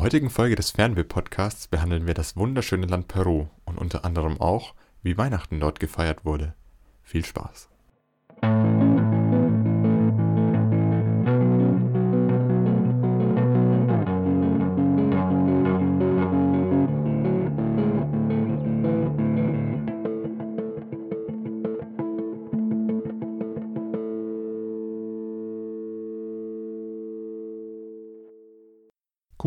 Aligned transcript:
der 0.00 0.06
heutigen 0.06 0.30
Folge 0.30 0.54
des 0.54 0.70
Fernweh-Podcasts 0.70 1.68
behandeln 1.68 2.06
wir 2.06 2.14
das 2.14 2.34
wunderschöne 2.34 2.86
Land 2.86 3.06
Peru 3.06 3.48
und 3.66 3.76
unter 3.76 4.02
anderem 4.02 4.40
auch, 4.40 4.74
wie 5.02 5.18
Weihnachten 5.18 5.60
dort 5.60 5.78
gefeiert 5.78 6.24
wurde. 6.24 6.54
Viel 7.02 7.22
Spaß! 7.22 7.68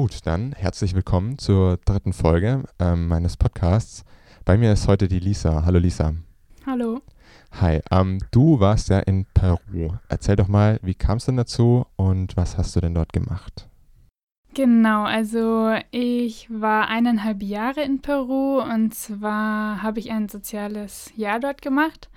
Gut, 0.04 0.20
dann 0.26 0.52
herzlich 0.52 0.96
willkommen 0.96 1.38
zur 1.38 1.78
dritten 1.78 2.12
Folge 2.12 2.66
ähm, 2.78 3.08
meines 3.08 3.38
Podcasts. 3.38 4.04
Bei 4.44 4.58
mir 4.58 4.74
ist 4.74 4.90
heute 4.90 5.08
die 5.08 5.20
Lisa. 5.20 5.64
Hallo 5.66 5.80
Lisa. 5.80 6.14
Hallo. 6.66 7.00
Hi, 7.54 7.80
ähm, 7.90 8.20
du 8.32 8.60
warst 8.60 8.90
ja 8.90 9.00
in 9.00 9.26
Peru. 9.34 9.94
Erzähl 10.10 10.36
doch 10.36 10.50
mal, 10.50 10.78
wie 10.84 10.94
kam 10.94 11.20
es 11.20 11.26
denn 11.26 11.38
dazu 11.38 11.86
und 11.96 12.36
was 12.36 12.58
hast 12.58 12.76
du 12.76 12.82
denn 12.82 12.94
dort 12.94 13.14
gemacht? 13.14 13.70
Genau, 14.54 15.06
also 15.06 15.74
ich 15.92 16.50
war 16.50 16.90
eineinhalb 16.90 17.42
Jahre 17.42 17.84
in 17.84 18.02
Peru 18.02 18.60
und 18.60 18.94
zwar 18.94 19.82
habe 19.84 20.02
ich 20.02 20.12
ein 20.12 20.28
soziales 20.28 21.14
Jahr 21.16 21.40
dort 21.40 21.62
gemacht 21.62 22.10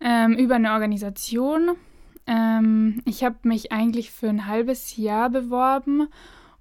ähm, 0.00 0.32
über 0.32 0.56
eine 0.56 0.72
Organisation. 0.72 1.76
Ähm, 2.26 3.00
ich 3.04 3.22
habe 3.22 3.36
mich 3.44 3.70
eigentlich 3.70 4.10
für 4.10 4.28
ein 4.28 4.48
halbes 4.48 4.96
Jahr 4.96 5.30
beworben 5.30 6.08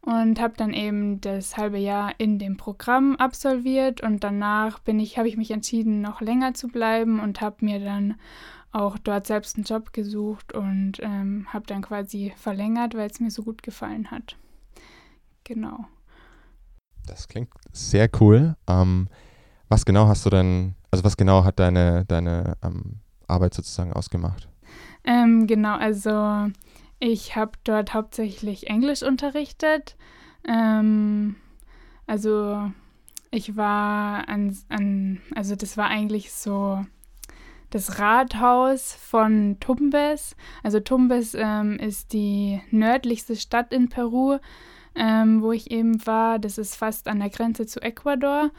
und 0.06 0.40
habe 0.40 0.54
dann 0.56 0.72
eben 0.72 1.20
das 1.20 1.58
halbe 1.58 1.80
Jahr 1.80 2.14
in 2.20 2.38
dem 2.38 2.58
Programm 2.58 3.16
absolviert 3.16 4.02
und 4.02 4.24
danach 4.24 4.80
bin 4.80 5.00
ich 5.00 5.18
habe 5.18 5.28
ich 5.28 5.36
mich 5.36 5.50
entschieden 5.50 6.02
noch 6.02 6.22
länger 6.22 6.54
zu 6.54 6.68
bleiben 6.68 7.20
und 7.20 7.42
habe 7.42 7.66
mir 7.66 7.80
dann 7.80 8.16
auch 8.72 8.98
dort 9.00 9.26
selbst 9.26 9.56
einen 9.56 9.64
Job 9.64 9.94
gesucht 9.94 10.54
und 10.54 11.00
ähm, 11.02 11.48
habe 11.52 11.66
dann 11.66 11.82
quasi 11.82 12.34
verlängert, 12.36 12.94
weil 12.94 13.10
es 13.10 13.20
mir 13.20 13.32
so 13.32 13.42
gut 13.42 13.64
gefallen 13.64 14.12
hat. 14.12 14.36
Genau. 15.44 15.86
Das 17.08 17.28
klingt 17.28 17.50
sehr 17.72 18.10
cool. 18.20 18.56
Ähm, 18.68 19.08
was 19.70 19.86
genau 19.86 20.08
hast 20.08 20.26
du 20.26 20.30
denn, 20.30 20.76
also 20.92 21.04
was 21.04 21.18
genau 21.18 21.44
hat 21.44 21.60
deine, 21.60 22.06
deine 22.06 22.58
ähm, 22.64 23.00
Arbeit 23.28 23.54
sozusagen 23.54 23.94
ausgemacht? 23.94 24.50
Ähm, 25.04 25.48
genau, 25.48 25.78
also 25.78 26.52
ich 27.06 27.36
habe 27.36 27.52
dort 27.64 27.94
hauptsächlich 27.94 28.68
Englisch 28.68 29.04
unterrichtet. 29.04 29.96
Ähm, 30.48 31.36
also 32.08 32.72
ich 33.30 33.56
war 33.56 34.28
an, 34.28 34.58
an, 34.70 35.22
also 35.36 35.56
das 35.56 35.78
war 35.78 35.88
eigentlich 35.88 36.34
so 36.34 36.84
das 37.70 38.00
Rathaus 38.00 38.94
von 38.94 39.58
Tumbes. 39.60 40.36
Also 40.64 40.80
Tumbes 40.80 41.36
ähm, 41.36 41.78
ist 41.78 42.12
die 42.14 42.62
nördlichste 42.72 43.36
Stadt 43.36 43.72
in 43.72 43.90
Peru, 43.90 44.40
ähm, 44.96 45.44
wo 45.44 45.52
ich 45.52 45.70
eben 45.70 46.06
war. 46.08 46.40
Das 46.40 46.58
ist 46.58 46.76
fast 46.76 47.08
an 47.08 47.20
der 47.20 47.30
Grenze 47.30 47.68
zu 47.68 47.82
Ecuador. 47.82 48.50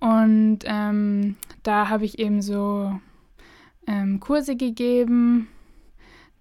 Und 0.00 0.60
ähm, 0.64 1.36
da 1.62 1.88
habe 1.88 2.04
ich 2.04 2.18
eben 2.18 2.42
so 2.42 2.92
ähm, 3.86 4.20
Kurse 4.20 4.54
gegeben 4.54 5.48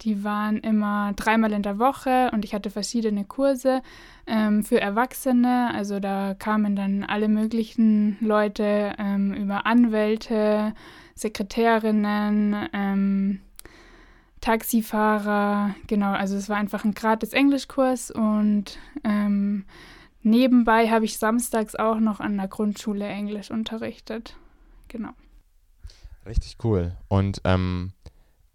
die 0.02 0.24
waren 0.24 0.58
immer 0.58 1.14
dreimal 1.14 1.52
in 1.54 1.62
der 1.62 1.80
Woche 1.80 2.30
und 2.34 2.46
ich 2.46 2.54
hatte 2.54 2.70
verschiedene 2.70 3.26
Kurse 3.26 3.82
ähm, 4.28 4.64
für 4.64 4.80
Erwachsene. 4.80 5.72
Also 5.74 6.00
da 6.00 6.34
kamen 6.34 6.76
dann 6.76 7.04
alle 7.04 7.28
möglichen 7.28 8.18
Leute 8.20 8.94
ähm, 8.98 9.34
über 9.34 9.66
Anwälte, 9.66 10.74
Sekretärinnen, 11.16 12.70
ähm, 12.74 13.40
Taxifahrer. 14.42 15.74
Genau, 15.88 16.12
also 16.12 16.36
es 16.36 16.50
war 16.50 16.58
einfach 16.58 16.84
ein 16.84 16.94
gratis 16.94 17.34
Englischkurs 17.34 18.12
und 18.12 18.78
ähm, 19.04 19.66
nebenbei 20.22 20.90
habe 20.90 21.06
ich 21.06 21.18
samstags 21.18 21.76
auch 21.76 22.00
noch 22.00 22.20
an 22.20 22.38
der 22.38 22.48
Grundschule 22.48 23.08
Englisch 23.08 23.50
unterrichtet. 23.50 24.36
Genau. 24.88 25.12
Richtig 26.26 26.58
cool. 26.64 26.96
Und 27.08 27.42
ähm, 27.44 27.94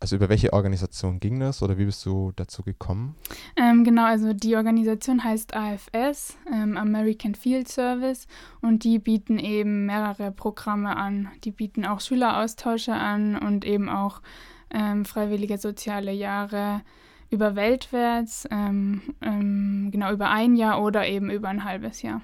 also 0.00 0.16
über 0.16 0.30
welche 0.30 0.54
Organisation 0.54 1.20
ging 1.20 1.40
das 1.40 1.62
oder 1.62 1.76
wie 1.76 1.84
bist 1.84 2.04
du 2.06 2.32
dazu 2.34 2.62
gekommen? 2.62 3.16
Ähm, 3.56 3.84
genau, 3.84 4.06
also 4.06 4.32
die 4.32 4.56
Organisation 4.56 5.22
heißt 5.22 5.54
AFS, 5.54 6.38
ähm, 6.50 6.78
American 6.78 7.34
Field 7.34 7.68
Service, 7.68 8.26
und 8.62 8.84
die 8.84 8.98
bieten 8.98 9.38
eben 9.38 9.84
mehrere 9.84 10.32
Programme 10.32 10.96
an. 10.96 11.28
Die 11.44 11.50
bieten 11.50 11.84
auch 11.84 12.00
Schüleraustausche 12.00 12.94
an 12.94 13.36
und 13.36 13.66
eben 13.66 13.90
auch 13.90 14.22
ähm, 14.70 15.04
freiwillige 15.04 15.58
soziale 15.58 16.12
Jahre 16.12 16.80
über 17.28 17.54
weltwärts, 17.54 18.48
ähm, 18.50 19.02
ähm, 19.20 19.90
genau 19.92 20.12
über 20.12 20.30
ein 20.30 20.56
Jahr 20.56 20.82
oder 20.82 21.06
eben 21.06 21.30
über 21.30 21.48
ein 21.48 21.64
halbes 21.64 22.00
Jahr. 22.00 22.22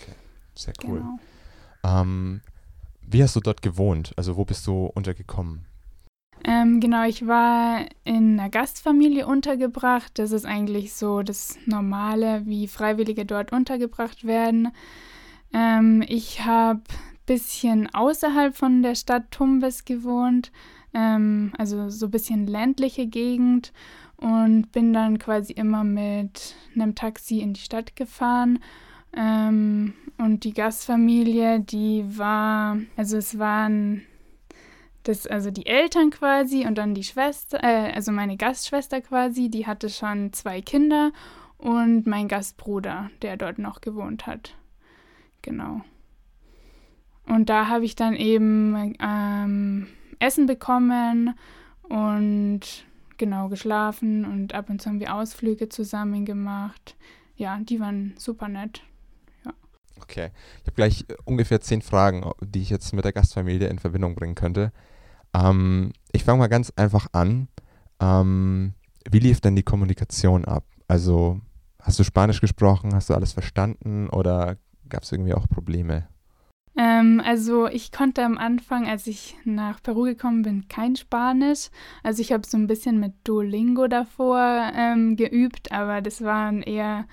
Okay, 0.00 0.14
sehr 0.54 0.72
cool. 0.84 1.00
Genau. 1.00 2.00
Ähm, 2.00 2.40
wie 3.02 3.22
hast 3.22 3.36
du 3.36 3.40
dort 3.40 3.60
gewohnt? 3.60 4.14
Also 4.16 4.36
wo 4.36 4.46
bist 4.46 4.66
du 4.66 4.86
untergekommen? 4.86 5.66
Ähm, 6.44 6.80
genau, 6.80 7.04
ich 7.04 7.26
war 7.26 7.86
in 8.04 8.38
einer 8.38 8.50
Gastfamilie 8.50 9.26
untergebracht. 9.26 10.18
Das 10.18 10.32
ist 10.32 10.46
eigentlich 10.46 10.92
so 10.92 11.22
das 11.22 11.58
Normale, 11.66 12.42
wie 12.46 12.68
Freiwillige 12.68 13.24
dort 13.24 13.52
untergebracht 13.52 14.24
werden. 14.24 14.68
Ähm, 15.52 16.04
ich 16.06 16.44
habe 16.44 16.80
ein 16.80 17.26
bisschen 17.26 17.92
außerhalb 17.92 18.56
von 18.56 18.82
der 18.82 18.94
Stadt 18.94 19.30
Tumbes 19.30 19.84
gewohnt, 19.84 20.52
ähm, 20.94 21.52
also 21.58 21.88
so 21.88 22.06
ein 22.06 22.10
bisschen 22.10 22.46
ländliche 22.46 23.06
Gegend 23.06 23.72
und 24.16 24.72
bin 24.72 24.92
dann 24.92 25.18
quasi 25.18 25.52
immer 25.52 25.84
mit 25.84 26.54
einem 26.74 26.94
Taxi 26.94 27.40
in 27.40 27.54
die 27.54 27.60
Stadt 27.60 27.96
gefahren. 27.96 28.60
Ähm, 29.16 29.94
und 30.18 30.44
die 30.44 30.52
Gastfamilie, 30.52 31.60
die 31.60 32.04
war, 32.16 32.78
also 32.96 33.16
es 33.16 33.38
waren 33.38 34.02
das, 35.08 35.26
also 35.26 35.50
die 35.50 35.66
Eltern 35.66 36.10
quasi 36.10 36.66
und 36.66 36.76
dann 36.76 36.94
die 36.94 37.04
Schwester, 37.04 37.62
äh, 37.62 37.92
also 37.92 38.12
meine 38.12 38.36
Gastschwester 38.36 39.00
quasi, 39.00 39.48
die 39.48 39.66
hatte 39.66 39.88
schon 39.88 40.32
zwei 40.32 40.60
Kinder 40.60 41.12
und 41.58 42.06
mein 42.06 42.28
Gastbruder, 42.28 43.10
der 43.22 43.36
dort 43.36 43.58
noch 43.58 43.80
gewohnt 43.80 44.26
hat. 44.26 44.54
Genau. 45.42 45.82
Und 47.26 47.48
da 47.48 47.68
habe 47.68 47.84
ich 47.84 47.96
dann 47.96 48.14
eben 48.14 48.94
ähm, 49.00 49.88
Essen 50.18 50.46
bekommen 50.46 51.34
und 51.82 52.60
genau 53.16 53.48
geschlafen 53.48 54.24
und 54.24 54.54
ab 54.54 54.70
und 54.70 54.80
zu 54.80 54.88
haben 54.88 55.00
wir 55.00 55.14
Ausflüge 55.14 55.68
zusammen 55.68 56.24
gemacht. 56.24 56.96
Ja, 57.36 57.58
die 57.60 57.80
waren 57.80 58.14
super 58.16 58.48
nett. 58.48 58.82
Okay, 60.00 60.30
ich 60.60 60.66
habe 60.66 60.76
gleich 60.76 61.04
ungefähr 61.24 61.60
zehn 61.60 61.80
Fragen, 61.80 62.30
die 62.40 62.60
ich 62.60 62.70
jetzt 62.70 62.92
mit 62.92 63.04
der 63.04 63.12
Gastfamilie 63.12 63.68
in 63.68 63.78
Verbindung 63.78 64.14
bringen 64.14 64.34
könnte. 64.34 64.72
Ähm, 65.36 65.92
ich 66.12 66.24
fange 66.24 66.38
mal 66.38 66.48
ganz 66.48 66.72
einfach 66.76 67.08
an. 67.12 67.48
Ähm, 68.00 68.72
wie 69.10 69.18
lief 69.18 69.40
denn 69.40 69.56
die 69.56 69.62
Kommunikation 69.62 70.44
ab? 70.44 70.64
Also 70.88 71.40
hast 71.80 71.98
du 71.98 72.04
Spanisch 72.04 72.40
gesprochen? 72.40 72.94
Hast 72.94 73.10
du 73.10 73.14
alles 73.14 73.32
verstanden 73.32 74.08
oder 74.08 74.56
gab 74.88 75.02
es 75.02 75.12
irgendwie 75.12 75.34
auch 75.34 75.48
Probleme? 75.48 76.08
Ähm, 76.76 77.22
also 77.24 77.68
ich 77.68 77.90
konnte 77.90 78.22
am 78.24 78.36
Anfang, 78.36 78.86
als 78.86 79.06
ich 79.06 79.36
nach 79.44 79.82
Peru 79.82 80.02
gekommen 80.02 80.42
bin, 80.42 80.68
kein 80.68 80.96
Spanisch. 80.96 81.70
Also 82.02 82.20
ich 82.20 82.32
habe 82.32 82.46
so 82.46 82.58
ein 82.58 82.66
bisschen 82.66 83.00
mit 83.00 83.14
Duolingo 83.24 83.86
davor 83.88 84.70
ähm, 84.74 85.16
geübt, 85.16 85.72
aber 85.72 86.02
das 86.02 86.22
war 86.22 86.52
eher, 86.66 87.06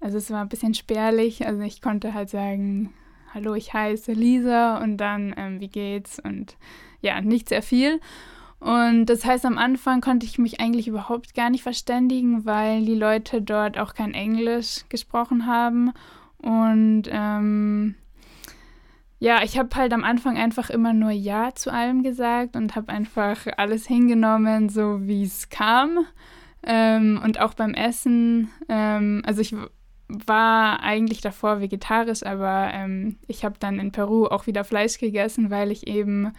also 0.00 0.18
es 0.18 0.30
war 0.30 0.40
ein 0.40 0.48
bisschen 0.48 0.74
spärlich. 0.74 1.46
Also 1.46 1.62
ich 1.62 1.80
konnte 1.80 2.12
halt 2.12 2.28
sagen, 2.28 2.92
hallo, 3.32 3.54
ich 3.54 3.72
heiße 3.72 4.12
Lisa 4.12 4.82
und 4.82 4.96
dann, 4.96 5.32
ähm, 5.36 5.60
wie 5.60 5.68
geht's? 5.68 6.18
Und 6.18 6.56
ja, 7.04 7.20
nicht 7.20 7.48
sehr 7.48 7.62
viel. 7.62 8.00
Und 8.58 9.06
das 9.06 9.24
heißt, 9.24 9.44
am 9.44 9.58
Anfang 9.58 10.00
konnte 10.00 10.24
ich 10.24 10.38
mich 10.38 10.58
eigentlich 10.58 10.88
überhaupt 10.88 11.34
gar 11.34 11.50
nicht 11.50 11.62
verständigen, 11.62 12.46
weil 12.46 12.84
die 12.84 12.94
Leute 12.94 13.42
dort 13.42 13.78
auch 13.78 13.94
kein 13.94 14.14
Englisch 14.14 14.84
gesprochen 14.88 15.46
haben. 15.46 15.92
Und 16.38 17.02
ähm, 17.10 17.94
ja, 19.18 19.42
ich 19.42 19.58
habe 19.58 19.74
halt 19.76 19.92
am 19.92 20.02
Anfang 20.02 20.38
einfach 20.38 20.70
immer 20.70 20.94
nur 20.94 21.10
Ja 21.10 21.54
zu 21.54 21.70
allem 21.70 22.02
gesagt 22.02 22.56
und 22.56 22.74
habe 22.74 22.90
einfach 22.90 23.46
alles 23.58 23.86
hingenommen, 23.86 24.70
so 24.70 25.06
wie 25.06 25.24
es 25.24 25.50
kam. 25.50 26.06
Ähm, 26.62 27.20
und 27.22 27.40
auch 27.40 27.52
beim 27.52 27.74
Essen, 27.74 28.48
ähm, 28.70 29.22
also 29.26 29.42
ich 29.42 29.54
war 30.08 30.80
eigentlich 30.80 31.20
davor 31.20 31.60
vegetarisch, 31.60 32.22
aber 32.22 32.70
ähm, 32.72 33.16
ich 33.26 33.44
habe 33.44 33.56
dann 33.58 33.78
in 33.78 33.92
Peru 33.92 34.26
auch 34.26 34.46
wieder 34.46 34.64
Fleisch 34.64 34.98
gegessen, 34.98 35.50
weil 35.50 35.70
ich 35.70 35.86
eben 35.86 36.32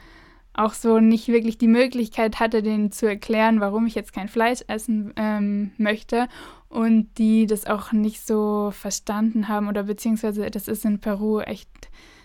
auch 0.55 0.73
so 0.73 0.99
nicht 0.99 1.27
wirklich 1.27 1.57
die 1.57 1.67
Möglichkeit 1.67 2.39
hatte, 2.39 2.63
denen 2.63 2.91
zu 2.91 3.07
erklären, 3.07 3.59
warum 3.59 3.85
ich 3.85 3.95
jetzt 3.95 4.13
kein 4.13 4.29
Fleisch 4.29 4.61
essen 4.67 5.13
ähm, 5.17 5.71
möchte 5.77 6.27
und 6.69 7.09
die 7.17 7.45
das 7.45 7.65
auch 7.65 7.91
nicht 7.91 8.25
so 8.25 8.71
verstanden 8.71 9.47
haben 9.47 9.67
oder 9.67 9.83
beziehungsweise 9.83 10.49
das 10.49 10.67
ist 10.67 10.85
in 10.85 10.99
Peru 10.99 11.39
echt 11.39 11.69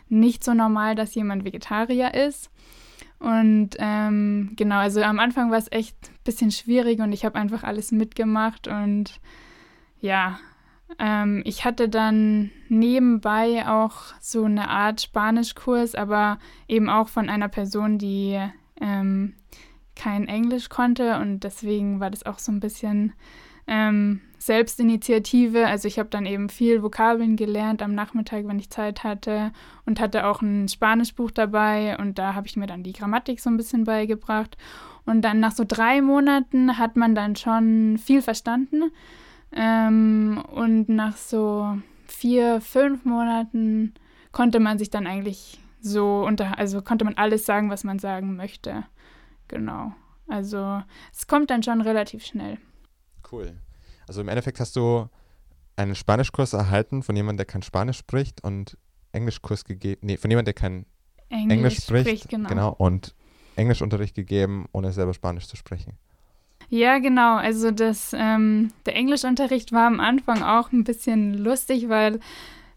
nicht 0.09 0.45
so 0.45 0.55
normal, 0.55 0.95
dass 0.95 1.15
jemand 1.15 1.45
Vegetarier 1.45 2.15
ist. 2.15 2.51
Und 3.19 3.71
ähm, 3.79 4.53
genau, 4.57 4.79
also 4.79 5.03
am 5.03 5.19
Anfang 5.19 5.51
war 5.51 5.59
es 5.59 5.71
echt 5.71 5.97
ein 6.09 6.25
bisschen 6.25 6.51
schwierig 6.51 7.01
und 7.01 7.13
ich 7.13 7.25
habe 7.25 7.39
einfach 7.39 7.65
alles 7.65 7.93
mitgemacht 7.93 8.67
und 8.67 9.21
ja, 10.01 10.41
ähm, 10.99 11.43
ich 11.45 11.65
hatte 11.65 11.89
dann 11.89 12.51
nebenbei 12.69 13.67
auch 13.69 14.15
so 14.21 14.45
eine 14.45 14.69
Art 14.69 15.01
Spanischkurs, 15.01 15.95
aber 15.95 16.39
eben 16.69 16.89
auch 16.89 17.09
von 17.09 17.29
einer 17.29 17.49
Person, 17.49 17.99
die 17.99 18.39
ähm, 18.81 19.35
kein 19.95 20.29
Englisch 20.29 20.69
konnte 20.69 21.19
und 21.19 21.41
deswegen 21.41 22.01
war 22.01 22.11
das 22.11 22.25
auch 22.25 22.39
so 22.39 22.51
ein 22.53 22.61
bisschen 22.61 23.13
ähm, 23.67 24.21
Selbstinitiative. 24.39 25.67
Also 25.67 25.87
ich 25.87 25.99
habe 25.99 26.09
dann 26.09 26.27
eben 26.27 26.49
viel 26.49 26.83
Vokabeln 26.83 27.37
gelernt 27.37 27.83
am 27.83 27.95
Nachmittag, 27.95 28.47
wenn 28.47 28.59
ich 28.59 28.71
Zeit 28.71 29.05
hatte 29.05 29.53
und 29.85 30.01
hatte 30.01 30.27
auch 30.27 30.41
ein 30.41 30.69
Spanischbuch 30.69 31.31
dabei 31.31 31.97
und 31.99 32.19
da 32.19 32.35
habe 32.35 32.47
ich 32.47 32.57
mir 32.57 32.67
dann 32.67 32.83
die 32.83 32.93
Grammatik 32.93 33.41
so 33.41 33.51
ein 33.51 33.57
bisschen 33.57 33.85
beigebracht. 33.85 34.57
Und 35.05 35.23
dann 35.23 35.41
nach 35.41 35.53
so 35.53 35.65
drei 35.67 36.03
Monaten 36.03 36.79
hat 36.79 36.97
man 36.97 37.15
dann 37.15 37.37
schon 37.37 37.99
viel 37.99 38.23
verstanden. 38.23 38.93
Ähm, 39.53 40.43
und 40.53 40.89
nach 40.89 41.17
so 41.17 41.79
vier, 42.07 42.61
fünf 42.61 43.05
Monaten 43.05 43.95
konnte 44.33 44.61
man 44.61 44.79
sich 44.79 44.91
dann 44.91 45.07
eigentlich 45.07 45.61
so 45.81 46.25
unter, 46.25 46.59
also 46.59 46.83
konnte 46.83 47.05
man 47.05 47.15
alles 47.15 47.47
sagen, 47.47 47.71
was 47.71 47.85
man 47.85 47.99
sagen 47.99 48.37
möchte. 48.37 48.85
Genau. 49.49 49.93
Also 50.29 50.83
es 51.13 51.27
kommt 51.27 51.51
dann 51.51 51.63
schon 51.63 51.81
relativ 51.81 52.25
schnell. 52.25 52.59
Cool. 53.31 53.59
Also 54.07 54.21
im 54.21 54.29
Endeffekt 54.29 54.61
hast 54.61 54.77
du 54.77 55.09
einen 55.77 55.95
Spanischkurs 55.95 56.53
erhalten 56.53 57.03
von 57.03 57.17
jemandem, 57.17 57.39
der 57.39 57.47
kein 57.47 57.63
Spanisch 57.63 57.99
spricht 57.99 58.45
und 58.45 58.77
Englischkurs 59.13 59.65
gegeben, 59.65 60.01
nee, 60.05 60.17
von 60.17 60.31
jemandem, 60.31 60.47
der 60.47 60.55
kein 60.55 60.87
Englisch, 61.29 61.57
Englisch 61.57 61.77
spricht, 61.83 62.07
spricht 62.07 62.29
genau. 62.29 62.49
genau, 62.49 62.71
und 62.71 63.15
Englischunterricht 63.57 64.15
gegeben, 64.15 64.67
ohne 64.73 64.93
selber 64.93 65.15
Spanisch 65.15 65.49
zu 65.49 65.57
sprechen. 65.57 65.99
Ja, 66.71 66.99
genau. 66.99 67.37
Also 67.37 67.73
das, 67.73 68.15
ähm, 68.17 68.71
der 68.87 68.95
Englischunterricht 68.95 69.73
war 69.73 69.89
am 69.89 69.99
Anfang 69.99 70.45
auch 70.45 70.71
ein 70.73 70.85
bisschen 70.85 71.35
lustig, 71.35 71.89
weil 71.89 72.21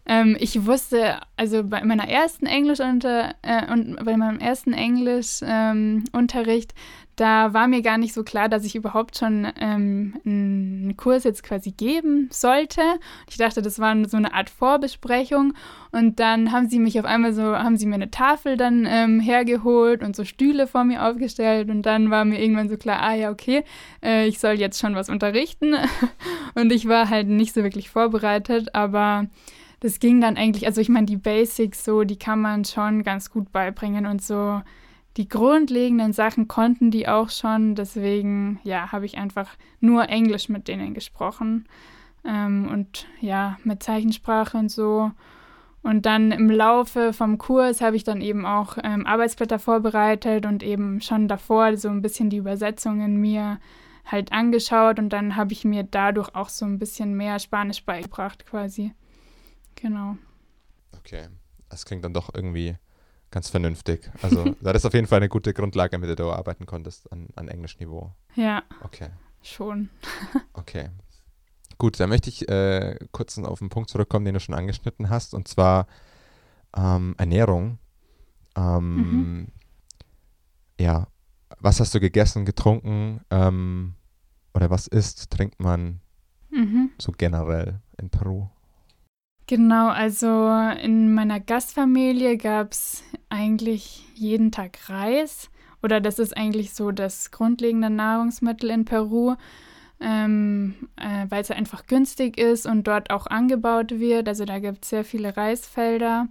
ähm, 0.04 0.36
ich 0.40 0.66
wusste, 0.66 1.20
also 1.36 1.62
bei 1.62 1.84
meiner 1.84 2.08
ersten 2.08 2.46
Englischunter 2.46 3.36
äh, 3.42 3.72
und 3.72 4.04
bei 4.04 4.16
meinem 4.16 4.40
ersten 4.40 4.72
Englischunterricht, 4.72 6.72
ähm, 6.72 6.78
da 7.16 7.54
war 7.54 7.68
mir 7.68 7.82
gar 7.82 7.98
nicht 7.98 8.12
so 8.12 8.24
klar, 8.24 8.48
dass 8.48 8.64
ich 8.64 8.74
überhaupt 8.74 9.16
schon 9.16 9.46
ähm, 9.60 10.14
einen 10.24 10.96
Kurs 10.96 11.24
jetzt 11.24 11.42
quasi 11.42 11.70
geben 11.70 12.28
sollte. 12.32 12.80
Ich 13.28 13.36
dachte, 13.36 13.62
das 13.62 13.78
war 13.78 13.96
so 14.08 14.16
eine 14.16 14.34
Art 14.34 14.50
Vorbesprechung. 14.50 15.54
Und 15.92 16.18
dann 16.18 16.50
haben 16.50 16.68
sie 16.68 16.80
mich 16.80 16.98
auf 16.98 17.04
einmal 17.04 17.32
so, 17.32 17.42
haben 17.42 17.76
sie 17.76 17.86
mir 17.86 17.94
eine 17.94 18.10
Tafel 18.10 18.56
dann 18.56 18.86
ähm, 18.88 19.20
hergeholt 19.20 20.02
und 20.02 20.16
so 20.16 20.24
Stühle 20.24 20.66
vor 20.66 20.84
mir 20.84 21.04
aufgestellt. 21.04 21.70
Und 21.70 21.82
dann 21.82 22.10
war 22.10 22.24
mir 22.24 22.40
irgendwann 22.40 22.68
so 22.68 22.76
klar, 22.76 23.00
ah 23.00 23.14
ja, 23.14 23.30
okay, 23.30 23.64
äh, 24.02 24.26
ich 24.26 24.40
soll 24.40 24.54
jetzt 24.54 24.80
schon 24.80 24.96
was 24.96 25.08
unterrichten. 25.08 25.74
und 26.54 26.72
ich 26.72 26.88
war 26.88 27.10
halt 27.10 27.28
nicht 27.28 27.54
so 27.54 27.62
wirklich 27.62 27.90
vorbereitet, 27.90 28.74
aber 28.74 29.26
das 29.80 30.00
ging 30.00 30.20
dann 30.20 30.36
eigentlich, 30.36 30.66
also 30.66 30.80
ich 30.80 30.88
meine, 30.88 31.06
die 31.06 31.18
Basics 31.18 31.84
so, 31.84 32.04
die 32.04 32.18
kann 32.18 32.40
man 32.40 32.64
schon 32.64 33.02
ganz 33.02 33.30
gut 33.30 33.52
beibringen 33.52 34.06
und 34.06 34.22
so 34.22 34.62
die 35.16 35.28
grundlegenden 35.28 36.12
Sachen 36.12 36.48
konnten 36.48 36.90
die 36.90 37.08
auch 37.08 37.30
schon. 37.30 37.74
Deswegen, 37.74 38.60
ja, 38.64 38.90
habe 38.92 39.06
ich 39.06 39.16
einfach 39.16 39.56
nur 39.80 40.08
Englisch 40.08 40.48
mit 40.48 40.68
denen 40.68 40.94
gesprochen. 40.94 41.66
Ähm, 42.24 42.68
und 42.68 43.06
ja, 43.20 43.58
mit 43.64 43.82
Zeichensprache 43.82 44.56
und 44.56 44.70
so. 44.70 45.12
Und 45.82 46.06
dann 46.06 46.32
im 46.32 46.50
Laufe 46.50 47.12
vom 47.12 47.36
Kurs 47.36 47.82
habe 47.82 47.94
ich 47.94 48.04
dann 48.04 48.22
eben 48.22 48.46
auch 48.46 48.78
ähm, 48.82 49.06
Arbeitsblätter 49.06 49.58
vorbereitet 49.58 50.46
und 50.46 50.62
eben 50.62 51.02
schon 51.02 51.28
davor 51.28 51.76
so 51.76 51.90
ein 51.90 52.00
bisschen 52.00 52.30
die 52.30 52.38
Übersetzungen 52.38 53.20
mir 53.20 53.60
halt 54.06 54.32
angeschaut 54.32 54.98
und 54.98 55.10
dann 55.10 55.36
habe 55.36 55.52
ich 55.52 55.64
mir 55.64 55.82
dadurch 55.82 56.34
auch 56.34 56.48
so 56.48 56.64
ein 56.64 56.78
bisschen 56.78 57.14
mehr 57.14 57.38
Spanisch 57.38 57.84
beigebracht 57.84 58.46
quasi. 58.46 58.94
Genau. 59.74 60.16
Okay, 60.96 61.28
das 61.68 61.84
klingt 61.84 62.04
dann 62.04 62.14
doch 62.14 62.30
irgendwie 62.34 62.76
ganz 63.34 63.50
vernünftig. 63.50 64.10
Also 64.22 64.44
das 64.62 64.76
ist 64.76 64.86
auf 64.86 64.94
jeden 64.94 65.08
Fall 65.08 65.16
eine 65.16 65.28
gute 65.28 65.52
Grundlage, 65.52 65.98
mit 65.98 66.08
der 66.08 66.14
du 66.16 66.30
arbeiten 66.30 66.66
konntest 66.66 67.10
an, 67.10 67.26
an 67.34 67.48
Englischniveau. 67.48 68.14
Ja. 68.36 68.62
Okay. 68.82 69.08
Schon. 69.42 69.90
okay. 70.52 70.90
Gut, 71.76 71.98
dann 71.98 72.10
möchte 72.10 72.30
ich 72.30 72.48
äh, 72.48 72.96
kurz 73.10 73.36
auf 73.38 73.58
den 73.58 73.70
Punkt 73.70 73.90
zurückkommen, 73.90 74.24
den 74.24 74.34
du 74.34 74.40
schon 74.40 74.54
angeschnitten 74.54 75.10
hast, 75.10 75.34
und 75.34 75.48
zwar 75.48 75.88
ähm, 76.76 77.16
Ernährung. 77.18 77.78
Ähm, 78.54 78.96
mhm. 78.96 79.48
Ja, 80.78 81.08
was 81.58 81.80
hast 81.80 81.92
du 81.92 81.98
gegessen, 81.98 82.44
getrunken 82.44 83.20
ähm, 83.30 83.94
oder 84.54 84.70
was 84.70 84.86
isst, 84.86 85.30
trinkt 85.30 85.58
man 85.58 86.00
mhm. 86.50 86.90
so 86.98 87.10
generell 87.10 87.80
in 87.98 88.10
Peru? 88.10 88.48
Genau, 89.46 89.88
also 89.88 90.48
in 90.82 91.12
meiner 91.12 91.38
Gastfamilie 91.38 92.38
gab 92.38 92.72
es 92.72 93.04
eigentlich 93.28 94.02
jeden 94.14 94.52
Tag 94.52 94.78
Reis. 94.88 95.50
Oder 95.82 96.00
das 96.00 96.18
ist 96.18 96.34
eigentlich 96.34 96.72
so 96.72 96.92
das 96.92 97.30
grundlegende 97.30 97.90
Nahrungsmittel 97.90 98.70
in 98.70 98.86
Peru, 98.86 99.34
ähm, 100.00 100.74
äh, 100.96 101.26
weil 101.28 101.42
es 101.42 101.50
einfach 101.50 101.86
günstig 101.86 102.38
ist 102.38 102.64
und 102.64 102.86
dort 102.86 103.10
auch 103.10 103.26
angebaut 103.26 103.90
wird. 103.90 104.28
Also 104.28 104.46
da 104.46 104.60
gibt 104.60 104.84
es 104.84 104.90
sehr 104.90 105.04
viele 105.04 105.36
Reisfelder. 105.36 106.28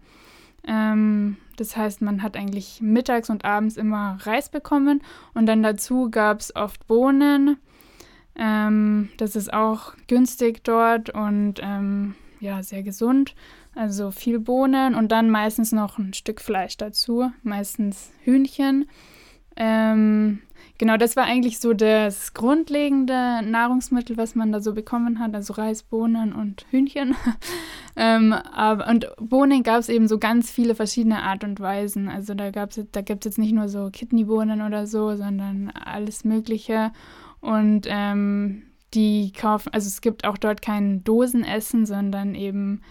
Ähm, 0.68 1.38
das 1.58 1.78
heißt, 1.78 2.02
man 2.02 2.24
hat 2.24 2.36
eigentlich 2.36 2.82
mittags 2.82 3.30
und 3.30 3.46
abends 3.46 3.78
immer 3.78 4.18
Reis 4.24 4.50
bekommen 4.50 5.04
und 5.36 5.46
dann 5.46 5.62
dazu 5.62 6.10
gab 6.10 6.40
es 6.40 6.56
oft 6.56 6.88
Bohnen. 6.88 7.58
Ähm, 8.36 9.10
das 9.18 9.36
ist 9.36 9.54
auch 9.54 9.94
günstig 10.08 10.64
dort 10.64 11.12
und 11.12 11.60
ähm, 11.62 12.16
ja, 12.44 12.62
sehr 12.62 12.84
gesund. 12.84 13.34
Also 13.74 14.12
viel 14.12 14.40
Bohnen 14.40 14.96
und 14.96 15.12
dann 15.12 15.30
meistens 15.30 15.72
noch 15.72 15.98
ein 15.98 16.14
Stück 16.14 16.42
Fleisch 16.42 16.78
dazu, 16.78 17.32
meistens 17.42 18.12
Hühnchen. 18.24 18.86
Ähm, 19.56 20.42
genau, 20.78 20.98
das 20.98 21.16
war 21.16 21.24
eigentlich 21.24 21.60
so 21.60 21.74
das 21.74 22.34
grundlegende 22.34 23.42
Nahrungsmittel, 23.44 24.18
was 24.18 24.36
man 24.36 24.52
da 24.52 24.60
so 24.60 24.74
bekommen 24.74 25.20
hat, 25.20 25.34
also 25.34 25.54
Reis, 25.54 25.84
Bohnen 25.84 26.34
und 26.34 26.66
Hühnchen. 26.70 27.16
ähm, 27.96 28.34
aber, 28.34 28.88
und 28.88 29.08
Bohnen 29.18 29.64
gab 29.64 29.80
es 29.80 29.90
eben 29.90 30.08
so 30.08 30.20
ganz 30.20 30.52
viele 30.52 30.76
verschiedene 30.76 31.24
Art 31.24 31.44
und 31.44 31.60
Weisen. 31.60 32.10
Also 32.10 32.34
da, 32.34 32.52
da 32.52 32.66
gibt 33.02 33.26
es 33.26 33.30
jetzt 33.30 33.38
nicht 33.38 33.54
nur 33.54 33.70
so 33.70 33.90
Kidneybohnen 33.92 34.62
oder 34.62 34.86
so, 34.86 35.16
sondern 35.16 35.72
alles 35.72 36.26
Mögliche. 36.26 36.92
Und 37.40 37.88
ähm, 37.90 38.64
die 38.94 39.32
kaufen, 39.34 39.74
also 39.74 39.88
es 39.88 40.02
gibt 40.02 40.26
auch 40.26 40.38
dort 40.38 40.62
kein 40.62 41.04
Dosenessen, 41.04 41.86
sondern 41.86 42.36
eben 42.36 42.82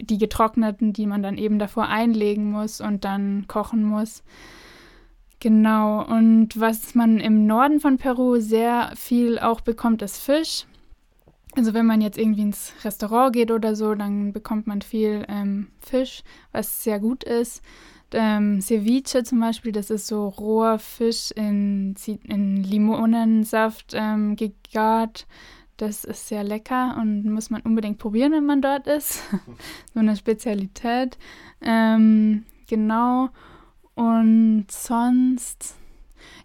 die 0.00 0.18
getrockneten, 0.18 0.92
die 0.92 1.06
man 1.06 1.22
dann 1.22 1.38
eben 1.38 1.58
davor 1.58 1.88
einlegen 1.88 2.50
muss 2.50 2.80
und 2.80 3.04
dann 3.04 3.46
kochen 3.48 3.82
muss. 3.82 4.22
Genau, 5.40 6.04
und 6.04 6.58
was 6.58 6.94
man 6.94 7.20
im 7.20 7.46
Norden 7.46 7.80
von 7.80 7.96
Peru 7.96 8.40
sehr 8.40 8.92
viel 8.96 9.38
auch 9.38 9.60
bekommt, 9.60 10.02
ist 10.02 10.18
Fisch. 10.18 10.66
Also 11.56 11.74
wenn 11.74 11.86
man 11.86 12.00
jetzt 12.00 12.18
irgendwie 12.18 12.42
ins 12.42 12.72
Restaurant 12.84 13.32
geht 13.32 13.50
oder 13.50 13.74
so, 13.74 13.94
dann 13.94 14.32
bekommt 14.32 14.66
man 14.66 14.82
viel 14.82 15.24
ähm, 15.28 15.68
Fisch, 15.80 16.22
was 16.52 16.82
sehr 16.82 17.00
gut 17.00 17.24
ist. 17.24 17.62
Ähm, 18.12 18.60
Ceviche 18.60 19.22
zum 19.22 19.40
Beispiel, 19.40 19.72
das 19.72 19.90
ist 19.90 20.06
so 20.06 20.28
roher 20.28 20.78
Fisch 20.78 21.30
in, 21.32 21.94
in 22.24 22.62
Limonensaft 22.62 23.92
ähm, 23.94 24.36
gegart. 24.36 25.26
Das 25.76 26.04
ist 26.04 26.26
sehr 26.26 26.42
lecker 26.42 26.96
und 27.00 27.24
muss 27.24 27.50
man 27.50 27.62
unbedingt 27.62 27.98
probieren, 27.98 28.32
wenn 28.32 28.46
man 28.46 28.62
dort 28.62 28.86
ist. 28.86 29.22
so 29.94 30.00
eine 30.00 30.16
Spezialität. 30.16 31.18
Ähm, 31.60 32.44
genau. 32.66 33.28
Und 33.94 34.66
sonst, 34.70 35.76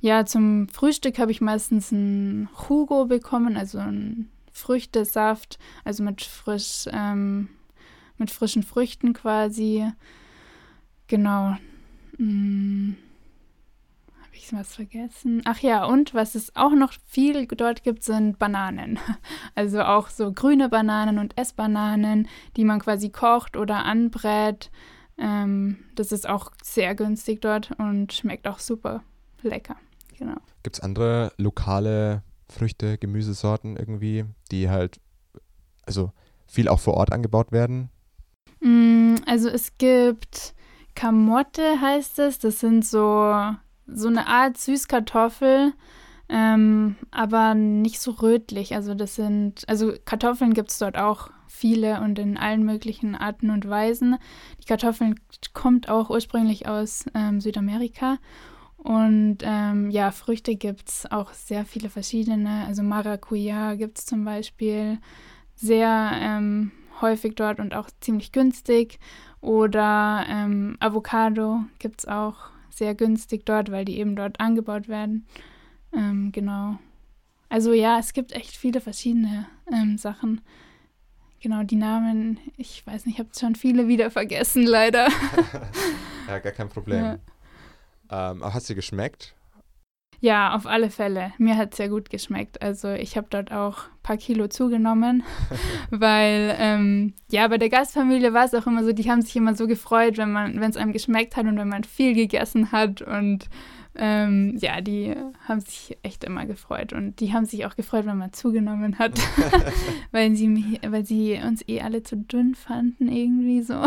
ja, 0.01 0.25
zum 0.25 0.67
Frühstück 0.69 1.17
habe 1.17 1.31
ich 1.31 1.41
meistens 1.41 1.91
ein 1.91 2.49
Jugo 2.67 3.05
bekommen, 3.05 3.57
also 3.57 3.79
ein 3.79 4.29
Früchtesaft, 4.51 5.57
also 5.83 6.03
mit 6.03 6.21
frisch, 6.21 6.85
ähm, 6.91 7.49
mit 8.17 8.31
frischen 8.31 8.63
Früchten 8.63 9.13
quasi. 9.13 9.87
Genau. 11.13 11.55
Mm. 12.17 12.93
Habe 14.19 14.35
ich 14.35 14.51
was 14.51 14.73
vergessen? 14.73 15.43
Ach 15.45 15.59
ja, 15.59 15.85
und 15.85 16.15
was 16.15 16.33
es 16.33 16.55
auch 16.55 16.71
noch 16.71 16.91
viel 17.05 17.45
dort 17.45 17.83
gibt, 17.83 18.03
sind 18.03 18.39
Bananen. 18.39 18.97
Also 19.53 19.83
auch 19.83 20.09
so 20.09 20.33
grüne 20.33 20.69
Bananen 20.69 21.19
und 21.19 21.37
Essbananen, 21.37 22.27
die 22.57 22.63
man 22.63 22.79
quasi 22.79 23.11
kocht 23.11 23.55
oder 23.57 23.85
anbrät. 23.85 24.71
Ähm, 25.19 25.83
das 25.93 26.11
ist 26.11 26.27
auch 26.27 26.51
sehr 26.63 26.95
günstig 26.95 27.41
dort 27.41 27.69
und 27.77 28.11
schmeckt 28.11 28.47
auch 28.47 28.57
super. 28.57 29.03
lecker. 29.43 29.75
Genau. 30.17 30.37
Gibt 30.63 30.77
es 30.77 30.81
andere 30.81 31.31
lokale 31.37 32.23
Früchte, 32.49 32.97
Gemüsesorten 32.97 33.77
irgendwie, 33.77 34.25
die 34.49 34.67
halt, 34.67 34.99
also 35.85 36.11
viel 36.47 36.67
auch 36.67 36.79
vor 36.79 36.95
Ort 36.95 37.11
angebaut 37.11 37.51
werden? 37.51 37.91
Mm, 38.61 39.17
also 39.27 39.47
es 39.47 39.77
gibt 39.77 40.55
Kamotte 40.95 41.81
heißt 41.81 42.19
es. 42.19 42.39
Das 42.39 42.59
sind 42.59 42.85
so, 42.85 43.33
so 43.87 44.07
eine 44.07 44.27
Art 44.27 44.57
Süßkartoffel, 44.57 45.73
ähm, 46.29 46.95
aber 47.11 47.55
nicht 47.55 47.99
so 47.99 48.11
rötlich. 48.11 48.75
Also 48.75 48.93
das 48.93 49.15
sind, 49.15 49.63
also 49.67 49.93
Kartoffeln 50.05 50.53
gibt 50.53 50.71
es 50.71 50.79
dort 50.79 50.97
auch 50.97 51.29
viele 51.47 52.01
und 52.01 52.17
in 52.19 52.37
allen 52.37 52.63
möglichen 52.63 53.15
Arten 53.15 53.49
und 53.49 53.69
Weisen. 53.69 54.17
Die 54.61 54.65
Kartoffeln 54.65 55.19
kommt 55.53 55.89
auch 55.89 56.09
ursprünglich 56.09 56.67
aus 56.67 57.05
ähm, 57.13 57.39
Südamerika. 57.39 58.17
Und 58.77 59.37
ähm, 59.43 59.89
ja, 59.89 60.11
Früchte 60.11 60.55
gibt 60.55 60.89
es 60.89 61.09
auch 61.09 61.31
sehr 61.31 61.63
viele 61.65 61.89
verschiedene. 61.89 62.65
Also 62.67 62.83
Maracuja 62.83 63.75
gibt 63.75 63.99
es 63.99 64.05
zum 64.05 64.25
Beispiel 64.25 64.99
sehr 65.55 66.11
ähm, 66.15 66.71
häufig 66.99 67.35
dort 67.35 67.59
und 67.59 67.73
auch 67.73 67.89
ziemlich 68.01 68.33
günstig. 68.33 68.99
Oder 69.43 70.25
ähm, 70.29 70.77
Avocado 70.79 71.65
gibt 71.77 71.99
es 71.99 72.07
auch 72.07 72.35
sehr 72.69 72.95
günstig 72.95 73.45
dort, 73.45 73.71
weil 73.71 73.83
die 73.83 73.99
eben 73.99 74.15
dort 74.15 74.39
angebaut 74.39 74.87
werden. 74.87 75.27
Ähm, 75.93 76.31
genau. 76.31 76.79
Also 77.49 77.73
ja, 77.73 77.99
es 77.99 78.13
gibt 78.13 78.31
echt 78.31 78.55
viele 78.55 78.79
verschiedene 78.79 79.45
ähm, 79.69 79.97
Sachen. 79.97 80.39
Genau, 81.41 81.63
die 81.63 81.75
Namen, 81.75 82.39
ich 82.55 82.87
weiß 82.87 83.05
nicht, 83.05 83.15
ich 83.15 83.19
habe 83.19 83.31
schon 83.37 83.55
viele 83.55 83.89
wieder 83.89 84.11
vergessen, 84.11 84.63
leider. 84.63 85.09
ja, 86.29 86.39
gar 86.39 86.53
kein 86.53 86.69
Problem. 86.69 87.03
Ja. 87.03 88.31
Ähm, 88.31 88.43
aber 88.43 88.53
hat 88.53 88.63
sie 88.63 88.75
geschmeckt? 88.75 89.35
Ja, 90.23 90.55
auf 90.55 90.67
alle 90.67 90.89
Fälle. 90.89 91.33
Mir 91.37 91.57
hat 91.57 91.71
es 91.71 91.77
sehr 91.77 91.89
gut 91.89 92.09
geschmeckt. 92.09 92.61
Also 92.61 92.93
ich 92.93 93.17
habe 93.17 93.27
dort 93.29 93.51
auch 93.51 93.79
ein 93.79 94.03
paar 94.03 94.15
Kilo 94.15 94.47
zugenommen, 94.47 95.23
weil 95.89 96.55
ähm, 96.59 97.13
ja, 97.29 97.45
bei 97.49 97.57
der 97.57 97.67
Gastfamilie 97.67 98.33
war 98.33 98.45
es 98.45 98.53
auch 98.53 98.65
immer 98.65 98.85
so, 98.85 98.93
die 98.93 99.11
haben 99.11 99.21
sich 99.21 99.35
immer 99.35 99.53
so 99.53 99.67
gefreut, 99.67 100.15
wenn 100.15 100.31
man, 100.31 100.61
wenn 100.61 100.69
es 100.69 100.77
einem 100.77 100.93
geschmeckt 100.93 101.35
hat 101.35 101.45
und 101.45 101.57
wenn 101.57 101.67
man 101.67 101.83
viel 101.83 102.13
gegessen 102.13 102.71
hat 102.71 103.01
und 103.01 103.49
ähm, 103.95 104.57
ja, 104.57 104.81
die 104.81 105.13
haben 105.47 105.61
sich 105.61 105.97
echt 106.01 106.23
immer 106.23 106.45
gefreut 106.45 106.93
und 106.93 107.19
die 107.19 107.33
haben 107.33 107.45
sich 107.45 107.65
auch 107.65 107.75
gefreut, 107.75 108.05
wenn 108.05 108.17
man 108.17 108.33
zugenommen 108.33 108.97
hat, 108.97 109.19
weil, 110.11 110.35
sie 110.35 110.47
mich, 110.47 110.79
weil 110.87 111.05
sie 111.05 111.39
uns 111.45 111.67
eh 111.67 111.81
alle 111.81 112.01
zu 112.01 112.17
dünn 112.17 112.55
fanden 112.55 113.07
irgendwie 113.07 113.61
so. 113.61 113.85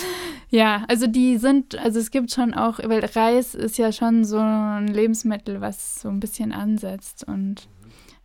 ja, 0.50 0.84
also 0.88 1.08
die 1.08 1.36
sind, 1.38 1.76
also 1.78 1.98
es 1.98 2.12
gibt 2.12 2.30
schon 2.30 2.54
auch, 2.54 2.78
weil 2.78 3.04
Reis 3.04 3.54
ist 3.54 3.76
ja 3.76 3.90
schon 3.90 4.24
so 4.24 4.38
ein 4.38 4.88
Lebensmittel, 4.88 5.60
was 5.60 6.00
so 6.00 6.08
ein 6.08 6.20
bisschen 6.20 6.52
ansetzt 6.52 7.24
und 7.26 7.68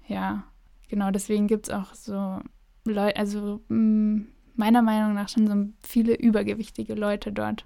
ja, 0.08 0.44
genau 0.90 1.10
deswegen 1.10 1.48
gibt 1.48 1.70
es 1.70 1.74
auch 1.74 1.96
so 1.96 2.40
Leute, 2.86 3.18
also 3.18 3.62
mm, 3.70 4.28
meiner 4.56 4.84
Meinung 4.84 5.16
nach 5.16 5.30
schon 5.30 5.48
so 5.48 5.56
viele 5.82 6.16
übergewichtige 6.16 6.94
Leute 6.94 7.32
dort. 7.32 7.66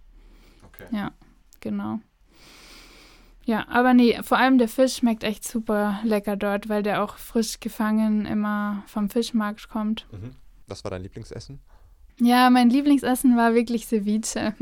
Okay. 0.65 0.85
Ja, 0.91 1.11
genau. 1.59 1.99
Ja, 3.49 3.65
aber 3.67 3.95
nee, 3.95 4.15
vor 4.21 4.37
allem 4.37 4.59
der 4.59 4.67
Fisch 4.67 4.97
schmeckt 4.97 5.23
echt 5.23 5.43
super 5.43 5.99
lecker 6.03 6.35
dort, 6.37 6.69
weil 6.69 6.83
der 6.83 7.03
auch 7.03 7.17
frisch 7.17 7.59
gefangen 7.59 8.27
immer 8.27 8.83
vom 8.85 9.09
Fischmarkt 9.09 9.69
kommt. 9.69 10.05
Mhm. 10.11 10.35
Was 10.67 10.83
war 10.83 10.91
dein 10.91 11.01
Lieblingsessen? 11.01 11.59
Ja, 12.19 12.51
mein 12.51 12.69
Lieblingsessen 12.69 13.35
war 13.35 13.55
wirklich 13.55 13.87
Ceviche. 13.87 14.53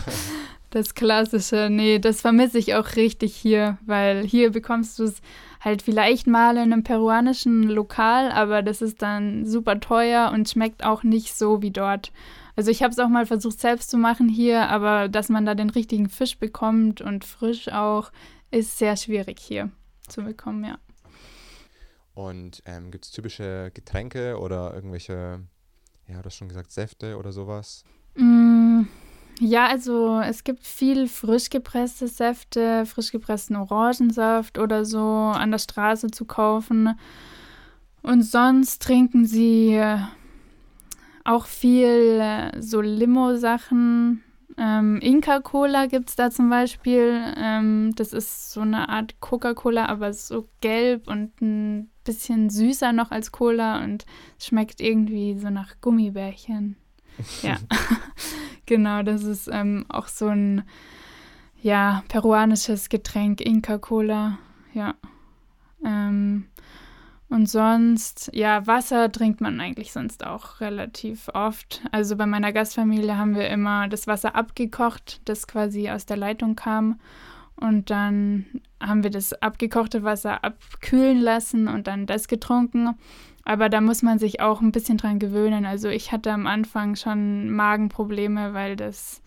das 0.70 0.94
klassische. 0.94 1.68
Nee, 1.70 1.98
das 1.98 2.22
vermisse 2.22 2.56
ich 2.56 2.74
auch 2.74 2.96
richtig 2.96 3.36
hier, 3.36 3.76
weil 3.84 4.26
hier 4.26 4.50
bekommst 4.50 4.98
du 4.98 5.04
es 5.04 5.20
halt 5.60 5.82
vielleicht 5.82 6.26
mal 6.26 6.56
in 6.56 6.72
einem 6.72 6.84
peruanischen 6.84 7.64
Lokal, 7.64 8.32
aber 8.32 8.62
das 8.62 8.80
ist 8.80 9.02
dann 9.02 9.44
super 9.44 9.78
teuer 9.78 10.30
und 10.32 10.48
schmeckt 10.48 10.86
auch 10.86 11.02
nicht 11.02 11.36
so 11.36 11.60
wie 11.60 11.70
dort. 11.70 12.12
Also 12.56 12.70
ich 12.70 12.82
habe 12.82 12.92
es 12.92 12.98
auch 12.98 13.08
mal 13.08 13.26
versucht 13.26 13.60
selbst 13.60 13.90
zu 13.90 13.96
machen 13.96 14.28
hier, 14.28 14.68
aber 14.68 15.08
dass 15.08 15.28
man 15.28 15.46
da 15.46 15.54
den 15.54 15.70
richtigen 15.70 16.08
Fisch 16.08 16.38
bekommt 16.38 17.00
und 17.00 17.24
frisch 17.24 17.68
auch, 17.68 18.12
ist 18.50 18.78
sehr 18.78 18.96
schwierig 18.96 19.40
hier 19.40 19.70
zu 20.08 20.22
bekommen, 20.22 20.64
ja. 20.64 20.78
Und 22.14 22.62
ähm, 22.66 22.90
gibt 22.90 23.06
es 23.06 23.10
typische 23.10 23.70
Getränke 23.72 24.38
oder 24.38 24.74
irgendwelche, 24.74 25.40
ja, 26.06 26.18
du 26.18 26.24
hast 26.26 26.36
schon 26.36 26.48
gesagt, 26.48 26.70
Säfte 26.70 27.16
oder 27.16 27.32
sowas? 27.32 27.84
Mm, 28.16 28.82
ja, 29.40 29.66
also 29.66 30.20
es 30.20 30.44
gibt 30.44 30.66
viel 30.66 31.08
frisch 31.08 31.48
gepresste 31.48 32.06
Säfte, 32.08 32.84
frisch 32.84 33.12
gepressten 33.12 33.56
Orangensaft 33.56 34.58
oder 34.58 34.84
so 34.84 35.00
an 35.00 35.50
der 35.50 35.58
Straße 35.58 36.10
zu 36.10 36.26
kaufen. 36.26 36.98
Und 38.02 38.22
sonst 38.22 38.82
trinken 38.82 39.24
sie 39.24 39.80
auch 41.24 41.46
viel 41.46 42.20
äh, 42.20 42.60
so 42.60 42.80
Limo-Sachen. 42.80 44.22
Ähm, 44.58 44.98
Inka-Cola 45.00 45.86
gibt 45.86 46.10
es 46.10 46.16
da 46.16 46.30
zum 46.30 46.50
Beispiel. 46.50 47.20
Ähm, 47.36 47.92
das 47.96 48.12
ist 48.12 48.52
so 48.52 48.60
eine 48.60 48.88
Art 48.88 49.20
Coca-Cola, 49.20 49.86
aber 49.86 50.12
so 50.12 50.48
gelb 50.60 51.08
und 51.08 51.40
ein 51.40 51.90
bisschen 52.04 52.50
süßer 52.50 52.92
noch 52.92 53.10
als 53.10 53.32
Cola 53.32 53.82
und 53.82 54.04
schmeckt 54.38 54.80
irgendwie 54.80 55.38
so 55.38 55.50
nach 55.50 55.80
Gummibärchen. 55.80 56.76
ja, 57.42 57.56
genau, 58.66 59.02
das 59.02 59.22
ist 59.22 59.48
ähm, 59.50 59.86
auch 59.88 60.08
so 60.08 60.28
ein 60.28 60.64
ja, 61.62 62.02
peruanisches 62.08 62.88
Getränk, 62.88 63.40
Inka-Cola. 63.40 64.38
Ja. 64.74 64.94
Ähm, 65.84 66.46
und 67.32 67.48
sonst, 67.48 68.28
ja, 68.34 68.66
Wasser 68.66 69.10
trinkt 69.10 69.40
man 69.40 69.58
eigentlich 69.58 69.90
sonst 69.90 70.26
auch 70.26 70.60
relativ 70.60 71.30
oft. 71.32 71.80
Also 71.90 72.14
bei 72.16 72.26
meiner 72.26 72.52
Gastfamilie 72.52 73.16
haben 73.16 73.34
wir 73.34 73.48
immer 73.48 73.88
das 73.88 74.06
Wasser 74.06 74.34
abgekocht, 74.34 75.22
das 75.24 75.46
quasi 75.46 75.88
aus 75.88 76.04
der 76.04 76.18
Leitung 76.18 76.56
kam. 76.56 77.00
Und 77.56 77.88
dann 77.88 78.44
haben 78.82 79.02
wir 79.02 79.08
das 79.08 79.32
abgekochte 79.32 80.02
Wasser 80.02 80.44
abkühlen 80.44 81.22
lassen 81.22 81.68
und 81.68 81.86
dann 81.86 82.04
das 82.04 82.28
getrunken. 82.28 82.98
Aber 83.44 83.70
da 83.70 83.80
muss 83.80 84.02
man 84.02 84.18
sich 84.18 84.42
auch 84.42 84.60
ein 84.60 84.72
bisschen 84.72 84.98
dran 84.98 85.18
gewöhnen. 85.18 85.64
Also 85.64 85.88
ich 85.88 86.12
hatte 86.12 86.32
am 86.32 86.46
Anfang 86.46 86.96
schon 86.96 87.48
Magenprobleme, 87.48 88.52
weil 88.52 88.76
das, 88.76 89.22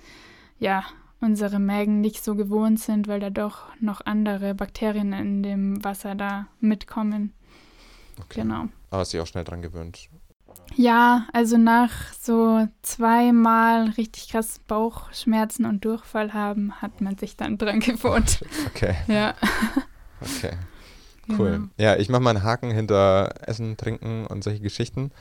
ja, 0.59 0.83
unsere 1.21 1.57
Mägen 1.57 2.01
nicht 2.01 2.23
so 2.23 2.35
gewohnt 2.35 2.79
sind, 2.79 3.07
weil 3.07 3.19
da 3.19 3.31
doch 3.31 3.63
noch 3.79 4.05
andere 4.05 4.53
Bakterien 4.53 5.11
in 5.11 5.41
dem 5.41 5.83
Wasser 5.83 6.13
da 6.13 6.45
mitkommen. 6.59 7.33
Okay. 8.19 8.41
Genau. 8.41 8.65
Aber 8.89 8.99
hast 9.01 9.13
dich 9.13 9.19
auch 9.21 9.27
schnell 9.27 9.43
dran 9.43 9.61
gewöhnt. 9.61 10.09
Ja, 10.75 11.27
also 11.31 11.57
nach 11.57 11.91
so 12.13 12.67
zweimal 12.81 13.89
richtig 13.91 14.29
krass 14.29 14.59
Bauchschmerzen 14.67 15.65
und 15.65 15.85
Durchfall 15.85 16.33
haben, 16.33 16.73
hat 16.81 17.01
man 17.01 17.17
sich 17.17 17.37
dann 17.37 17.57
dran 17.57 17.79
gewohnt. 17.79 18.43
Okay. 18.67 18.95
Ja. 19.07 19.35
Okay. 20.21 20.51
Cool. 21.27 21.53
Genau. 21.53 21.67
Ja, 21.77 21.95
ich 21.95 22.09
mache 22.09 22.21
mal 22.21 22.29
einen 22.29 22.43
Haken 22.43 22.69
hinter 22.69 23.33
Essen, 23.47 23.77
Trinken 23.77 24.27
und 24.27 24.43
solche 24.43 24.59
Geschichten. 24.59 25.11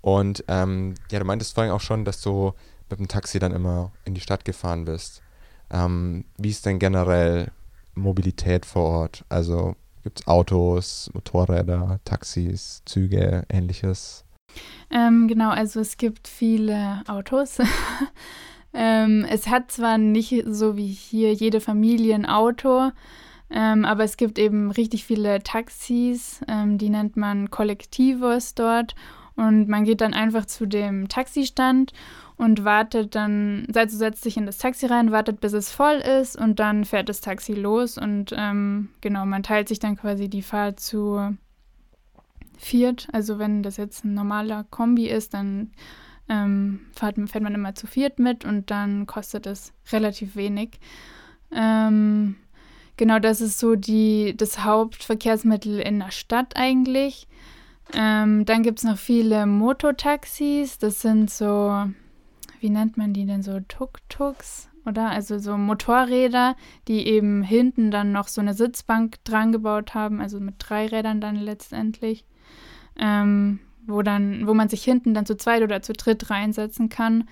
Und 0.00 0.44
ähm, 0.48 0.94
ja, 1.10 1.18
du 1.18 1.26
meintest 1.26 1.54
vorhin 1.54 1.72
auch 1.72 1.82
schon, 1.82 2.06
dass 2.06 2.22
du 2.22 2.54
mit 2.88 2.98
dem 2.98 3.08
Taxi 3.08 3.38
dann 3.38 3.52
immer 3.52 3.92
in 4.06 4.14
die 4.14 4.22
Stadt 4.22 4.46
gefahren 4.46 4.86
bist. 4.86 5.20
Ähm, 5.70 6.24
wie 6.38 6.48
ist 6.48 6.64
denn 6.64 6.78
generell 6.78 7.50
Mobilität 7.94 8.64
vor 8.64 8.84
Ort? 9.00 9.24
Also 9.28 9.76
Gibt 10.02 10.20
es 10.20 10.26
Autos, 10.26 11.10
Motorräder, 11.14 12.00
Taxis, 12.04 12.82
Züge, 12.84 13.44
ähnliches? 13.48 14.24
Ähm, 14.90 15.28
genau, 15.28 15.50
also 15.50 15.80
es 15.80 15.96
gibt 15.96 16.28
viele 16.28 17.02
Autos. 17.06 17.58
ähm, 18.74 19.24
es 19.28 19.46
hat 19.46 19.70
zwar 19.70 19.98
nicht 19.98 20.44
so 20.46 20.76
wie 20.76 20.88
hier 20.88 21.32
jede 21.32 21.60
Familie 21.60 22.14
ein 22.14 22.26
Auto, 22.26 22.90
ähm, 23.50 23.84
aber 23.84 24.02
es 24.04 24.16
gibt 24.16 24.38
eben 24.38 24.70
richtig 24.70 25.04
viele 25.04 25.42
Taxis, 25.42 26.40
ähm, 26.48 26.78
die 26.78 26.90
nennt 26.90 27.16
man 27.16 27.50
Kollektivos 27.50 28.54
dort. 28.54 28.94
Und 29.34 29.68
man 29.68 29.84
geht 29.84 30.02
dann 30.02 30.12
einfach 30.12 30.44
zu 30.44 30.66
dem 30.66 31.08
Taxistand 31.08 31.92
und 32.42 32.64
wartet 32.64 33.14
dann, 33.14 33.68
also 33.72 33.96
setzt 33.96 34.24
sich 34.24 34.36
in 34.36 34.46
das 34.46 34.58
Taxi 34.58 34.86
rein, 34.86 35.12
wartet, 35.12 35.40
bis 35.40 35.52
es 35.52 35.70
voll 35.70 35.94
ist 35.94 36.36
und 36.36 36.58
dann 36.58 36.84
fährt 36.84 37.08
das 37.08 37.20
Taxi 37.20 37.52
los 37.52 37.98
und 37.98 38.34
ähm, 38.36 38.88
genau, 39.00 39.24
man 39.24 39.44
teilt 39.44 39.68
sich 39.68 39.78
dann 39.78 39.96
quasi 39.96 40.28
die 40.28 40.42
Fahrt 40.42 40.80
zu 40.80 41.36
viert. 42.58 43.06
Also 43.12 43.38
wenn 43.38 43.62
das 43.62 43.76
jetzt 43.76 44.04
ein 44.04 44.14
normaler 44.14 44.64
Kombi 44.70 45.06
ist, 45.06 45.34
dann 45.34 45.70
ähm, 46.28 46.80
fährt, 46.96 47.14
fährt, 47.30 47.44
man 47.44 47.54
immer 47.54 47.76
zu 47.76 47.86
viert 47.86 48.18
mit 48.18 48.44
und 48.44 48.72
dann 48.72 49.06
kostet 49.06 49.46
es 49.46 49.72
relativ 49.92 50.34
wenig. 50.34 50.80
Ähm, 51.52 52.34
genau, 52.96 53.20
das 53.20 53.40
ist 53.40 53.60
so 53.60 53.76
die, 53.76 54.36
das 54.36 54.64
Hauptverkehrsmittel 54.64 55.78
in 55.78 56.00
der 56.00 56.10
Stadt 56.10 56.56
eigentlich. 56.56 57.28
Ähm, 57.94 58.44
dann 58.46 58.64
gibt 58.64 58.78
es 58.78 58.84
noch 58.84 58.98
viele 58.98 59.46
Mototaxis. 59.46 60.78
Das 60.78 61.02
sind 61.02 61.30
so 61.30 61.86
wie 62.62 62.70
nennt 62.70 62.96
man 62.96 63.12
die 63.12 63.26
denn 63.26 63.42
so, 63.42 63.60
Tuk-Tuks? 63.60 64.70
oder? 64.86 65.10
Also 65.10 65.38
so 65.38 65.56
Motorräder, 65.56 66.56
die 66.88 67.06
eben 67.06 67.42
hinten 67.42 67.90
dann 67.90 68.12
noch 68.12 68.28
so 68.28 68.40
eine 68.40 68.54
Sitzbank 68.54 69.22
dran 69.24 69.52
gebaut 69.52 69.94
haben, 69.94 70.20
also 70.20 70.40
mit 70.40 70.56
drei 70.58 70.86
Rädern 70.86 71.20
dann 71.20 71.36
letztendlich, 71.36 72.24
ähm, 72.98 73.60
wo 73.86 74.02
dann, 74.02 74.46
wo 74.46 74.54
man 74.54 74.68
sich 74.68 74.82
hinten 74.84 75.14
dann 75.14 75.26
zu 75.26 75.36
zweit 75.36 75.62
oder 75.62 75.82
zu 75.82 75.92
dritt 75.92 76.30
reinsetzen 76.30 76.88
kann. 76.88 77.28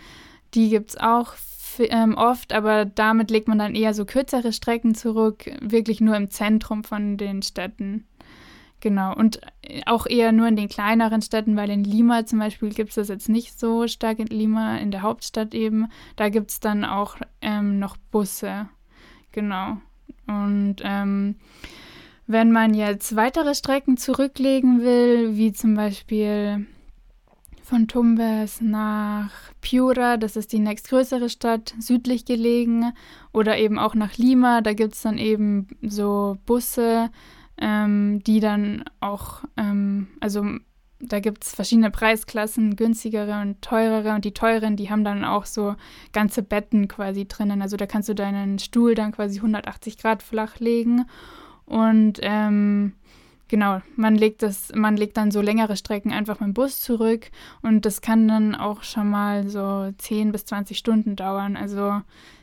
Die 0.55 0.69
gibt 0.69 0.91
es 0.91 0.97
auch 0.97 1.35
ähm, 1.79 2.17
oft, 2.17 2.53
aber 2.53 2.85
damit 2.85 3.31
legt 3.31 3.49
man 3.49 3.59
dann 3.59 3.75
eher 3.75 3.95
so 3.95 4.05
kürzere 4.05 4.53
Strecken 4.53 4.95
zurück, 4.95 5.51
wirklich 5.61 6.01
nur 6.01 6.17
im 6.17 6.31
Zentrum 6.31 6.85
von 6.85 7.17
den 7.17 7.43
Städten. 7.43 8.07
Genau, 8.81 9.15
und 9.15 9.41
äh, 9.63 9.83
auch 9.87 10.07
eher 10.07 10.33
nur 10.33 10.49
in 10.49 10.57
den 10.57 10.69
kleineren 10.69 11.23
Städten, 11.23 11.57
weil 11.57 11.71
in 11.71 11.85
Lima 11.85 12.25
zum 12.25 12.39
Beispiel 12.39 12.71
gibt 12.71 12.91
es 12.91 12.95
das 12.97 13.09
jetzt 13.09 13.29
nicht 13.29 13.59
so 13.61 13.87
stark 13.87 14.19
in 14.19 14.27
Lima, 14.27 14.79
in 14.79 14.91
der 14.91 15.03
Hauptstadt 15.03 15.55
eben. 15.55 15.89
Da 16.17 16.31
gibt 16.31 16.51
es 16.51 16.61
dann 16.61 16.85
auch 16.85 17.17
ähm, 17.43 17.79
noch 17.79 17.97
Busse. 18.11 18.69
Genau. 19.33 19.77
Und 20.27 20.77
ähm, 20.83 21.37
wenn 22.27 22.53
man 22.53 22.75
jetzt 22.75 23.17
weitere 23.17 23.55
Strecken 23.55 23.97
zurücklegen 23.97 24.83
will, 24.83 25.37
wie 25.37 25.53
zum 25.53 25.75
Beispiel 25.75 26.67
von 27.63 27.87
Tumbes 27.87 28.61
nach 28.61 29.31
Piura, 29.61 30.17
das 30.17 30.37
ist 30.37 30.53
die 30.53 30.59
nächstgrößere 30.59 31.29
Stadt, 31.29 31.75
südlich 31.79 32.25
gelegen, 32.25 32.93
oder 33.33 33.59
eben 33.59 33.79
auch 33.79 33.95
nach 33.95 34.17
Lima, 34.17 34.61
da 34.61 34.73
gibt 34.73 34.95
es 34.95 35.03
dann 35.03 35.19
eben 35.19 35.69
so 35.83 36.37
Busse, 36.47 37.11
ähm, 37.61 38.23
die 38.25 38.41
dann 38.41 38.85
auch, 39.01 39.43
ähm, 39.57 40.09
also 40.21 40.45
da 41.01 41.21
gibt 41.21 41.45
es 41.45 41.55
verschiedene 41.55 41.91
Preisklassen, 41.91 42.77
günstigere 42.77 43.41
und 43.41 43.63
teurere. 43.63 44.15
Und 44.15 44.25
die 44.25 44.35
teuren, 44.35 44.77
die 44.77 44.91
haben 44.91 45.05
dann 45.05 45.25
auch 45.25 45.47
so 45.47 45.77
ganze 46.13 46.43
Betten 46.43 46.89
quasi 46.89 47.27
drinnen. 47.27 47.63
Also 47.63 47.77
da 47.77 47.87
kannst 47.87 48.09
du 48.09 48.15
deinen 48.15 48.59
Stuhl 48.59 48.95
dann 48.95 49.13
quasi 49.13 49.39
180 49.39 49.99
Grad 49.99 50.23
flach 50.23 50.59
legen. 50.59 51.07
Und 51.65 52.19
ähm, 52.23 52.93
genau, 53.49 53.81
man 53.97 54.15
legt 54.15 54.43
das, 54.43 54.73
man 54.75 54.97
legt 54.97 55.17
dann 55.17 55.31
so 55.31 55.41
längere 55.41 55.77
Strecken 55.77 56.13
einfach 56.13 56.41
mit 56.41 56.49
dem 56.49 56.55
Bus 56.55 56.83
zurück. 56.83 57.31
Und 57.63 57.87
das 57.87 58.03
kann 58.03 58.29
dann 58.29 58.55
auch 58.55 58.83
schon 58.83 59.09
mal 59.09 59.49
so 59.49 59.91
10 59.97 60.33
bis 60.33 60.45
20 60.45 60.77
Stunden 60.77 61.17
dauern. 61.17 61.57
Also 61.57 62.03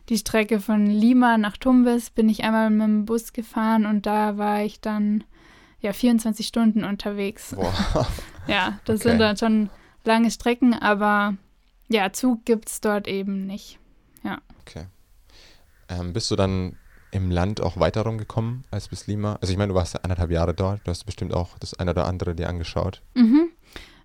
die 0.09 0.17
Strecke 0.17 0.59
von 0.59 0.85
Lima 0.87 1.37
nach 1.37 1.57
Tumbes 1.57 2.09
bin 2.09 2.29
ich 2.29 2.43
einmal 2.43 2.69
mit 2.69 2.81
dem 2.87 3.05
Bus 3.05 3.33
gefahren 3.33 3.85
und 3.85 4.05
da 4.05 4.37
war 4.37 4.63
ich 4.63 4.79
dann 4.79 5.23
ja 5.81 5.93
24 5.93 6.47
Stunden 6.47 6.83
unterwegs. 6.83 7.53
Wow. 7.55 8.07
ja, 8.47 8.79
das 8.85 9.01
Okay. 9.01 9.09
sind 9.09 9.19
dann 9.19 9.37
schon 9.37 9.69
lange 10.05 10.31
Strecken, 10.31 10.73
aber 10.73 11.35
ja, 11.89 12.11
Zug 12.13 12.45
gibt 12.45 12.69
es 12.69 12.81
dort 12.81 13.07
eben 13.07 13.45
nicht. 13.45 13.79
Okay. 14.61 14.85
Ähm, 15.87 16.11
bist 16.11 16.29
du 16.31 16.35
dann 16.35 16.75
im 17.11 17.31
Land 17.31 17.61
auch 17.61 17.79
weiter 17.79 18.01
rumgekommen 18.01 18.65
als 18.71 18.89
bis 18.89 19.07
Lima? 19.07 19.37
Also 19.39 19.53
ich 19.53 19.57
meine, 19.57 19.69
du 19.69 19.75
warst 19.75 19.93
ja 19.93 20.01
anderthalb 20.03 20.29
Jahre 20.31 20.53
dort, 20.53 20.81
du 20.85 20.91
hast 20.91 21.05
bestimmt 21.05 21.33
auch 21.33 21.57
das 21.59 21.73
eine 21.73 21.91
oder 21.91 22.05
andere 22.05 22.35
dir 22.35 22.49
angeschaut. 22.49 23.01
Mhm. 23.15 23.49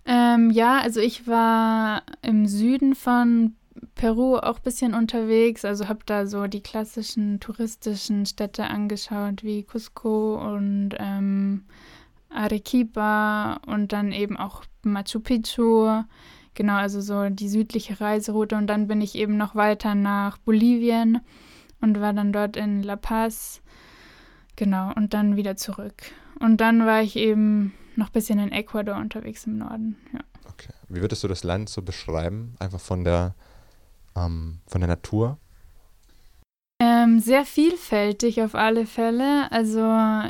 Ähm, 0.04 0.50
ja, 0.52 0.78
also 0.80 1.00
ich 1.00 1.26
war 1.26 2.02
im 2.22 2.46
Süden 2.46 2.94
von 2.94 3.56
Peru 3.94 4.36
auch 4.36 4.56
ein 4.56 4.62
bisschen 4.62 4.94
unterwegs, 4.94 5.64
also 5.64 5.88
habe 5.88 6.00
da 6.06 6.26
so 6.26 6.46
die 6.46 6.62
klassischen 6.62 7.40
touristischen 7.40 8.26
Städte 8.26 8.64
angeschaut, 8.64 9.42
wie 9.42 9.62
Cusco 9.64 10.36
und 10.36 10.90
ähm, 10.98 11.64
Arequipa 12.28 13.60
und 13.66 13.92
dann 13.92 14.12
eben 14.12 14.36
auch 14.36 14.64
Machu 14.82 15.20
Picchu. 15.20 16.02
Genau, 16.54 16.74
also 16.74 17.00
so 17.00 17.30
die 17.30 17.48
südliche 17.48 18.00
Reiseroute 18.00 18.56
und 18.56 18.66
dann 18.66 18.86
bin 18.88 19.00
ich 19.00 19.14
eben 19.14 19.36
noch 19.36 19.54
weiter 19.54 19.94
nach 19.94 20.36
Bolivien 20.38 21.20
und 21.80 22.00
war 22.00 22.12
dann 22.12 22.32
dort 22.32 22.56
in 22.56 22.82
La 22.82 22.96
Paz. 22.96 23.62
Genau, 24.56 24.92
und 24.94 25.14
dann 25.14 25.36
wieder 25.36 25.56
zurück. 25.56 25.94
Und 26.38 26.60
dann 26.60 26.84
war 26.84 27.02
ich 27.02 27.16
eben 27.16 27.72
noch 27.96 28.08
ein 28.08 28.12
bisschen 28.12 28.38
in 28.38 28.52
Ecuador 28.52 28.96
unterwegs 28.96 29.46
im 29.46 29.58
Norden. 29.58 29.96
Ja. 30.12 30.20
Okay. 30.50 30.72
Wie 30.88 31.00
würdest 31.00 31.24
du 31.24 31.28
das 31.28 31.42
Land 31.42 31.68
so 31.68 31.82
beschreiben? 31.82 32.54
Einfach 32.58 32.80
von 32.80 33.04
der, 33.04 33.34
ähm, 34.16 34.60
von 34.66 34.80
der 34.80 34.88
Natur? 34.88 35.38
Ähm, 36.80 37.20
sehr 37.20 37.44
vielfältig 37.44 38.42
auf 38.42 38.54
alle 38.54 38.86
Fälle. 38.86 39.50
Also 39.52 39.80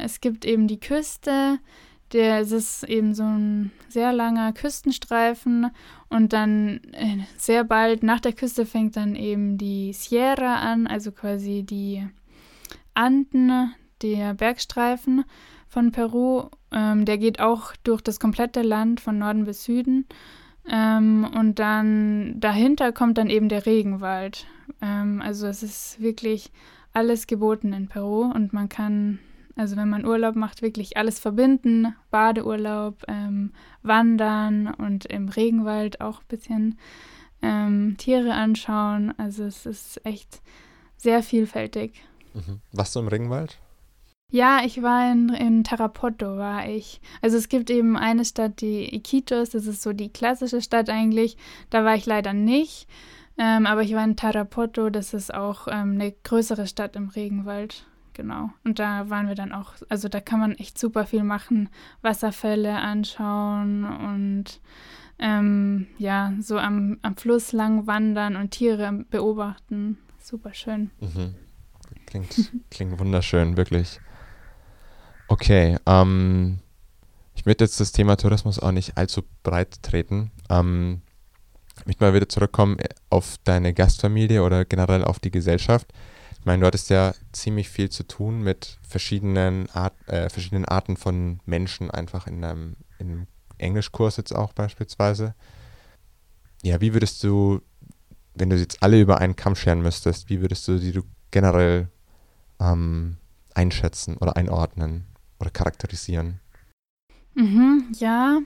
es 0.02 0.20
gibt 0.20 0.44
eben 0.44 0.68
die 0.68 0.80
Küste, 0.80 1.58
der, 2.12 2.40
es 2.40 2.52
ist 2.52 2.84
eben 2.84 3.14
so 3.14 3.22
ein 3.22 3.70
sehr 3.88 4.12
langer 4.12 4.52
Küstenstreifen 4.52 5.70
und 6.10 6.32
dann 6.32 6.80
äh, 6.92 7.18
sehr 7.38 7.64
bald 7.64 8.02
nach 8.02 8.20
der 8.20 8.34
Küste 8.34 8.66
fängt 8.66 8.96
dann 8.96 9.16
eben 9.16 9.56
die 9.56 9.92
Sierra 9.94 10.56
an, 10.56 10.86
also 10.86 11.10
quasi 11.10 11.62
die 11.62 12.06
Anden, 12.94 13.74
der 14.02 14.34
Bergstreifen 14.34 15.24
von 15.68 15.90
Peru. 15.90 16.50
Ähm, 16.70 17.06
der 17.06 17.16
geht 17.16 17.40
auch 17.40 17.74
durch 17.82 18.02
das 18.02 18.20
komplette 18.20 18.62
Land 18.62 19.00
von 19.00 19.18
Norden 19.18 19.44
bis 19.44 19.64
Süden. 19.64 20.06
Ähm, 20.68 21.28
und 21.34 21.58
dann 21.58 22.38
dahinter 22.38 22.92
kommt 22.92 23.18
dann 23.18 23.30
eben 23.30 23.48
der 23.48 23.66
Regenwald. 23.66 24.46
Ähm, 24.80 25.20
also 25.22 25.46
es 25.46 25.62
ist 25.62 26.00
wirklich 26.00 26.52
alles 26.92 27.26
geboten 27.26 27.72
in 27.72 27.88
Peru 27.88 28.30
und 28.30 28.52
man 28.52 28.68
kann, 28.68 29.18
also 29.56 29.76
wenn 29.76 29.88
man 29.88 30.04
Urlaub 30.04 30.36
macht, 30.36 30.62
wirklich 30.62 30.96
alles 30.96 31.18
verbinden. 31.18 31.94
Badeurlaub, 32.10 33.02
ähm, 33.08 33.52
Wandern 33.82 34.72
und 34.74 35.06
im 35.06 35.28
Regenwald 35.28 36.00
auch 36.00 36.20
ein 36.20 36.28
bisschen 36.28 36.78
ähm, 37.42 37.96
Tiere 37.98 38.34
anschauen. 38.34 39.14
Also 39.18 39.44
es 39.44 39.66
ist 39.66 40.04
echt 40.04 40.42
sehr 40.96 41.22
vielfältig. 41.22 42.04
Mhm. 42.34 42.60
Warst 42.72 42.94
du 42.94 43.00
im 43.00 43.08
Regenwald? 43.08 43.58
Ja, 44.32 44.62
ich 44.64 44.82
war 44.82 45.12
in, 45.12 45.28
in 45.28 45.62
Tarapoto, 45.62 46.38
war 46.38 46.66
ich. 46.66 47.02
Also 47.20 47.36
es 47.36 47.50
gibt 47.50 47.68
eben 47.68 47.98
eine 47.98 48.24
Stadt, 48.24 48.62
die 48.62 48.94
Iquitos, 48.94 49.50
das 49.50 49.66
ist 49.66 49.82
so 49.82 49.92
die 49.92 50.08
klassische 50.08 50.62
Stadt 50.62 50.88
eigentlich. 50.88 51.36
Da 51.68 51.84
war 51.84 51.96
ich 51.96 52.06
leider 52.06 52.32
nicht. 52.32 52.88
Ähm, 53.36 53.66
aber 53.66 53.82
ich 53.82 53.92
war 53.92 54.02
in 54.04 54.16
Tarapoto, 54.16 54.88
das 54.88 55.12
ist 55.12 55.34
auch 55.34 55.68
ähm, 55.68 55.92
eine 55.92 56.12
größere 56.24 56.66
Stadt 56.66 56.96
im 56.96 57.10
Regenwald. 57.10 57.84
Genau. 58.14 58.48
Und 58.64 58.78
da 58.78 59.10
waren 59.10 59.28
wir 59.28 59.34
dann 59.34 59.52
auch, 59.52 59.74
also 59.90 60.08
da 60.08 60.20
kann 60.20 60.40
man 60.40 60.52
echt 60.52 60.78
super 60.78 61.04
viel 61.04 61.24
machen, 61.24 61.68
Wasserfälle 62.00 62.76
anschauen 62.76 63.84
und 63.84 64.60
ähm, 65.18 65.88
ja, 65.98 66.32
so 66.40 66.56
am, 66.56 66.98
am 67.02 67.16
Fluss 67.16 67.52
lang 67.52 67.86
wandern 67.86 68.36
und 68.36 68.52
Tiere 68.52 69.04
beobachten. 69.10 69.98
Super 70.18 70.54
schön. 70.54 70.90
Mhm. 71.00 71.34
Klingt, 72.06 72.50
klingt 72.70 72.98
wunderschön, 72.98 73.58
wirklich. 73.58 74.00
Okay, 75.32 75.78
ähm, 75.86 76.58
ich 77.34 77.46
möchte 77.46 77.64
jetzt 77.64 77.80
das 77.80 77.90
Thema 77.90 78.16
Tourismus 78.16 78.58
auch 78.58 78.70
nicht 78.70 78.98
allzu 78.98 79.22
breit 79.42 79.82
treten. 79.82 80.30
Ähm, 80.50 81.00
ich 81.78 81.86
möchte 81.86 82.04
mal 82.04 82.12
wieder 82.12 82.28
zurückkommen 82.28 82.78
äh, 82.78 82.90
auf 83.08 83.36
deine 83.42 83.72
Gastfamilie 83.72 84.42
oder 84.42 84.66
generell 84.66 85.02
auf 85.02 85.20
die 85.20 85.30
Gesellschaft. 85.30 85.90
Ich 86.38 86.44
meine, 86.44 86.60
du 86.60 86.66
hattest 86.66 86.90
ja 86.90 87.14
ziemlich 87.32 87.70
viel 87.70 87.88
zu 87.88 88.06
tun 88.06 88.42
mit 88.42 88.78
verschiedenen, 88.86 89.70
Art, 89.70 89.94
äh, 90.06 90.28
verschiedenen 90.28 90.66
Arten 90.66 90.98
von 90.98 91.40
Menschen, 91.46 91.90
einfach 91.90 92.26
in 92.26 92.44
einem, 92.44 92.76
in 92.98 93.08
einem 93.08 93.26
Englischkurs 93.56 94.18
jetzt 94.18 94.34
auch 94.34 94.52
beispielsweise. 94.52 95.34
Ja, 96.62 96.82
wie 96.82 96.92
würdest 96.92 97.24
du, 97.24 97.62
wenn 98.34 98.50
du 98.50 98.56
jetzt 98.56 98.82
alle 98.82 99.00
über 99.00 99.16
einen 99.16 99.34
Kamm 99.34 99.56
scheren 99.56 99.80
müsstest, 99.80 100.28
wie 100.28 100.42
würdest 100.42 100.68
du 100.68 100.78
die 100.78 100.92
du 100.92 101.04
generell 101.30 101.88
ähm, 102.60 103.16
einschätzen 103.54 104.18
oder 104.18 104.36
einordnen 104.36 105.06
oder 105.42 105.50
charakterisieren? 105.50 106.40
Mhm, 107.34 107.92
ja, 107.98 108.38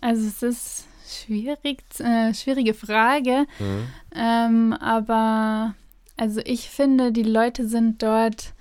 also 0.00 0.26
es 0.26 0.42
ist 0.42 0.84
schwierig, 1.06 1.82
äh, 1.98 2.32
schwierige 2.34 2.74
Frage, 2.74 3.46
Mhm. 3.58 3.86
ähm, 4.14 4.72
aber 4.74 5.74
also 6.16 6.40
ich 6.44 6.70
finde, 6.70 7.12
die 7.12 7.22
Leute 7.22 7.66
sind 7.68 8.02
dort 8.02 8.54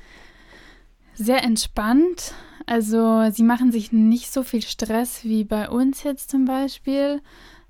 sehr 1.13 1.43
entspannt. 1.43 2.33
Also 2.65 3.29
sie 3.31 3.43
machen 3.43 3.71
sich 3.71 3.91
nicht 3.91 4.31
so 4.31 4.41
viel 4.43 4.61
Stress 4.61 5.23
wie 5.23 5.43
bei 5.43 5.69
uns 5.69 6.03
jetzt 6.03 6.31
zum 6.31 6.45
Beispiel 6.45 7.21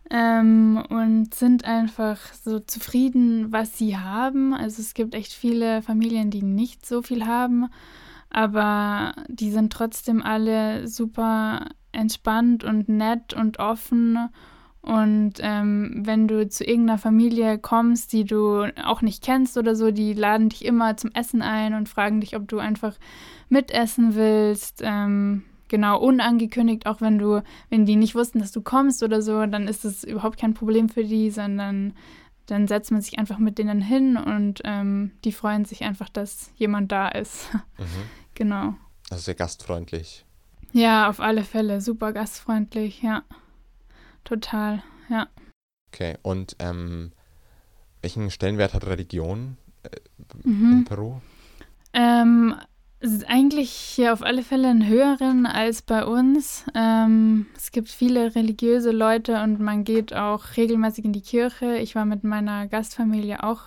ähm, 0.09 0.83
und 0.89 1.33
sind 1.33 1.65
einfach 1.65 2.19
so 2.33 2.59
zufrieden, 2.59 3.51
was 3.51 3.77
sie 3.77 3.97
haben. 3.97 4.53
Also 4.53 4.81
es 4.81 4.93
gibt 4.93 5.15
echt 5.15 5.33
viele 5.33 5.81
Familien, 5.81 6.29
die 6.29 6.43
nicht 6.43 6.85
so 6.85 7.01
viel 7.01 7.25
haben, 7.25 7.69
aber 8.33 9.13
die 9.27 9.51
sind 9.51 9.71
trotzdem 9.71 10.21
alle 10.21 10.87
super 10.87 11.67
entspannt 11.91 12.63
und 12.63 12.89
nett 12.89 13.33
und 13.33 13.59
offen. 13.59 14.17
Und 14.81 15.35
ähm, 15.39 16.01
wenn 16.03 16.27
du 16.27 16.49
zu 16.49 16.65
irgendeiner 16.65 16.97
Familie 16.97 17.57
kommst, 17.57 18.11
die 18.11 18.25
du 18.25 18.65
auch 18.83 19.01
nicht 19.01 19.23
kennst 19.23 19.57
oder 19.57 19.75
so, 19.75 19.91
die 19.91 20.13
laden 20.13 20.49
dich 20.49 20.65
immer 20.65 20.97
zum 20.97 21.11
Essen 21.13 21.41
ein 21.41 21.73
und 21.73 21.87
fragen 21.87 22.19
dich, 22.19 22.35
ob 22.35 22.49
du 22.49 22.59
einfach 22.59 22.95
mitessen 23.47 24.15
willst. 24.15 24.81
Ähm, 24.83 25.43
genau, 25.69 25.99
unangekündigt, 26.01 26.85
auch 26.85 26.99
wenn 26.99 27.17
du, 27.17 27.43
wenn 27.69 27.85
die 27.85 27.95
nicht 27.95 28.15
wussten, 28.15 28.39
dass 28.39 28.51
du 28.51 28.61
kommst 28.61 29.03
oder 29.03 29.21
so, 29.21 29.45
dann 29.45 29.67
ist 29.67 29.85
es 29.85 30.03
überhaupt 30.03 30.37
kein 30.37 30.53
Problem 30.53 30.89
für 30.89 31.05
die, 31.05 31.29
sondern 31.29 31.93
dann 32.47 32.67
setzt 32.67 32.91
man 32.91 33.01
sich 33.01 33.19
einfach 33.19 33.37
mit 33.37 33.57
denen 33.57 33.79
hin 33.79 34.17
und 34.17 34.61
ähm, 34.65 35.11
die 35.23 35.31
freuen 35.31 35.63
sich 35.63 35.83
einfach, 35.83 36.09
dass 36.09 36.51
jemand 36.57 36.91
da 36.91 37.07
ist. 37.07 37.53
Mhm. 37.77 38.22
Genau. 38.33 38.75
Also 39.09 39.23
sehr 39.23 39.35
gastfreundlich. 39.35 40.25
Ja, 40.71 41.09
auf 41.09 41.19
alle 41.19 41.43
Fälle. 41.43 41.81
Super 41.81 42.13
gastfreundlich, 42.13 43.01
ja. 43.01 43.23
Total, 44.23 44.81
ja. 45.09 45.27
Okay, 45.91 46.17
und 46.23 46.55
ähm, 46.59 47.11
welchen 48.01 48.31
Stellenwert 48.31 48.73
hat 48.73 48.85
Religion 48.85 49.57
äh, 49.83 49.89
mhm. 50.43 50.71
in 50.71 50.85
Peru? 50.85 51.19
Ähm, 51.93 52.55
eigentlich 53.27 54.01
auf 54.09 54.23
alle 54.23 54.43
Fälle 54.43 54.69
einen 54.69 54.87
höheren 54.87 55.45
als 55.45 55.81
bei 55.81 56.05
uns. 56.05 56.65
Ähm, 56.73 57.47
es 57.55 57.71
gibt 57.71 57.89
viele 57.89 58.33
religiöse 58.35 58.91
Leute 58.91 59.43
und 59.43 59.59
man 59.59 59.83
geht 59.83 60.13
auch 60.13 60.57
regelmäßig 60.57 61.05
in 61.05 61.13
die 61.13 61.21
Kirche. 61.21 61.77
Ich 61.77 61.95
war 61.95 62.05
mit 62.05 62.23
meiner 62.23 62.67
Gastfamilie 62.67 63.43
auch 63.43 63.61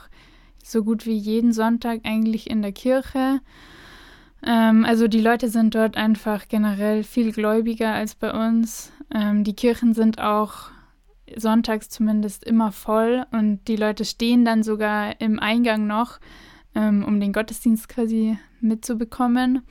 so 0.64 0.82
gut 0.82 1.06
wie 1.06 1.16
jeden 1.16 1.52
Sonntag 1.52 2.00
eigentlich 2.04 2.50
in 2.50 2.62
der 2.62 2.72
Kirche. 2.72 3.40
Ähm, 4.44 4.84
also 4.84 5.08
die 5.08 5.20
Leute 5.20 5.48
sind 5.48 5.74
dort 5.74 5.96
einfach 5.96 6.48
generell 6.48 7.02
viel 7.02 7.32
gläubiger 7.32 7.92
als 7.92 8.14
bei 8.14 8.32
uns. 8.32 8.92
Ähm, 9.14 9.44
die 9.44 9.54
Kirchen 9.54 9.94
sind 9.94 10.20
auch 10.20 10.70
sonntags 11.34 11.88
zumindest 11.88 12.44
immer 12.44 12.72
voll 12.72 13.26
und 13.32 13.66
die 13.66 13.76
Leute 13.76 14.04
stehen 14.04 14.44
dann 14.44 14.62
sogar 14.62 15.20
im 15.20 15.40
Eingang 15.40 15.86
noch 15.86 16.20
ähm, 16.74 17.04
um 17.04 17.18
den 17.18 17.32
Gottesdienst 17.32 17.88
quasi 17.88 18.38
mitzubekommen. 18.60 19.62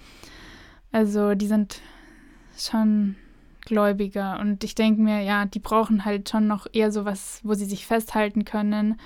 Also 0.91 1.35
die 1.35 1.47
sind 1.47 1.81
schon 2.57 3.15
gläubiger 3.61 4.39
und 4.39 4.63
ich 4.63 4.75
denke 4.75 5.01
mir, 5.01 5.21
ja, 5.21 5.45
die 5.45 5.59
brauchen 5.59 6.05
halt 6.05 6.29
schon 6.29 6.47
noch 6.47 6.67
eher 6.71 6.91
sowas, 6.91 7.39
wo 7.43 7.53
sie 7.53 7.65
sich 7.65 7.85
festhalten 7.85 8.45
können 8.45 8.99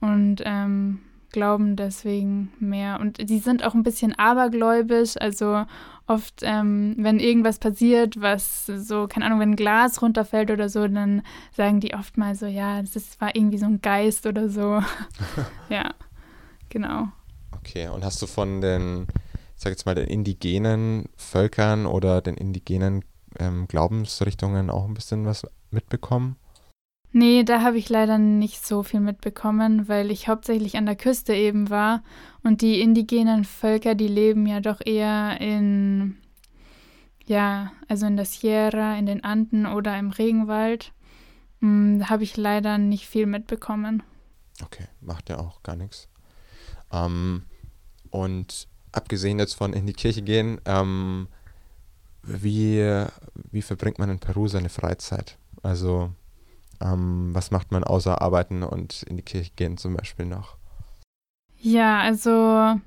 und 0.00 0.42
ähm, 0.44 1.00
glauben 1.34 1.74
deswegen 1.74 2.52
mehr. 2.60 3.00
Und 3.00 3.28
die 3.28 3.40
sind 3.40 3.64
auch 3.64 3.74
ein 3.74 3.82
bisschen 3.82 4.14
abergläubisch, 4.14 5.16
also 5.20 5.66
oft, 6.06 6.42
ähm, 6.42 6.94
wenn 6.96 7.18
irgendwas 7.18 7.58
passiert, 7.58 8.20
was 8.20 8.66
so, 8.66 9.08
keine 9.08 9.26
Ahnung, 9.26 9.40
wenn 9.40 9.50
ein 9.50 9.56
Glas 9.56 10.00
runterfällt 10.00 10.50
oder 10.50 10.68
so, 10.68 10.86
dann 10.86 11.22
sagen 11.52 11.80
die 11.80 11.94
oft 11.94 12.16
mal 12.16 12.36
so, 12.36 12.46
ja, 12.46 12.80
das 12.80 12.94
ist, 12.94 13.20
war 13.20 13.34
irgendwie 13.34 13.58
so 13.58 13.66
ein 13.66 13.82
Geist 13.82 14.26
oder 14.26 14.48
so. 14.48 14.80
ja, 15.68 15.92
genau. 16.68 17.08
Okay, 17.52 17.88
und 17.88 18.04
hast 18.04 18.22
du 18.22 18.26
von 18.26 18.60
den, 18.60 19.08
ich 19.56 19.62
sag 19.62 19.70
jetzt 19.70 19.86
mal, 19.86 19.94
den 19.94 20.06
indigenen 20.06 21.08
Völkern 21.16 21.86
oder 21.86 22.22
den 22.22 22.36
indigenen 22.36 23.04
ähm, 23.38 23.66
Glaubensrichtungen 23.66 24.70
auch 24.70 24.86
ein 24.86 24.94
bisschen 24.94 25.26
was 25.26 25.46
mitbekommen? 25.70 26.36
Nee, 27.16 27.44
da 27.44 27.62
habe 27.62 27.78
ich 27.78 27.88
leider 27.90 28.18
nicht 28.18 28.66
so 28.66 28.82
viel 28.82 28.98
mitbekommen, 28.98 29.86
weil 29.86 30.10
ich 30.10 30.26
hauptsächlich 30.26 30.76
an 30.76 30.84
der 30.84 30.96
Küste 30.96 31.32
eben 31.32 31.70
war 31.70 32.02
und 32.42 32.60
die 32.60 32.80
indigenen 32.80 33.44
Völker, 33.44 33.94
die 33.94 34.08
leben 34.08 34.46
ja 34.46 34.58
doch 34.58 34.80
eher 34.84 35.40
in, 35.40 36.16
ja, 37.24 37.70
also 37.86 38.06
in 38.06 38.16
der 38.16 38.24
Sierra, 38.24 38.98
in 38.98 39.06
den 39.06 39.22
Anden 39.22 39.64
oder 39.64 39.96
im 39.96 40.10
Regenwald. 40.10 40.92
Hm, 41.60 42.00
da 42.00 42.10
habe 42.10 42.24
ich 42.24 42.36
leider 42.36 42.78
nicht 42.78 43.06
viel 43.06 43.26
mitbekommen. 43.26 44.02
Okay, 44.64 44.88
macht 45.00 45.28
ja 45.30 45.38
auch 45.38 45.62
gar 45.62 45.76
nichts. 45.76 46.08
Ähm, 46.90 47.44
und 48.10 48.66
abgesehen 48.90 49.38
jetzt 49.38 49.54
von 49.54 49.72
in 49.72 49.86
die 49.86 49.92
Kirche 49.92 50.22
gehen, 50.22 50.60
ähm, 50.64 51.28
wie, 52.24 53.06
wie 53.52 53.62
verbringt 53.62 54.00
man 54.00 54.10
in 54.10 54.18
Peru 54.18 54.48
seine 54.48 54.68
Freizeit? 54.68 55.38
Also 55.62 56.10
ähm, 56.80 57.30
was 57.32 57.50
macht 57.50 57.72
man 57.72 57.84
außer 57.84 58.20
arbeiten 58.20 58.62
und 58.62 59.02
in 59.04 59.16
die 59.16 59.22
Kirche 59.22 59.52
gehen 59.56 59.76
zum 59.76 59.96
Beispiel 59.96 60.26
noch? 60.26 60.56
Ja, 61.60 62.00
also 62.00 62.78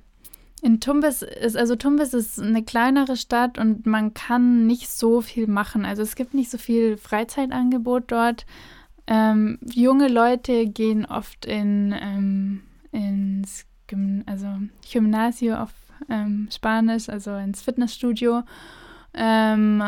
in 0.62 0.80
Tumbes 0.80 1.22
ist, 1.22 1.56
also 1.56 1.76
Tumbes 1.76 2.14
ist 2.14 2.40
eine 2.40 2.64
kleinere 2.64 3.16
Stadt 3.16 3.58
und 3.58 3.86
man 3.86 4.14
kann 4.14 4.66
nicht 4.66 4.90
so 4.90 5.22
viel 5.22 5.48
machen. 5.48 5.86
Also 5.86 6.02
es 6.02 6.16
gibt 6.16 6.34
nicht 6.34 6.50
so 6.50 6.58
viel 6.58 6.98
Freizeitangebot 6.98 8.06
dort. 8.08 8.46
Ähm, 9.08 9.60
junge 9.64 10.08
Leute 10.08 10.68
gehen 10.68 11.06
oft 11.06 11.46
in, 11.46 11.96
ähm, 12.00 12.62
ins 12.92 13.66
Gym 13.88 14.24
also 14.26 14.48
Gymnasio 14.92 15.56
auf 15.56 15.72
ähm, 16.10 16.50
Spanisch, 16.52 17.08
also 17.08 17.36
ins 17.36 17.62
Fitnessstudio. 17.62 18.44
Ähm, 19.14 19.82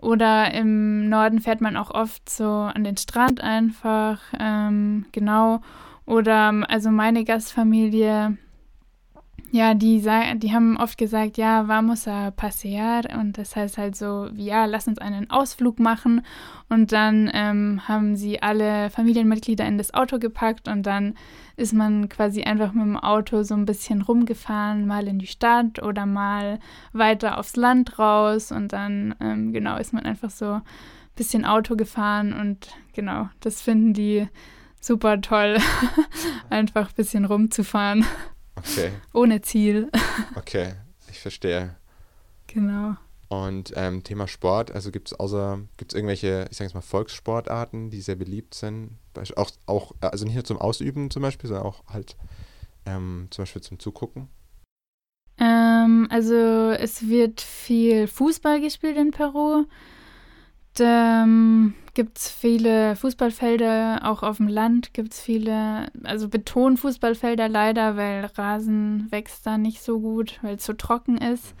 oder 0.00 0.52
im 0.54 1.08
Norden 1.08 1.40
fährt 1.40 1.60
man 1.60 1.76
auch 1.76 1.90
oft 1.90 2.28
so 2.28 2.44
an 2.44 2.84
den 2.84 2.96
Strand 2.96 3.40
einfach, 3.40 4.20
ähm, 4.38 5.06
genau. 5.12 5.60
Oder 6.06 6.52
also 6.68 6.90
meine 6.90 7.24
Gastfamilie 7.24 8.36
ja, 9.52 9.74
die, 9.74 10.00
die 10.36 10.52
haben 10.52 10.76
oft 10.76 10.96
gesagt, 10.96 11.36
ja, 11.36 11.66
vamos 11.66 12.06
a 12.06 12.30
pasear 12.30 13.02
und 13.18 13.36
das 13.36 13.56
heißt 13.56 13.78
halt 13.78 13.96
so, 13.96 14.28
ja, 14.36 14.64
lass 14.64 14.86
uns 14.86 14.98
einen 14.98 15.28
Ausflug 15.28 15.80
machen. 15.80 16.24
Und 16.68 16.92
dann 16.92 17.28
ähm, 17.34 17.80
haben 17.88 18.14
sie 18.14 18.40
alle 18.40 18.90
Familienmitglieder 18.90 19.66
in 19.66 19.76
das 19.76 19.92
Auto 19.92 20.20
gepackt. 20.20 20.68
Und 20.68 20.84
dann 20.84 21.14
ist 21.56 21.72
man 21.72 22.08
quasi 22.08 22.44
einfach 22.44 22.72
mit 22.72 22.84
dem 22.84 22.96
Auto 22.96 23.42
so 23.42 23.54
ein 23.54 23.66
bisschen 23.66 24.02
rumgefahren, 24.02 24.86
mal 24.86 25.08
in 25.08 25.18
die 25.18 25.26
Stadt 25.26 25.82
oder 25.82 26.06
mal 26.06 26.60
weiter 26.92 27.36
aufs 27.36 27.56
Land 27.56 27.98
raus. 27.98 28.52
Und 28.52 28.72
dann, 28.72 29.16
ähm, 29.20 29.52
genau, 29.52 29.78
ist 29.78 29.92
man 29.92 30.04
einfach 30.04 30.30
so 30.30 30.52
ein 30.52 30.62
bisschen 31.16 31.44
Auto 31.44 31.74
gefahren. 31.74 32.32
Und 32.32 32.68
genau, 32.92 33.28
das 33.40 33.62
finden 33.62 33.94
die 33.94 34.28
super 34.80 35.20
toll, 35.20 35.58
einfach 36.50 36.90
ein 36.90 36.94
bisschen 36.94 37.24
rumzufahren. 37.24 38.04
Okay. 38.60 38.92
Ohne 39.12 39.40
Ziel. 39.42 39.90
Okay, 40.36 40.74
ich 41.10 41.18
verstehe. 41.18 41.76
Genau. 42.46 42.96
Und 43.28 43.72
ähm, 43.76 44.02
Thema 44.02 44.26
Sport, 44.26 44.72
also 44.72 44.90
gibt 44.90 45.12
es 45.12 45.18
außer, 45.18 45.60
gibt 45.76 45.92
es 45.92 45.96
irgendwelche, 45.96 46.48
ich 46.50 46.56
sage 46.56 46.66
jetzt 46.66 46.74
mal, 46.74 46.80
Volkssportarten, 46.80 47.90
die 47.90 48.00
sehr 48.00 48.16
beliebt 48.16 48.54
sind? 48.54 48.98
Auch, 49.36 49.50
auch, 49.66 49.92
also 50.00 50.24
nicht 50.24 50.34
nur 50.34 50.44
zum 50.44 50.58
Ausüben 50.58 51.10
zum 51.10 51.22
Beispiel, 51.22 51.48
sondern 51.48 51.66
auch 51.66 51.84
halt 51.86 52.16
ähm, 52.86 53.28
zum 53.30 53.42
Beispiel 53.42 53.62
zum 53.62 53.78
Zugucken? 53.78 54.28
Ähm, 55.38 56.08
also 56.10 56.34
es 56.34 57.08
wird 57.08 57.40
viel 57.40 58.08
Fußball 58.08 58.60
gespielt 58.60 58.96
in 58.96 59.10
Peru. 59.12 59.64
Ähm, 60.78 61.74
gibt 61.94 62.18
es 62.18 62.30
viele 62.30 62.96
Fußballfelder, 62.96 64.00
auch 64.04 64.22
auf 64.22 64.38
dem 64.38 64.48
Land 64.48 64.94
gibt 64.94 65.12
es 65.12 65.20
viele, 65.20 65.90
also 66.04 66.28
Betonfußballfelder 66.28 67.48
leider, 67.48 67.96
weil 67.96 68.24
Rasen 68.36 69.08
wächst 69.10 69.46
da 69.46 69.58
nicht 69.58 69.82
so 69.82 70.00
gut, 70.00 70.38
weil 70.42 70.56
es 70.56 70.64
so 70.64 70.72
trocken 70.72 71.18
ist. 71.18 71.54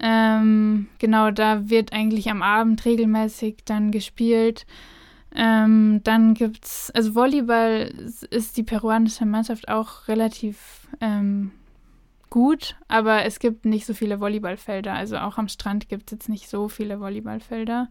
Ähm, 0.00 0.88
genau, 0.98 1.30
da 1.30 1.68
wird 1.68 1.92
eigentlich 1.92 2.30
am 2.30 2.42
Abend 2.42 2.84
regelmäßig 2.84 3.58
dann 3.64 3.90
gespielt. 3.90 4.66
Ähm, 5.34 6.00
dann 6.04 6.34
gibt 6.34 6.64
es, 6.64 6.90
also 6.94 7.14
Volleyball 7.14 7.92
ist 8.30 8.56
die 8.56 8.62
peruanische 8.62 9.26
Mannschaft 9.26 9.68
auch 9.68 10.08
relativ 10.08 10.88
ähm, 11.00 11.50
gut, 12.30 12.76
aber 12.88 13.24
es 13.24 13.38
gibt 13.38 13.64
nicht 13.64 13.86
so 13.86 13.94
viele 13.94 14.20
Volleyballfelder. 14.20 14.94
Also 14.94 15.18
auch 15.18 15.36
am 15.38 15.48
Strand 15.48 15.88
gibt 15.88 16.10
es 16.10 16.12
jetzt 16.12 16.28
nicht 16.28 16.48
so 16.48 16.68
viele 16.68 17.00
Volleyballfelder. 17.00 17.88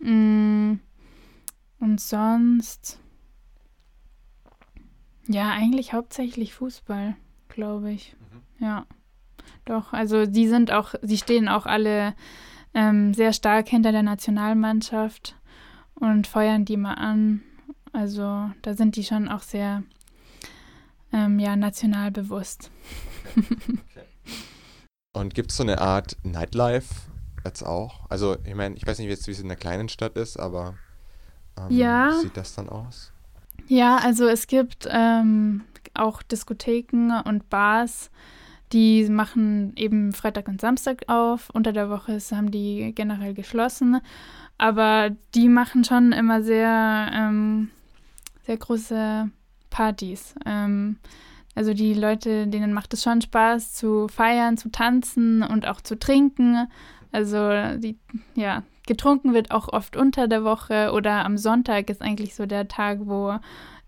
Mm. 0.00 0.51
Und 1.92 2.00
sonst. 2.00 2.98
Ja, 5.28 5.50
eigentlich 5.50 5.92
hauptsächlich 5.92 6.54
Fußball, 6.54 7.16
glaube 7.50 7.92
ich. 7.92 8.16
Mhm. 8.18 8.64
Ja. 8.64 8.86
Doch, 9.66 9.92
also 9.92 10.24
die 10.24 10.48
sind 10.48 10.72
auch, 10.72 10.94
sie 11.02 11.18
stehen 11.18 11.50
auch 11.50 11.66
alle 11.66 12.14
ähm, 12.72 13.12
sehr 13.12 13.34
stark 13.34 13.68
hinter 13.68 13.92
der 13.92 14.02
Nationalmannschaft 14.02 15.36
und 15.94 16.26
feuern 16.26 16.64
die 16.64 16.78
mal 16.78 16.94
an. 16.94 17.42
Also 17.92 18.50
da 18.62 18.72
sind 18.72 18.96
die 18.96 19.04
schon 19.04 19.28
auch 19.28 19.42
sehr 19.42 19.82
ähm, 21.12 21.38
ja, 21.38 21.56
national 21.56 22.10
bewusst. 22.10 22.70
okay. 23.36 24.06
Und 25.12 25.34
gibt 25.34 25.50
es 25.50 25.58
so 25.58 25.62
eine 25.62 25.78
Art 25.78 26.16
Nightlife 26.22 26.94
jetzt 27.44 27.62
auch? 27.62 28.08
Also, 28.08 28.38
ich 28.46 28.54
meine, 28.54 28.76
ich 28.76 28.86
weiß 28.86 28.98
nicht, 28.98 29.08
wie 29.08 29.30
es 29.30 29.38
in 29.38 29.44
einer 29.44 29.56
kleinen 29.56 29.90
Stadt 29.90 30.16
ist, 30.16 30.40
aber 30.40 30.78
ähm, 31.58 31.76
ja. 31.76 32.10
wie 32.12 32.22
sieht 32.22 32.36
das 32.36 32.54
dann 32.54 32.68
aus? 32.68 33.12
Ja, 33.66 33.96
also 33.96 34.26
es 34.26 34.46
gibt 34.46 34.88
ähm, 34.90 35.62
auch 35.94 36.22
Diskotheken 36.22 37.22
und 37.24 37.48
Bars, 37.48 38.10
die 38.72 39.06
machen 39.08 39.72
eben 39.76 40.12
Freitag 40.12 40.48
und 40.48 40.60
Samstag 40.60 41.02
auf. 41.08 41.50
Unter 41.50 41.72
der 41.72 41.90
Woche 41.90 42.18
haben 42.30 42.50
die 42.50 42.92
generell 42.94 43.34
geschlossen. 43.34 44.00
Aber 44.56 45.10
die 45.34 45.48
machen 45.48 45.84
schon 45.84 46.12
immer 46.12 46.42
sehr, 46.42 47.10
ähm, 47.12 47.70
sehr 48.46 48.56
große 48.56 49.30
Partys. 49.68 50.34
Ähm, 50.46 50.96
also 51.54 51.74
die 51.74 51.92
Leute, 51.92 52.46
denen 52.46 52.72
macht 52.72 52.94
es 52.94 53.02
schon 53.02 53.20
Spaß 53.20 53.74
zu 53.74 54.08
feiern, 54.08 54.56
zu 54.56 54.70
tanzen 54.70 55.42
und 55.42 55.66
auch 55.66 55.82
zu 55.82 55.98
trinken. 55.98 56.68
Also 57.10 57.50
die, 57.76 57.98
ja, 58.34 58.62
getrunken 58.86 59.34
wird 59.34 59.50
auch 59.50 59.68
oft 59.68 59.96
unter 59.96 60.28
der 60.28 60.44
Woche 60.44 60.92
oder 60.92 61.24
am 61.24 61.38
Sonntag 61.38 61.90
ist 61.90 62.02
eigentlich 62.02 62.34
so 62.34 62.46
der 62.46 62.68
Tag, 62.68 63.00
wo 63.04 63.38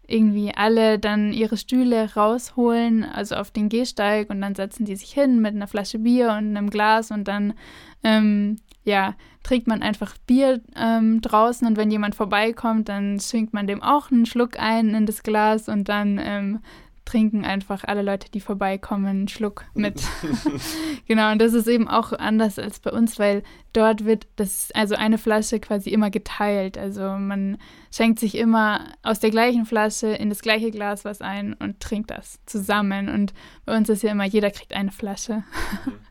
irgendwie 0.06 0.52
alle 0.54 0.98
dann 0.98 1.32
ihre 1.32 1.56
Stühle 1.56 2.14
rausholen, 2.14 3.04
also 3.04 3.36
auf 3.36 3.50
den 3.50 3.68
Gehsteig 3.68 4.30
und 4.30 4.40
dann 4.40 4.54
setzen 4.54 4.84
die 4.84 4.96
sich 4.96 5.12
hin 5.12 5.40
mit 5.40 5.54
einer 5.54 5.66
Flasche 5.66 5.98
Bier 5.98 6.28
und 6.30 6.56
einem 6.56 6.70
Glas 6.70 7.10
und 7.10 7.26
dann 7.26 7.54
ähm, 8.02 8.58
ja, 8.84 9.14
trinkt 9.42 9.66
man 9.66 9.82
einfach 9.82 10.14
Bier 10.26 10.60
ähm, 10.76 11.20
draußen 11.22 11.66
und 11.66 11.76
wenn 11.76 11.90
jemand 11.90 12.14
vorbeikommt, 12.14 12.88
dann 12.88 13.18
schwingt 13.18 13.54
man 13.54 13.66
dem 13.66 13.82
auch 13.82 14.10
einen 14.10 14.26
Schluck 14.26 14.58
ein 14.58 14.94
in 14.94 15.06
das 15.06 15.22
Glas 15.22 15.68
und 15.68 15.88
dann 15.88 16.20
ähm, 16.22 16.60
trinken 17.04 17.44
einfach 17.44 17.84
alle 17.84 18.02
Leute, 18.02 18.30
die 18.30 18.40
vorbeikommen, 18.40 19.06
einen 19.06 19.28
Schluck 19.28 19.64
mit. 19.74 20.02
genau, 21.06 21.32
und 21.32 21.38
das 21.38 21.52
ist 21.52 21.68
eben 21.68 21.88
auch 21.88 22.12
anders 22.12 22.58
als 22.58 22.80
bei 22.80 22.90
uns, 22.90 23.18
weil 23.18 23.42
dort 23.72 24.04
wird 24.04 24.26
das, 24.36 24.70
also 24.72 24.94
eine 24.94 25.18
Flasche 25.18 25.60
quasi 25.60 25.90
immer 25.90 26.10
geteilt. 26.10 26.78
Also 26.78 27.02
man 27.02 27.58
schenkt 27.92 28.20
sich 28.20 28.36
immer 28.36 28.92
aus 29.02 29.20
der 29.20 29.30
gleichen 29.30 29.66
Flasche 29.66 30.08
in 30.08 30.30
das 30.30 30.40
gleiche 30.40 30.70
Glas 30.70 31.04
was 31.04 31.20
ein 31.20 31.54
und 31.54 31.80
trinkt 31.80 32.10
das 32.10 32.38
zusammen. 32.46 33.08
Und 33.08 33.34
bei 33.64 33.76
uns 33.76 33.88
ist 33.88 34.02
ja 34.02 34.10
immer, 34.10 34.24
jeder 34.24 34.50
kriegt 34.50 34.72
eine 34.72 34.92
Flasche. 34.92 35.44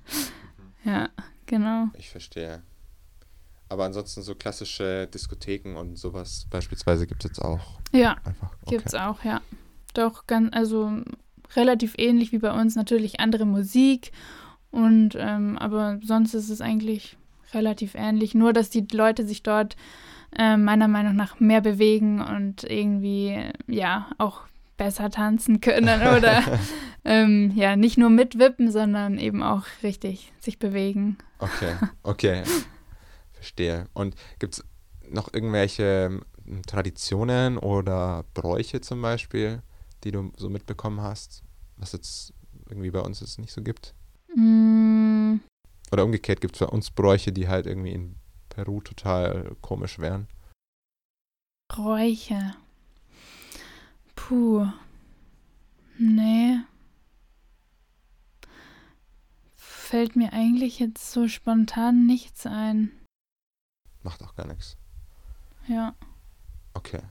ja, 0.83 1.09
genau. 1.45 1.87
Ich 1.97 2.09
verstehe. 2.09 2.61
Aber 3.69 3.85
ansonsten 3.85 4.21
so 4.21 4.35
klassische 4.35 5.07
Diskotheken 5.07 5.77
und 5.77 5.97
sowas 5.97 6.45
beispielsweise 6.51 7.07
gibt 7.07 7.23
es 7.23 7.31
jetzt 7.31 7.41
auch. 7.41 7.79
Ja, 7.91 8.17
okay. 8.25 8.75
gibt 8.75 8.85
es 8.87 8.93
auch, 8.93 9.23
ja 9.23 9.41
doch 9.93 10.27
ganz, 10.27 10.49
also 10.53 10.91
relativ 11.55 11.95
ähnlich 11.97 12.31
wie 12.31 12.39
bei 12.39 12.51
uns, 12.51 12.75
natürlich 12.75 13.19
andere 13.19 13.45
Musik 13.45 14.11
und 14.71 15.15
ähm, 15.19 15.57
aber 15.57 15.99
sonst 16.03 16.33
ist 16.33 16.49
es 16.49 16.61
eigentlich 16.61 17.17
relativ 17.53 17.95
ähnlich, 17.95 18.33
nur 18.33 18.53
dass 18.53 18.69
die 18.69 18.85
Leute 18.91 19.25
sich 19.25 19.43
dort 19.43 19.75
äh, 20.37 20.57
meiner 20.57 20.87
Meinung 20.87 21.15
nach 21.15 21.39
mehr 21.39 21.61
bewegen 21.61 22.21
und 22.21 22.63
irgendwie 22.63 23.39
ja 23.67 24.09
auch 24.17 24.41
besser 24.77 25.09
tanzen 25.11 25.61
können 25.61 26.01
oder 26.17 26.41
ähm, 27.05 27.51
ja 27.55 27.75
nicht 27.75 27.97
nur 27.97 28.09
mitwippen, 28.09 28.71
sondern 28.71 29.17
eben 29.19 29.43
auch 29.43 29.65
richtig 29.83 30.33
sich 30.39 30.59
bewegen. 30.59 31.17
Okay, 31.39 31.75
okay, 32.03 32.43
verstehe. 33.33 33.85
Und 33.93 34.15
gibt 34.39 34.55
es 34.55 34.65
noch 35.09 35.33
irgendwelche 35.33 36.21
hm, 36.45 36.61
Traditionen 36.65 37.57
oder 37.57 38.25
Bräuche 38.33 38.81
zum 38.81 39.01
Beispiel, 39.01 39.61
die 40.03 40.11
du 40.11 40.31
so 40.37 40.49
mitbekommen 40.49 41.01
hast, 41.01 41.43
was 41.77 41.91
jetzt 41.91 42.33
irgendwie 42.69 42.91
bei 42.91 42.99
uns 42.99 43.19
jetzt 43.19 43.39
nicht 43.39 43.51
so 43.51 43.61
gibt? 43.61 43.93
Mm. 44.35 45.37
Oder 45.91 46.05
umgekehrt 46.05 46.41
gibt 46.41 46.55
es 46.55 46.59
bei 46.59 46.65
uns 46.67 46.91
Bräuche, 46.91 47.31
die 47.31 47.47
halt 47.47 47.67
irgendwie 47.67 47.91
in 47.91 48.15
Peru 48.49 48.81
total 48.81 49.55
komisch 49.61 49.99
wären? 49.99 50.27
Bräuche. 51.67 52.55
Puh. 54.15 54.67
Nee. 55.97 56.59
Fällt 59.55 60.15
mir 60.15 60.33
eigentlich 60.33 60.79
jetzt 60.79 61.11
so 61.11 61.27
spontan 61.27 62.05
nichts 62.07 62.45
ein. 62.45 62.91
Macht 64.01 64.23
auch 64.23 64.35
gar 64.35 64.47
nichts. 64.47 64.77
Ja. 65.67 65.95
Okay. 66.73 67.01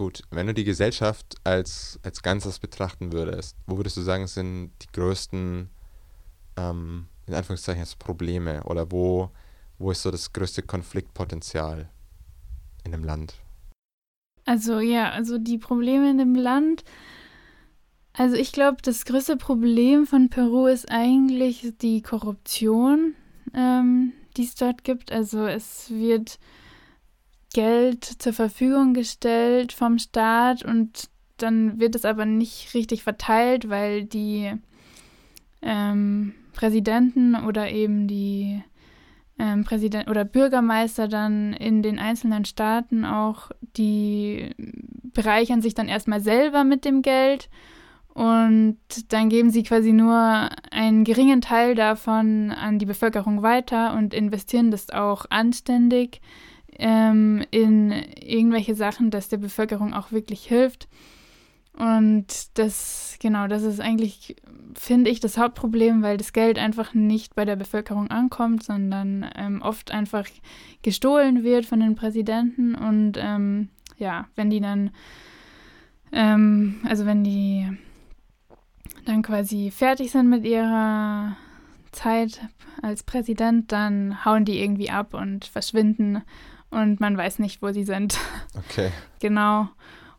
Gut, 0.00 0.22
wenn 0.30 0.46
du 0.46 0.54
die 0.54 0.64
Gesellschaft 0.64 1.36
als, 1.44 2.00
als 2.02 2.22
Ganzes 2.22 2.58
betrachten 2.58 3.12
würdest, 3.12 3.54
wo 3.66 3.76
würdest 3.76 3.98
du 3.98 4.00
sagen, 4.00 4.26
sind 4.26 4.70
die 4.80 4.86
größten, 4.94 5.68
ähm, 6.56 7.06
in 7.26 7.34
Anführungszeichen, 7.34 7.84
Probleme 7.98 8.64
oder 8.64 8.90
wo, 8.90 9.28
wo 9.76 9.90
ist 9.90 10.00
so 10.00 10.10
das 10.10 10.32
größte 10.32 10.62
Konfliktpotenzial 10.62 11.90
in 12.82 12.92
dem 12.92 13.04
Land? 13.04 13.34
Also 14.46 14.80
ja, 14.80 15.10
also 15.10 15.36
die 15.36 15.58
Probleme 15.58 16.08
in 16.08 16.16
dem 16.16 16.34
Land, 16.34 16.82
also 18.14 18.36
ich 18.36 18.52
glaube, 18.52 18.78
das 18.80 19.04
größte 19.04 19.36
Problem 19.36 20.06
von 20.06 20.30
Peru 20.30 20.66
ist 20.66 20.90
eigentlich 20.90 21.74
die 21.82 22.00
Korruption, 22.00 23.16
ähm, 23.52 24.14
die 24.38 24.44
es 24.44 24.54
dort 24.54 24.82
gibt. 24.82 25.12
Also 25.12 25.46
es 25.46 25.90
wird 25.90 26.38
Geld 27.52 28.04
zur 28.04 28.32
Verfügung 28.32 28.94
gestellt 28.94 29.72
vom 29.72 29.98
Staat 29.98 30.64
und 30.64 31.08
dann 31.36 31.80
wird 31.80 31.94
es 31.94 32.04
aber 32.04 32.26
nicht 32.26 32.74
richtig 32.74 33.02
verteilt, 33.02 33.68
weil 33.68 34.04
die 34.04 34.52
ähm, 35.62 36.34
Präsidenten 36.52 37.34
oder 37.34 37.70
eben 37.70 38.06
die 38.06 38.62
ähm, 39.38 39.64
Präsident 39.64 40.08
oder 40.08 40.24
Bürgermeister 40.24 41.08
dann 41.08 41.54
in 41.54 41.82
den 41.82 41.98
einzelnen 41.98 42.44
Staaten 42.44 43.04
auch, 43.04 43.50
die 43.76 44.50
bereichern 45.14 45.62
sich 45.62 45.74
dann 45.74 45.88
erstmal 45.88 46.20
selber 46.20 46.64
mit 46.64 46.84
dem 46.84 47.02
Geld 47.02 47.48
und 48.12 48.76
dann 49.08 49.28
geben 49.28 49.50
sie 49.50 49.62
quasi 49.62 49.92
nur 49.92 50.50
einen 50.70 51.04
geringen 51.04 51.40
Teil 51.40 51.74
davon 51.74 52.50
an 52.50 52.78
die 52.78 52.86
Bevölkerung 52.86 53.42
weiter 53.42 53.94
und 53.94 54.14
investieren 54.14 54.70
das 54.70 54.90
auch 54.90 55.26
anständig 55.30 56.20
ähm, 56.80 57.44
in 57.50 57.92
irgendwelche 57.92 58.74
Sachen, 58.74 59.10
dass 59.10 59.28
der 59.28 59.36
Bevölkerung 59.36 59.92
auch 59.92 60.12
wirklich 60.12 60.46
hilft. 60.46 60.88
Und 61.74 62.26
das, 62.58 63.16
genau, 63.20 63.46
das 63.46 63.62
ist 63.62 63.80
eigentlich, 63.80 64.36
finde 64.74 65.10
ich, 65.10 65.20
das 65.20 65.38
Hauptproblem, 65.38 66.02
weil 66.02 66.16
das 66.16 66.32
Geld 66.32 66.58
einfach 66.58 66.94
nicht 66.94 67.34
bei 67.34 67.44
der 67.44 67.56
Bevölkerung 67.56 68.08
ankommt, 68.10 68.62
sondern 68.62 69.30
ähm, 69.36 69.62
oft 69.62 69.92
einfach 69.92 70.26
gestohlen 70.82 71.44
wird 71.44 71.66
von 71.66 71.80
den 71.80 71.94
Präsidenten. 71.94 72.74
Und 72.74 73.12
ähm, 73.18 73.68
ja, 73.98 74.26
wenn 74.34 74.50
die 74.50 74.60
dann, 74.60 74.90
ähm, 76.12 76.80
also 76.88 77.04
wenn 77.04 77.22
die 77.22 77.68
dann 79.04 79.22
quasi 79.22 79.70
fertig 79.70 80.10
sind 80.10 80.28
mit 80.28 80.44
ihrer 80.44 81.36
Zeit 81.92 82.40
als 82.82 83.02
Präsident, 83.02 83.70
dann 83.70 84.24
hauen 84.24 84.44
die 84.44 84.62
irgendwie 84.62 84.90
ab 84.90 85.14
und 85.14 85.44
verschwinden 85.44 86.22
und 86.70 87.00
man 87.00 87.16
weiß 87.16 87.38
nicht, 87.38 87.62
wo 87.62 87.72
sie 87.72 87.84
sind. 87.84 88.18
Okay. 88.68 88.90
genau. 89.20 89.68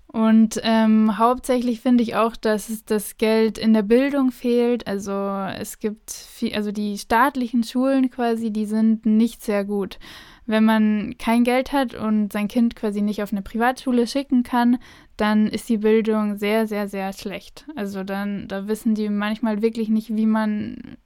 Und 0.08 0.60
ähm, 0.64 1.18
hauptsächlich 1.18 1.80
finde 1.80 2.04
ich 2.04 2.16
auch, 2.16 2.36
dass 2.36 2.84
das 2.86 3.18
Geld 3.18 3.58
in 3.58 3.74
der 3.74 3.82
Bildung 3.84 4.32
fehlt. 4.32 4.86
Also 4.86 5.12
es 5.58 5.80
gibt 5.80 6.12
viel, 6.12 6.54
also 6.54 6.74
die 6.74 6.98
staatlichen 6.98 7.64
Schulen 7.64 8.10
quasi, 8.10 8.52
die 8.52 8.66
sind 8.66 9.06
nicht 9.06 9.42
sehr 9.42 9.64
gut. 9.64 10.00
Wenn 10.46 10.66
man 10.66 11.16
kein 11.18 11.46
Geld 11.46 11.72
hat 11.72 11.94
und 11.94 12.34
sein 12.34 12.50
Kind 12.50 12.76
quasi 12.76 13.02
nicht 13.02 13.24
auf 13.24 13.32
eine 13.32 13.42
Privatschule 13.42 14.06
schicken 14.06 14.44
kann, 14.44 14.80
dann 15.16 15.48
ist 15.48 15.70
die 15.70 15.78
Bildung 15.78 16.38
sehr, 16.38 16.68
sehr, 16.68 16.90
sehr 16.90 17.14
schlecht. 17.14 17.66
Also 17.78 18.04
dann, 18.04 18.50
da 18.50 18.68
wissen 18.68 18.96
die 18.96 19.08
manchmal 19.08 19.62
wirklich 19.62 19.88
nicht, 19.88 20.14
wie 20.14 20.26
man 20.26 20.98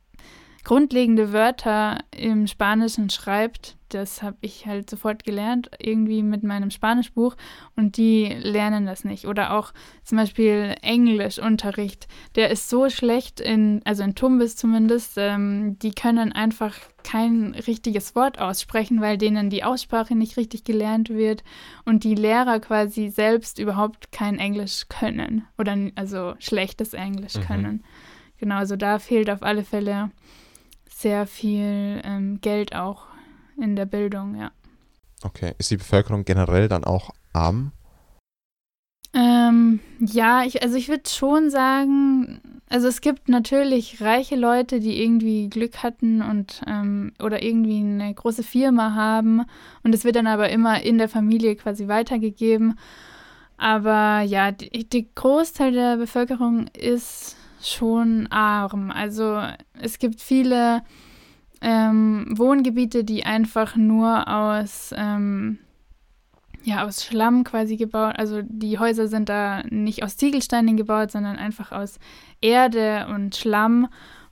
grundlegende 0.65 1.31
Wörter 1.31 1.99
im 2.11 2.47
Spanischen 2.47 3.09
schreibt. 3.11 3.77
Das 3.89 4.23
habe 4.23 4.37
ich 4.41 4.65
halt 4.65 4.89
sofort 4.89 5.23
gelernt, 5.23 5.69
irgendwie 5.79 6.23
mit 6.23 6.43
meinem 6.43 6.71
Spanischbuch 6.71 7.35
und 7.75 7.97
die 7.97 8.25
lernen 8.25 8.87
das 8.87 9.05
nicht. 9.05 9.27
Oder 9.27 9.53
auch 9.53 9.73
zum 10.03 10.17
Beispiel 10.17 10.75
Englischunterricht, 10.81 12.07
der 12.33 12.49
ist 12.49 12.67
so 12.67 12.89
schlecht 12.89 13.39
in, 13.39 13.81
also 13.85 14.03
in 14.03 14.15
Tumbis 14.15 14.55
zumindest, 14.55 15.13
ähm, 15.17 15.77
die 15.79 15.91
können 15.91 16.33
einfach 16.33 16.75
kein 17.03 17.55
richtiges 17.67 18.15
Wort 18.15 18.39
aussprechen, 18.39 19.01
weil 19.01 19.19
denen 19.19 19.51
die 19.51 19.63
Aussprache 19.63 20.15
nicht 20.15 20.35
richtig 20.35 20.63
gelernt 20.63 21.09
wird 21.09 21.43
und 21.85 22.03
die 22.03 22.15
Lehrer 22.15 22.59
quasi 22.59 23.09
selbst 23.09 23.59
überhaupt 23.59 24.11
kein 24.11 24.39
Englisch 24.39 24.89
können 24.89 25.45
oder 25.59 25.77
also 25.93 26.33
schlechtes 26.39 26.93
Englisch 26.93 27.35
mhm. 27.35 27.41
können. 27.41 27.83
Genau, 28.39 28.55
also 28.55 28.75
da 28.75 28.97
fehlt 28.97 29.29
auf 29.29 29.43
alle 29.43 29.63
Fälle 29.63 30.09
sehr 31.05 31.27
viel 31.27 32.01
ähm, 32.03 32.41
Geld 32.41 32.75
auch 32.75 33.05
in 33.61 33.75
der 33.75 33.85
Bildung, 33.85 34.33
ja. 34.33 34.49
Okay. 35.21 35.53
Ist 35.59 35.69
die 35.69 35.77
Bevölkerung 35.77 36.25
generell 36.25 36.67
dann 36.67 36.83
auch 36.83 37.11
arm? 37.31 37.73
Ähm, 39.13 39.81
ja, 39.99 40.43
ich, 40.45 40.63
also 40.63 40.75
ich 40.75 40.89
würde 40.89 41.07
schon 41.07 41.51
sagen, 41.51 42.41
also 42.69 42.87
es 42.87 43.01
gibt 43.01 43.29
natürlich 43.29 44.01
reiche 44.01 44.35
Leute, 44.35 44.79
die 44.79 44.99
irgendwie 44.99 45.47
Glück 45.47 45.83
hatten 45.83 46.23
und 46.23 46.63
ähm, 46.65 47.13
oder 47.21 47.43
irgendwie 47.43 47.81
eine 47.81 48.11
große 48.11 48.41
Firma 48.41 48.95
haben 48.95 49.43
und 49.83 49.93
es 49.93 50.05
wird 50.05 50.15
dann 50.15 50.25
aber 50.25 50.49
immer 50.49 50.81
in 50.81 50.97
der 50.97 51.07
Familie 51.07 51.55
quasi 51.55 51.87
weitergegeben. 51.87 52.79
Aber 53.57 54.21
ja, 54.21 54.51
die 54.51 55.07
Großteil 55.13 55.71
der 55.71 55.97
Bevölkerung 55.97 56.65
ist 56.75 57.37
schon 57.67 58.27
arm. 58.27 58.91
Also 58.91 59.41
es 59.79 59.99
gibt 59.99 60.21
viele 60.21 60.83
ähm, 61.61 62.25
Wohngebiete, 62.29 63.03
die 63.03 63.25
einfach 63.25 63.75
nur 63.75 64.27
aus, 64.27 64.93
ähm, 64.95 65.59
ja, 66.63 66.85
aus 66.85 67.03
Schlamm 67.05 67.43
quasi 67.43 67.77
gebaut, 67.77 68.15
also 68.17 68.41
die 68.43 68.79
Häuser 68.79 69.07
sind 69.07 69.29
da 69.29 69.63
nicht 69.69 70.03
aus 70.03 70.17
Ziegelsteinen 70.17 70.77
gebaut, 70.77 71.11
sondern 71.11 71.37
einfach 71.37 71.71
aus 71.71 71.99
Erde 72.41 73.07
und 73.09 73.35
Schlamm. 73.35 73.87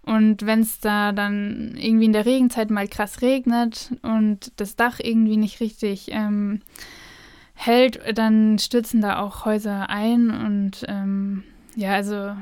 Und 0.06 0.46
wenn 0.46 0.60
es 0.60 0.80
da 0.80 1.14
dann 1.14 1.76
irgendwie 1.78 2.06
in 2.06 2.14
der 2.14 2.26
Regenzeit 2.26 2.70
mal 2.70 2.88
krass 2.88 3.22
regnet 3.22 3.92
und 4.02 4.52
das 4.58 4.76
Dach 4.76 5.00
irgendwie 5.02 5.38
nicht 5.38 5.62
richtig 5.62 6.10
ähm, 6.12 6.60
hält, 7.54 8.00
dann 8.18 8.60
stürzen 8.60 9.00
da 9.00 9.20
auch 9.20 9.46
Häuser 9.46 9.90
ein 9.90 10.30
und 10.30 10.86
ähm, 10.90 11.44
ja, 11.76 11.94
also 11.94 12.36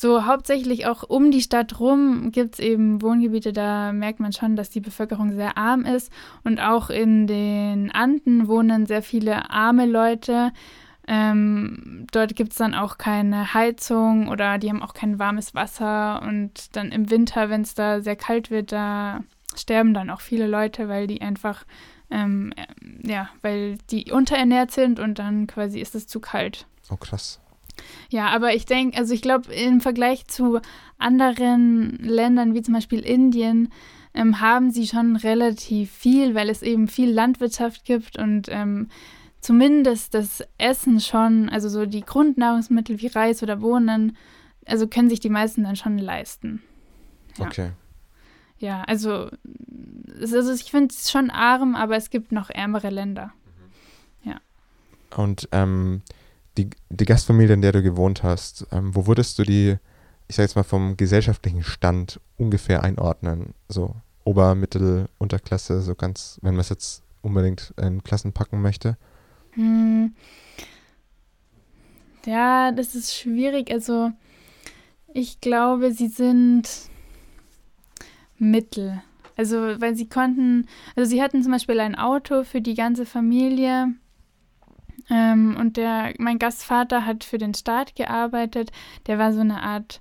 so 0.00 0.24
hauptsächlich 0.24 0.86
auch 0.86 1.02
um 1.02 1.30
die 1.30 1.42
Stadt 1.42 1.78
rum 1.78 2.32
gibt 2.32 2.54
es 2.54 2.58
eben 2.58 3.02
Wohngebiete, 3.02 3.52
da 3.52 3.92
merkt 3.92 4.18
man 4.18 4.32
schon, 4.32 4.56
dass 4.56 4.70
die 4.70 4.80
Bevölkerung 4.80 5.34
sehr 5.34 5.58
arm 5.58 5.84
ist. 5.84 6.10
Und 6.42 6.58
auch 6.58 6.88
in 6.88 7.26
den 7.26 7.90
Anden 7.90 8.48
wohnen 8.48 8.86
sehr 8.86 9.02
viele 9.02 9.50
arme 9.50 9.84
Leute. 9.84 10.52
Ähm, 11.06 12.06
dort 12.12 12.34
gibt 12.34 12.52
es 12.52 12.56
dann 12.56 12.74
auch 12.74 12.96
keine 12.96 13.52
Heizung 13.52 14.28
oder 14.28 14.56
die 14.56 14.70
haben 14.70 14.82
auch 14.82 14.94
kein 14.94 15.18
warmes 15.18 15.54
Wasser. 15.54 16.22
Und 16.22 16.74
dann 16.76 16.92
im 16.92 17.10
Winter, 17.10 17.50
wenn 17.50 17.60
es 17.60 17.74
da 17.74 18.00
sehr 18.00 18.16
kalt 18.16 18.50
wird, 18.50 18.72
da 18.72 19.20
sterben 19.54 19.92
dann 19.92 20.08
auch 20.08 20.22
viele 20.22 20.46
Leute, 20.46 20.88
weil 20.88 21.08
die 21.08 21.20
einfach, 21.20 21.66
ähm, 22.10 22.54
ja, 23.02 23.28
weil 23.42 23.76
die 23.90 24.10
unterernährt 24.12 24.70
sind 24.70 24.98
und 24.98 25.18
dann 25.18 25.46
quasi 25.46 25.78
ist 25.78 25.94
es 25.94 26.06
zu 26.06 26.20
kalt. 26.20 26.66
Oh, 26.88 26.96
krass. 26.96 27.38
Ja, 28.10 28.28
aber 28.28 28.54
ich 28.54 28.66
denke, 28.66 28.98
also 28.98 29.14
ich 29.14 29.22
glaube, 29.22 29.52
im 29.52 29.80
Vergleich 29.80 30.26
zu 30.26 30.60
anderen 30.98 31.98
Ländern 31.98 32.54
wie 32.54 32.62
zum 32.62 32.74
Beispiel 32.74 33.00
Indien 33.00 33.70
ähm, 34.14 34.40
haben 34.40 34.70
sie 34.70 34.86
schon 34.86 35.16
relativ 35.16 35.90
viel, 35.90 36.34
weil 36.34 36.50
es 36.50 36.62
eben 36.62 36.88
viel 36.88 37.10
Landwirtschaft 37.10 37.84
gibt 37.84 38.18
und 38.18 38.48
ähm, 38.48 38.88
zumindest 39.40 40.14
das 40.14 40.42
Essen 40.58 41.00
schon, 41.00 41.48
also 41.48 41.68
so 41.68 41.86
die 41.86 42.02
Grundnahrungsmittel 42.02 43.00
wie 43.00 43.06
Reis 43.08 43.42
oder 43.42 43.56
Bohnen, 43.56 44.16
also 44.66 44.86
können 44.86 45.08
sich 45.08 45.20
die 45.20 45.30
meisten 45.30 45.64
dann 45.64 45.76
schon 45.76 45.98
leisten. 45.98 46.62
Ja. 47.38 47.46
Okay. 47.46 47.70
Ja, 48.58 48.82
also, 48.82 49.30
also 50.20 50.52
ich 50.52 50.70
finde 50.70 50.94
es 50.94 51.10
schon 51.10 51.30
arm, 51.30 51.74
aber 51.74 51.96
es 51.96 52.10
gibt 52.10 52.30
noch 52.30 52.50
ärmere 52.50 52.90
Länder. 52.90 53.32
Mhm. 54.24 54.30
Ja. 54.30 54.40
Und 55.16 55.48
ähm, 55.52 56.02
die, 56.56 56.70
die 56.88 57.04
Gastfamilie, 57.04 57.54
in 57.54 57.62
der 57.62 57.72
du 57.72 57.82
gewohnt 57.82 58.22
hast, 58.22 58.66
ähm, 58.72 58.94
wo 58.94 59.06
würdest 59.06 59.38
du 59.38 59.44
die, 59.44 59.76
ich 60.28 60.36
sag 60.36 60.44
jetzt 60.44 60.56
mal, 60.56 60.62
vom 60.62 60.96
gesellschaftlichen 60.96 61.62
Stand 61.62 62.20
ungefähr 62.36 62.82
einordnen? 62.82 63.54
So 63.68 63.96
Ober-, 64.24 64.54
Mittel-, 64.54 65.08
Unterklasse, 65.18 65.80
so 65.80 65.94
ganz, 65.94 66.38
wenn 66.42 66.54
man 66.54 66.60
es 66.60 66.68
jetzt 66.68 67.02
unbedingt 67.22 67.74
in 67.80 68.02
Klassen 68.02 68.32
packen 68.32 68.62
möchte? 68.62 68.96
Hm. 69.52 70.14
Ja, 72.26 72.72
das 72.72 72.94
ist 72.94 73.14
schwierig. 73.14 73.70
Also, 73.70 74.12
ich 75.12 75.40
glaube, 75.40 75.92
sie 75.92 76.08
sind 76.08 76.68
Mittel. 78.38 79.02
Also, 79.36 79.56
weil 79.80 79.96
sie 79.96 80.08
konnten, 80.08 80.66
also 80.96 81.08
sie 81.08 81.22
hatten 81.22 81.42
zum 81.42 81.52
Beispiel 81.52 81.80
ein 81.80 81.94
Auto 81.94 82.44
für 82.44 82.60
die 82.60 82.74
ganze 82.74 83.06
Familie 83.06 83.94
ähm, 85.10 85.56
und 85.58 85.76
der, 85.76 86.14
mein 86.18 86.38
Gastvater 86.38 87.04
hat 87.04 87.24
für 87.24 87.38
den 87.38 87.54
Staat 87.54 87.96
gearbeitet. 87.96 88.70
Der 89.06 89.18
war 89.18 89.32
so 89.32 89.40
eine 89.40 89.62
Art 89.62 90.00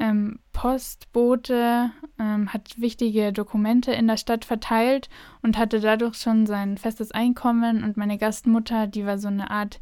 ähm, 0.00 0.40
Postbote, 0.52 1.90
ähm, 2.18 2.52
hat 2.52 2.80
wichtige 2.80 3.32
Dokumente 3.32 3.92
in 3.92 4.08
der 4.08 4.16
Stadt 4.16 4.44
verteilt 4.44 5.08
und 5.42 5.56
hatte 5.56 5.80
dadurch 5.80 6.16
schon 6.16 6.46
sein 6.46 6.76
festes 6.76 7.12
Einkommen. 7.12 7.84
Und 7.84 7.96
meine 7.96 8.18
Gastmutter, 8.18 8.86
die 8.86 9.06
war 9.06 9.18
so 9.18 9.28
eine 9.28 9.50
Art 9.50 9.80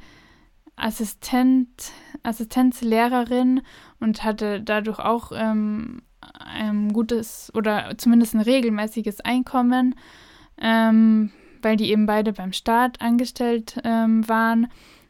Assistent, 0.77 1.93
Assistenzlehrerin 2.23 3.63
und 3.99 4.25
hatte 4.25 4.61
dadurch 4.61 4.99
auch 4.99 5.33
ähm, 5.35 6.03
ein 6.39 6.93
gutes 6.93 7.51
oder 7.55 7.97
zumindest 7.97 8.35
ein 8.35 8.43
regelmäßiges 8.43 9.21
Einkommen. 9.23 9.95
Ähm, 10.61 11.31
weil 11.67 11.77
die 11.77 11.91
eben 11.91 12.07
beide 12.07 12.33
beim 12.33 12.53
Staat 12.53 13.01
angestellt 13.01 13.81
ähm, 13.83 14.29
waren. 14.29 14.69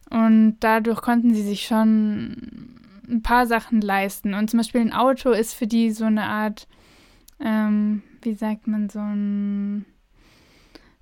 Und 0.08 0.56
dadurch 0.60 1.02
konnten 1.02 1.34
sie 1.34 1.42
sich 1.42 1.66
schon 1.66 2.72
ein 3.06 3.20
paar 3.22 3.46
Sachen 3.46 3.82
leisten. 3.82 4.32
Und 4.32 4.48
zum 4.48 4.60
Beispiel 4.60 4.80
ein 4.80 4.94
Auto 4.94 5.32
ist 5.32 5.52
für 5.52 5.66
die 5.66 5.90
so 5.90 6.06
eine 6.06 6.24
Art, 6.24 6.66
ähm, 7.40 8.02
wie 8.22 8.32
sagt 8.32 8.68
man, 8.68 8.88
so 8.88 9.00
ein, 9.00 9.84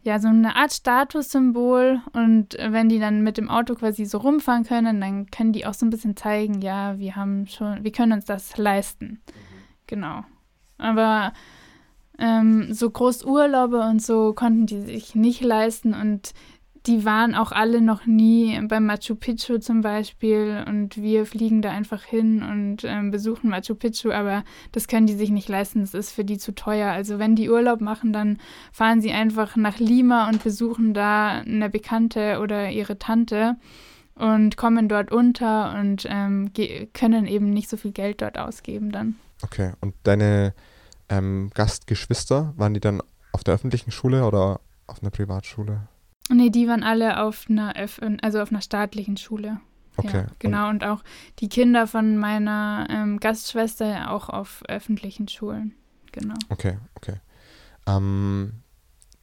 ja, 0.03 0.19
so 0.19 0.27
eine 0.27 0.57
Art 0.57 0.73
Statussymbol. 0.73 2.01
Und 2.13 2.59
wenn 2.59 2.89
die 2.89 2.99
dann 2.99 3.23
mit 3.23 3.39
dem 3.39 3.49
Auto 3.49 3.77
quasi 3.77 4.07
so 4.07 4.19
rumfahren 4.19 4.65
können, 4.65 5.01
dann 5.01 5.31
können 5.31 5.53
die 5.53 5.67
auch 5.67 5.75
so 5.75 5.87
ein 5.87 5.91
bisschen 5.91 6.17
zeigen, 6.17 6.63
ja, 6.63 6.99
wir 6.99 7.15
haben 7.15 7.47
schon, 7.47 7.85
wir 7.85 7.93
können 7.93 8.15
uns 8.15 8.25
das 8.25 8.57
leisten. 8.57 9.07
Mhm. 9.07 9.21
Genau. 9.87 10.25
Aber 10.79 11.33
ähm, 12.19 12.73
so 12.73 12.91
Großurlaube 12.91 13.81
und 13.81 14.03
so 14.03 14.33
konnten 14.33 14.67
die 14.67 14.81
sich 14.81 15.15
nicht 15.15 15.43
leisten 15.43 15.95
und 15.95 16.33
die 16.87 17.05
waren 17.07 17.35
auch 17.35 17.51
alle 17.51 17.81
noch 17.81 18.05
nie 18.05 18.61
beim 18.69 18.85
Machu 18.85 19.15
Picchu 19.15 19.59
zum 19.59 19.81
Beispiel 19.81 20.65
und 20.69 21.01
wir 21.01 21.25
fliegen 21.25 21.63
da 21.63 21.71
einfach 21.71 22.05
hin 22.05 22.43
und 22.43 22.85
ähm, 22.85 23.11
besuchen 23.11 23.49
Machu 23.49 23.75
Picchu, 23.75 24.11
aber 24.11 24.45
das 24.73 24.87
können 24.87 25.07
die 25.07 25.15
sich 25.15 25.31
nicht 25.31 25.49
leisten, 25.49 25.81
das 25.81 25.95
ist 25.95 26.13
für 26.13 26.25
die 26.25 26.37
zu 26.37 26.55
teuer. 26.55 26.93
Also 26.93 27.19
wenn 27.19 27.37
die 27.37 27.49
Urlaub 27.49 27.81
machen, 27.81 28.13
dann 28.13 28.39
fahren 28.71 29.01
sie 29.01 29.13
einfach 29.13 29.57
nach 29.57 29.79
Lima 29.79 30.29
und 30.29 30.45
besuchen 30.45 30.93
da 30.93 31.41
eine 31.41 31.71
Bekannte 31.71 32.39
oder 32.41 32.71
ihre 32.71 32.99
Tante 32.99 33.57
und 34.15 34.59
kommen 34.59 34.89
dort 34.89 35.11
unter 35.11 35.79
und 35.81 36.07
ähm, 36.09 36.53
können 36.93 37.27
eben 37.27 37.51
nicht 37.51 37.71
so 37.71 37.79
viel 37.79 37.93
Geld 37.93 38.21
dort 38.21 38.37
ausgeben 38.37 38.93
dann. 38.93 39.17
Okay, 39.43 39.73
und 39.81 39.95
deine 40.03 40.53
ähm, 41.09 41.51
Gastgeschwister, 41.55 42.55
waren 42.57 42.75
die 42.75 42.81
dann 42.81 43.03
auf 43.33 43.45
der 43.45 43.55
öffentlichen 43.55 43.91
Schule 43.91 44.27
oder 44.27 44.61
auf 44.87 45.03
einer 45.03 45.11
Privatschule? 45.11 45.89
Nee, 46.31 46.51
die 46.51 46.69
waren 46.69 46.83
alle 46.83 47.23
auf 47.23 47.47
einer, 47.49 47.75
Öf 47.79 48.01
also 48.23 48.41
auf 48.41 48.51
einer 48.51 48.63
staatlichen 48.63 49.17
Schule. 49.17 49.61
Okay. 49.97 50.23
Ja, 50.23 50.27
genau, 50.39 50.69
und, 50.69 50.83
und, 50.83 50.89
auch 50.89 51.05
die 51.39 51.49
Kinder 51.49 51.87
von 51.87 52.17
meiner 52.17 52.87
ähm, 52.91 53.21
Gastschwester 53.21 54.11
auch 54.11 54.29
auf 54.29 54.63
öffentlichen 54.69 55.29
Schulen. 55.29 55.75
Genau. 56.13 56.35
Okay, 56.49 56.79
okay. 56.97 57.21
Ähm, 57.87 58.65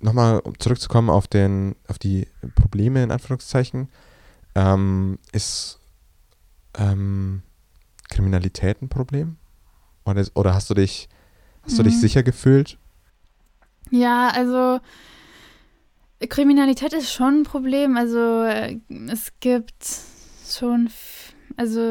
Nochmal, 0.01 0.39
um 0.39 0.57
zurückzukommen 0.57 1.11
auf, 1.11 1.27
den, 1.27 1.75
auf 1.87 1.99
die 1.99 2.27
Probleme 2.55 3.03
in 3.03 3.11
Anführungszeichen, 3.11 3.87
ähm, 4.55 5.19
ist 5.31 5.79
ähm, 6.75 7.43
Kriminalität 8.09 8.81
ein 8.81 8.89
Problem? 8.89 9.37
Oder, 10.03 10.25
oder 10.33 10.55
hast 10.55 10.71
du 10.71 10.73
dich 10.73 11.07
Hast 11.63 11.77
du 11.77 11.83
dich 11.83 11.95
mhm. 11.95 11.99
sicher 11.99 12.23
gefühlt? 12.23 12.77
Ja, 13.91 14.29
also 14.29 14.79
Kriminalität 16.27 16.93
ist 16.93 17.11
schon 17.11 17.41
ein 17.41 17.43
Problem. 17.43 17.97
Also 17.97 18.43
äh, 18.43 18.79
es 19.09 19.33
gibt 19.39 19.85
schon, 20.47 20.89
also 21.57 21.81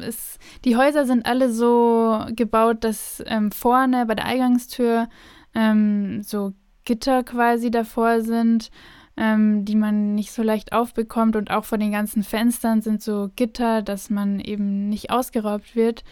es, 0.00 0.38
die 0.64 0.76
Häuser 0.76 1.04
sind 1.04 1.26
alle 1.26 1.52
so 1.52 2.24
gebaut, 2.30 2.84
dass 2.84 3.22
ähm, 3.26 3.52
vorne 3.52 4.06
bei 4.06 4.14
der 4.14 4.26
Eingangstür 4.26 5.08
ähm, 5.54 6.22
so 6.22 6.52
Gitter 6.84 7.24
quasi 7.24 7.70
davor 7.70 8.20
sind, 8.20 8.70
ähm, 9.16 9.64
die 9.64 9.76
man 9.76 10.14
nicht 10.14 10.32
so 10.32 10.42
leicht 10.42 10.72
aufbekommt. 10.72 11.36
Und 11.36 11.50
auch 11.50 11.64
vor 11.64 11.78
den 11.78 11.92
ganzen 11.92 12.22
Fenstern 12.22 12.82
sind 12.82 13.02
so 13.02 13.30
Gitter, 13.36 13.82
dass 13.82 14.10
man 14.10 14.40
eben 14.40 14.88
nicht 14.88 15.10
ausgeraubt 15.10 15.74
wird. 15.74 16.04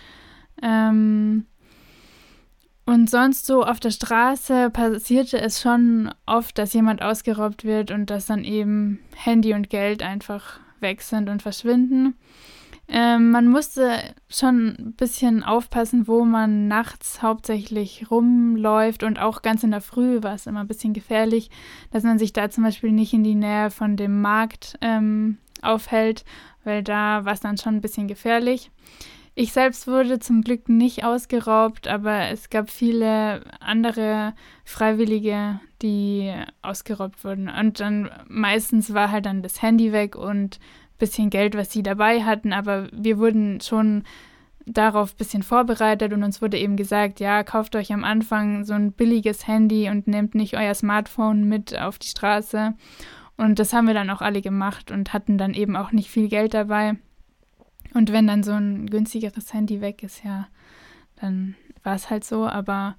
Ähm, 0.63 1.47
und 2.87 3.09
sonst 3.09 3.47
so 3.47 3.65
auf 3.65 3.81
der 3.81 3.91
Straße 3.91 4.71
passierte 4.71 5.41
es 5.41 5.61
schon 5.61 6.13
oft, 6.27 6.59
dass 6.59 6.75
jemand 6.75 7.03
ausgeraubt 7.03 7.65
wird 7.65 7.91
und 7.91 8.11
dass 8.11 8.27
dann 8.27 8.45
eben 8.45 9.01
Handy 9.15 9.55
und 9.55 9.71
Geld 9.71 10.03
einfach 10.03 10.61
weg 10.81 11.01
sind 11.01 11.31
und 11.31 11.43
verschwinden. 11.43 12.15
Ähm, 12.87 13.31
man 13.31 13.49
musste 13.49 13.99
schon 14.29 14.77
ein 14.79 14.93
bisschen 14.93 15.43
aufpassen, 15.43 16.07
wo 16.07 16.27
man 16.27 16.69
nachts 16.69 17.23
hauptsächlich 17.23 18.11
rumläuft 18.11 19.03
und 19.03 19.19
auch 19.19 19.41
ganz 19.41 19.63
in 19.63 19.71
der 19.71 19.81
Früh 19.81 20.23
war 20.23 20.35
es 20.35 20.47
immer 20.47 20.61
ein 20.61 20.69
bisschen 20.69 20.93
gefährlich, 20.93 21.51
dass 21.93 22.03
man 22.03 22.19
sich 22.19 22.35
da 22.35 22.51
zum 22.51 22.65
Beispiel 22.65 22.93
nicht 22.93 23.15
in 23.15 23.25
die 23.25 23.35
Nähe 23.35 23.71
von 23.71 23.97
dem 23.97 24.21
Markt 24.21 24.77
ähm, 24.83 25.39
aufhält, 25.63 26.27
weil 26.65 26.83
da 26.83 27.25
war 27.25 27.33
es 27.33 27.41
dann 27.41 27.57
schon 27.57 27.77
ein 27.77 27.81
bisschen 27.81 28.07
gefährlich. 28.07 28.71
Ich 29.37 29.53
selbst 29.53 29.89
wurde 29.89 30.21
zum 30.21 30.43
Glück 30.43 30.69
nicht 30.69 31.05
ausgeraubt, 31.05 31.89
aber 31.89 32.29
es 32.29 32.51
gab 32.51 32.71
viele 32.71 33.43
andere 33.59 34.33
Freiwillige, 34.65 35.59
die 35.83 36.33
ausgeraubt 36.63 37.25
wurden. 37.25 37.49
Und 37.49 37.81
dann 37.81 38.11
meistens 38.29 38.95
war 38.95 39.11
halt 39.11 39.27
dann 39.27 39.43
das 39.43 39.61
Handy 39.61 39.93
weg 39.93 40.15
und 40.15 40.61
ein 40.61 40.99
bisschen 40.99 41.31
Geld, 41.31 41.57
was 41.57 41.73
sie 41.73 41.83
dabei 41.83 42.23
hatten. 42.23 42.53
Aber 42.53 42.87
wir 42.93 43.19
wurden 43.19 43.61
schon 43.61 44.05
darauf 44.67 45.15
ein 45.15 45.19
bisschen 45.19 45.43
vorbereitet 45.43 46.13
und 46.13 46.23
uns 46.23 46.41
wurde 46.41 46.57
eben 46.57 46.77
gesagt, 46.77 47.19
ja, 47.19 47.43
kauft 47.43 47.75
euch 47.75 47.93
am 47.93 48.05
Anfang 48.05 48.65
so 48.65 48.75
ein 48.75 48.93
billiges 48.93 49.49
Handy 49.49 49.91
und 49.91 50.07
nehmt 50.07 50.37
nicht 50.37 50.57
euer 50.57 50.75
Smartphone 50.75 51.49
mit 51.49 51.77
auf 51.77 51.99
die 51.99 52.09
Straße. 52.09 52.75
Und 53.37 53.59
das 53.59 53.73
haben 53.73 53.89
wir 53.89 53.95
dann 53.95 54.11
auch 54.11 54.23
alle 54.23 54.43
gemacht 54.43 54.93
und 54.93 55.13
hatten 55.13 55.39
dann 55.39 55.55
eben 55.55 55.75
auch 55.75 55.91
nicht 55.91 56.09
viel 56.09 56.29
Geld 56.29 56.55
dabei. 56.55 56.97
Und 57.95 58.13
wenn 58.13 58.27
dann 58.27 58.43
so 58.43 58.53
ein 58.53 58.91
günstigeres 58.91 59.55
Handy 59.55 59.81
weg 59.81 60.03
ist, 60.03 60.25
ja, 60.25 60.49
dann 61.17 61.55
war 61.83 61.95
es 61.95 62.11
halt 62.11 62.25
so. 62.25 62.47
Aber 62.47 62.97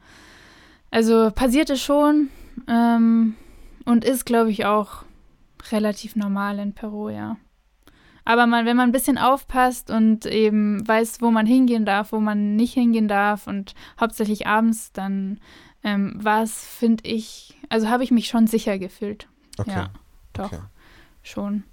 also 0.89 1.30
passierte 1.32 1.76
schon 1.78 2.30
ähm, 2.68 3.36
und 3.86 4.06
ist, 4.06 4.26
glaube 4.26 4.52
ich, 4.52 4.66
auch 4.66 5.04
relativ 5.72 6.16
normal 6.16 6.60
in 6.60 6.74
Peru, 6.74 7.10
ja. 7.10 7.38
Aber 8.24 8.48
man, 8.48 8.66
wenn 8.66 8.78
man 8.78 8.89
ein 8.89 8.93
bisschen 8.93 9.20
aufpasst 9.20 9.91
und 9.91 10.26
eben 10.26 10.88
weiß, 10.88 11.22
wo 11.22 11.30
man 11.30 11.46
hingehen 11.46 11.86
darf, 11.86 12.12
wo 12.12 12.20
man 12.20 12.56
nicht 12.56 12.74
hingehen 12.74 13.08
darf 13.08 13.46
und 13.46 13.76
hauptsächlich 14.00 14.48
abends, 14.48 14.91
dann 14.93 15.39
ähm, 15.84 16.14
war 16.24 16.41
es, 16.41 16.66
finde 16.66 17.08
ich, 17.08 17.56
also 17.70 17.88
habe 17.88 18.04
ich 18.04 18.10
mich 18.10 18.28
schon 18.28 18.48
sicher 18.48 18.80
gefühlt. 18.80 19.28
Okay. 19.60 19.72
Ja, 19.72 19.89
doch, 20.34 20.52
okay. 20.52 20.62
schon. 21.22 21.64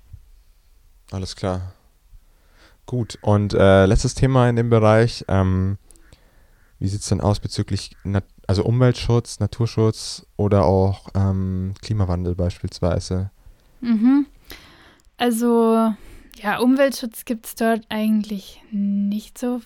Alles 1.10 1.36
klar. 1.36 1.72
Gut, 2.86 3.18
und 3.22 3.54
äh, 3.54 3.86
letztes 3.86 4.14
Thema 4.14 4.48
in 4.48 4.56
dem 4.56 4.70
Bereich. 4.70 5.24
Ähm, 5.28 5.78
wie 6.78 6.88
sieht 6.88 7.00
es 7.00 7.08
denn 7.08 7.20
aus 7.20 7.40
bezüglich 7.40 7.96
Nat 8.04 8.24
also 8.48 8.64
Umweltschutz, 8.64 9.38
Naturschutz 9.38 10.26
oder 10.36 10.64
auch 10.64 11.08
ähm, 11.14 11.74
Klimawandel 11.80 12.34
beispielsweise? 12.34 13.30
Mhm. 13.80 14.26
Also 15.16 15.92
ja, 16.36 16.58
Umweltschutz 16.58 17.24
gibt 17.24 17.46
es 17.46 17.54
dort 17.54 17.86
eigentlich 17.88 18.60
nicht 18.72 19.38
so 19.38 19.60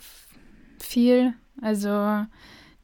viel. 0.79 1.33
Also 1.63 2.27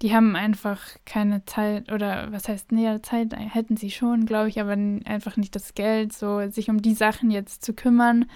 die 0.00 0.14
haben 0.14 0.34
einfach 0.34 0.80
keine 1.04 1.44
Zeit 1.44 1.92
oder 1.92 2.32
was 2.32 2.48
heißt 2.48 2.72
näher 2.72 3.02
Zeit, 3.02 3.36
hätten 3.36 3.76
sie 3.76 3.90
schon, 3.90 4.26
glaube 4.26 4.48
ich, 4.48 4.60
aber 4.60 4.72
einfach 4.72 5.36
nicht 5.36 5.54
das 5.54 5.74
Geld, 5.74 6.12
so 6.12 6.48
sich 6.50 6.70
um 6.70 6.82
die 6.82 6.94
Sachen 6.94 7.30
jetzt 7.30 7.64
zu 7.64 7.74
kümmern. 7.74 8.26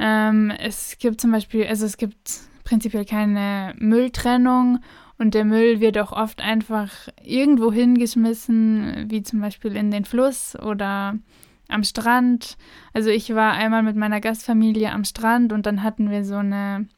Ähm, 0.00 0.50
es 0.50 0.96
gibt 0.98 1.20
zum 1.20 1.30
Beispiel, 1.30 1.66
also 1.66 1.84
es 1.84 1.98
gibt 1.98 2.40
prinzipiell 2.64 3.04
keine 3.04 3.74
Mülltrennung 3.78 4.78
und 5.18 5.34
der 5.34 5.44
Müll 5.44 5.80
wird 5.80 5.98
auch 5.98 6.12
oft 6.12 6.40
einfach 6.40 6.90
irgendwo 7.22 7.70
hingeschmissen, 7.70 9.04
wie 9.08 9.22
zum 9.22 9.40
Beispiel 9.40 9.76
in 9.76 9.90
den 9.90 10.06
Fluss 10.06 10.56
oder 10.58 11.18
am 11.68 11.84
Strand. 11.84 12.56
Also 12.94 13.10
ich 13.10 13.34
war 13.34 13.52
einmal 13.52 13.82
mit 13.82 13.96
meiner 13.96 14.22
Gastfamilie 14.22 14.90
am 14.90 15.04
Strand 15.04 15.52
und 15.52 15.66
dann 15.66 15.82
hatten 15.82 16.10
wir 16.10 16.24
so 16.24 16.36
eine 16.36 16.88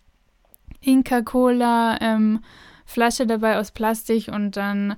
Inca-Cola 0.81 1.99
ähm, 2.01 2.41
dabei 3.27 3.59
aus 3.59 3.73
Plastik 3.73 4.29
und 4.29 4.57
dann 4.57 4.95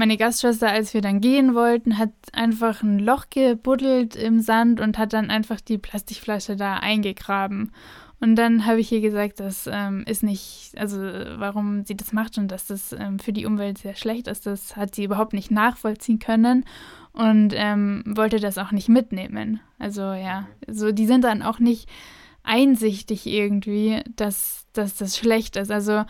meine 0.00 0.16
Gastschwester, 0.16 0.70
als 0.70 0.94
wir 0.94 1.02
dann 1.02 1.20
gehen 1.20 1.54
wollten, 1.54 1.98
hat 1.98 2.08
einfach 2.32 2.82
ein 2.82 2.98
Loch 2.98 3.26
gebuddelt 3.28 4.16
im 4.16 4.40
Sand 4.40 4.80
und 4.80 4.96
hat 4.96 5.12
dann 5.12 5.28
einfach 5.28 5.60
die 5.60 5.76
Plastikflasche 5.76 6.56
da 6.56 6.76
eingegraben. 6.76 7.70
Und 8.18 8.36
dann 8.36 8.64
habe 8.64 8.80
ich 8.80 8.90
ihr 8.92 9.02
gesagt, 9.02 9.40
das 9.40 9.68
ähm, 9.70 10.04
ist 10.06 10.22
nicht, 10.22 10.72
also 10.78 10.96
warum 10.96 11.84
sie 11.84 11.98
das 11.98 12.14
macht 12.14 12.38
und 12.38 12.48
dass 12.48 12.66
das 12.66 12.94
ähm, 12.94 13.18
für 13.18 13.34
die 13.34 13.44
Umwelt 13.44 13.76
sehr 13.76 13.94
schlecht 13.94 14.26
ist, 14.26 14.46
das 14.46 14.74
hat 14.74 14.94
sie 14.94 15.04
überhaupt 15.04 15.34
nicht 15.34 15.50
nachvollziehen 15.50 16.18
können 16.18 16.64
und 17.12 17.52
ähm, 17.54 18.02
wollte 18.06 18.40
das 18.40 18.56
auch 18.56 18.72
nicht 18.72 18.88
mitnehmen. 18.88 19.60
Also 19.78 20.00
ja, 20.00 20.48
so 20.66 20.92
die 20.92 21.06
sind 21.06 21.24
dann 21.24 21.42
auch 21.42 21.58
nicht 21.58 21.90
einsichtig 22.42 23.26
irgendwie, 23.26 24.00
dass, 24.16 24.66
dass 24.72 24.96
das 24.96 25.18
schlecht 25.18 25.56
ist. 25.56 25.70
Also 25.70 26.04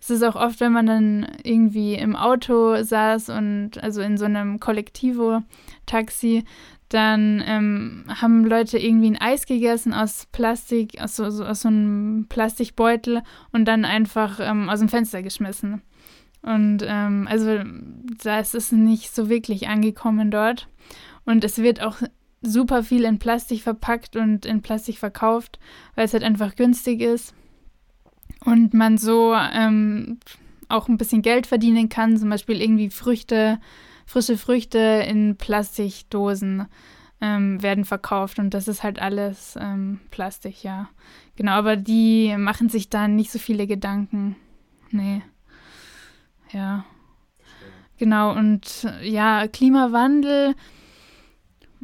es 0.00 0.10
ist 0.10 0.22
auch 0.22 0.36
oft, 0.36 0.60
wenn 0.60 0.72
man 0.72 0.86
dann 0.86 1.26
irgendwie 1.42 1.94
im 1.94 2.14
Auto 2.16 2.82
saß 2.82 3.30
und 3.30 3.82
also 3.82 4.00
in 4.02 4.16
so 4.16 4.24
einem 4.24 4.60
Kollektivo-Taxi, 4.60 6.44
dann 6.88 7.42
ähm, 7.44 8.04
haben 8.08 8.44
Leute 8.44 8.78
irgendwie 8.78 9.10
ein 9.10 9.20
Eis 9.20 9.46
gegessen 9.46 9.92
aus 9.92 10.26
Plastik, 10.30 11.00
aus 11.00 11.16
so, 11.16 11.24
aus 11.24 11.62
so 11.62 11.68
einem 11.68 12.26
Plastikbeutel 12.28 13.22
und 13.52 13.64
dann 13.64 13.84
einfach 13.84 14.38
ähm, 14.40 14.68
aus 14.68 14.78
dem 14.78 14.88
Fenster 14.88 15.22
geschmissen. 15.22 15.82
Und 16.42 16.84
ähm, 16.86 17.26
also 17.28 17.58
da 18.22 18.38
ist 18.38 18.54
es 18.54 18.70
nicht 18.70 19.12
so 19.14 19.28
wirklich 19.28 19.66
angekommen 19.66 20.30
dort. 20.30 20.68
Und 21.24 21.42
es 21.42 21.58
wird 21.58 21.82
auch 21.82 21.96
super 22.40 22.84
viel 22.84 23.04
in 23.04 23.18
Plastik 23.18 23.62
verpackt 23.62 24.14
und 24.14 24.46
in 24.46 24.62
Plastik 24.62 24.98
verkauft, 24.98 25.58
weil 25.96 26.04
es 26.04 26.12
halt 26.12 26.22
einfach 26.22 26.54
günstig 26.54 27.00
ist. 27.00 27.34
Und 28.46 28.72
man 28.72 28.96
so 28.96 29.34
ähm, 29.34 30.18
auch 30.68 30.88
ein 30.88 30.96
bisschen 30.96 31.20
Geld 31.20 31.46
verdienen 31.46 31.90
kann, 31.90 32.16
zum 32.16 32.30
Beispiel 32.30 32.62
irgendwie 32.62 32.88
Früchte 32.88 33.58
frische 34.06 34.38
Früchte 34.38 34.78
in 34.78 35.36
Plastikdosen 35.36 36.66
ähm, 37.20 37.62
werden 37.62 37.84
verkauft 37.84 38.38
und 38.38 38.54
das 38.54 38.68
ist 38.68 38.82
halt 38.82 39.00
alles 39.00 39.56
ähm, 39.60 40.00
Plastik, 40.10 40.62
ja. 40.62 40.88
Genau, 41.34 41.52
aber 41.52 41.76
die 41.76 42.34
machen 42.38 42.68
sich 42.68 42.88
da 42.88 43.08
nicht 43.08 43.30
so 43.30 43.38
viele 43.38 43.66
Gedanken. 43.66 44.36
Nee. 44.90 45.22
Ja. 46.52 46.84
Genau, 47.98 48.32
und 48.34 48.88
ja, 49.02 49.48
Klimawandel. 49.48 50.54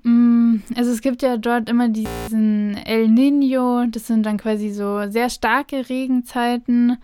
Mm, 0.03 0.57
also 0.75 0.91
es 0.91 1.01
gibt 1.01 1.23
ja 1.23 1.37
dort 1.37 1.69
immer 1.69 1.89
diesen 1.89 2.77
El 2.77 3.09
Nino, 3.09 3.87
das 3.87 4.07
sind 4.07 4.25
dann 4.25 4.39
quasi 4.39 4.71
so 4.71 5.09
sehr 5.09 5.31
starke 5.31 5.89
Regenzeiten. 5.89 6.99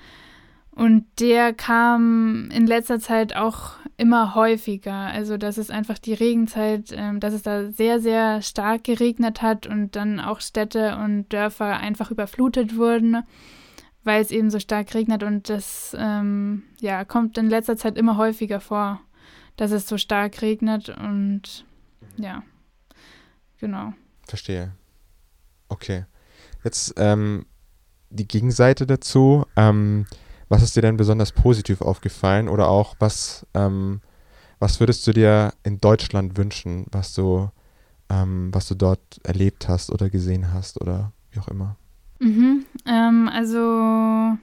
Und 0.79 1.07
der 1.19 1.55
kam 1.55 2.51
in 2.53 2.69
letzter 2.69 3.01
Zeit 3.01 3.35
auch 3.35 3.73
immer 3.97 4.37
häufiger. 4.37 4.95
Also, 4.95 5.37
dass 5.37 5.59
es 5.59 5.71
einfach 5.71 5.99
die 5.99 6.15
Regenzeit, 6.15 6.93
ähm, 6.93 7.19
dass 7.19 7.35
es 7.35 7.43
da 7.43 7.73
sehr, 7.73 8.01
sehr 8.01 8.43
stark 8.43 8.85
geregnet 8.85 9.43
hat 9.43 9.67
und 9.67 9.97
dann 9.97 10.21
auch 10.21 10.41
Städte 10.41 10.97
und 10.97 11.33
Dörfer 11.33 11.79
einfach 11.79 12.13
überflutet 12.13 12.77
wurden, 12.77 13.25
weil 14.05 14.23
es 14.23 14.31
eben 14.31 14.51
so 14.51 14.61
stark 14.61 14.95
regnet. 14.95 15.25
Und 15.25 15.49
das 15.49 15.97
ähm, 15.99 16.63
ja, 16.79 17.05
kommt 17.05 17.39
in 17.39 17.49
letzter 17.49 17.77
Zeit 17.77 17.99
immer 17.99 18.17
häufiger 18.17 18.61
vor, 18.61 19.01
dass 19.57 19.73
es 19.73 19.89
so 19.89 19.99
stark 19.99 20.43
regnet. 20.43 20.91
Und 20.91 21.65
ja, 22.19 22.45
genau. 23.59 23.93
Verstehe. 24.27 24.73
Okay. 25.69 26.05
Jetzt 26.65 26.95
ähm, 26.97 27.47
die 28.11 28.29
Gegenseite 28.29 28.87
dazu. 28.87 29.45
Ähm, 29.57 30.07
was 30.49 30.63
ist 30.63 30.77
dir 30.77 30.83
denn 30.83 30.97
besonders 30.97 31.33
positiv 31.33 31.83
aufgefallen 31.83 32.49
oder 32.49 32.69
auch 32.69 32.97
was, 32.99 33.47
ähm, 33.55 34.01
was 34.59 34.81
würdest 34.81 35.07
du 35.07 35.13
dir 35.13 35.53
in 35.63 35.81
Deutschland 35.81 36.37
wünschen, 36.39 36.87
was 36.91 37.13
du, 37.13 37.51
ähm, 38.09 38.49
was 38.53 38.67
du 38.69 38.75
dort 38.75 39.21
erlebt 39.25 39.69
hast 39.69 39.91
oder 39.93 40.09
gesehen 40.09 40.53
hast 40.53 40.81
oder 40.81 41.13
wie 41.31 41.41
auch 41.41 41.49
immer? 41.49 41.77
Mhm, 42.21 42.65
ähm, 42.87 43.29
also 43.29 44.37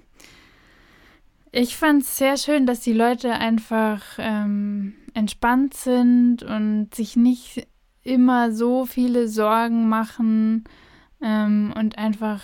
ich 1.51 1.75
fand 1.75 2.03
es 2.03 2.17
sehr 2.17 2.37
schön, 2.37 2.65
dass 2.65 2.81
die 2.81 2.93
Leute 2.93 3.31
einfach 3.31 4.01
ähm, 4.19 4.93
entspannt 5.13 5.73
sind 5.73 6.43
und 6.43 6.93
sich 6.93 7.15
nicht 7.15 7.67
immer 8.05 8.51
so 8.51 8.85
viele 8.85 9.27
Sorgen 9.27 9.89
machen 9.89 10.63
ähm, 11.21 11.73
und 11.77 11.97
einfach 11.97 12.41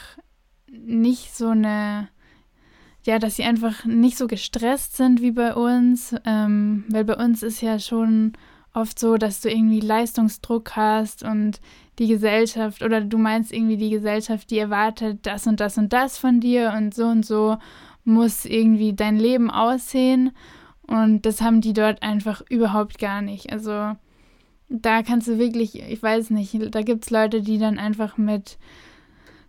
nicht 0.68 1.36
so 1.36 1.49
eine 1.49 2.09
ja, 3.03 3.18
dass 3.18 3.36
sie 3.36 3.43
einfach 3.43 3.86
nicht 3.86 4.18
so 4.18 4.28
gestresst 4.28 4.95
sind 4.95 5.22
wie 5.22 5.32
bei 5.32 5.55
uns, 5.55 6.16
ähm, 6.26 6.86
weil 6.89 7.03
bei 7.03 7.16
uns 7.16 7.41
ist 7.41 7.62
ja 7.62 7.80
schon 7.80 8.34
oft 8.74 8.99
so, 8.99 9.18
dass 9.18 9.41
du 9.41 9.49
irgendwie 9.49 9.80
Leistungsdruck 9.80 10.76
hast 10.76 11.24
und 11.24 11.59
die 11.99 12.07
Gesellschaft 12.07 12.84
oder 12.84 13.01
du 13.01 13.18
meinst 13.18 13.51
irgendwie 13.51 13.78
die 13.78 13.89
Gesellschaft, 13.89 14.49
die 14.49 14.59
erwartet 14.59 15.20
das 15.24 15.47
und 15.47 15.59
das 15.59 15.78
und 15.78 15.91
das 15.93 16.18
von 16.18 16.39
dir 16.39 16.74
und 16.78 16.93
so 16.93 17.05
und 17.05 17.26
so 17.26 17.57
muss 18.03 18.45
irgendwie 18.45 18.93
dein 18.93 19.18
Leben 19.18 19.51
aussehen 19.51 20.32
und 20.88 21.26
das 21.26 21.41
haben 21.41 21.62
die 21.62 21.74
dort 21.74 22.01
einfach 22.01 22.41
überhaupt 22.49 22.97
gar 22.97 23.22
nicht. 23.22 23.51
Also 23.51 23.95
da 24.72 25.03
kannst 25.03 25.28
du 25.28 25.38
wirklich, 25.38 25.82
ich 25.82 26.01
weiß 26.01 26.30
nicht, 26.30 26.55
da 26.74 26.82
gibt 26.82 27.03
es 27.05 27.09
Leute, 27.09 27.41
die 27.41 27.57
dann 27.57 27.78
einfach 27.78 28.17
mit 28.17 28.57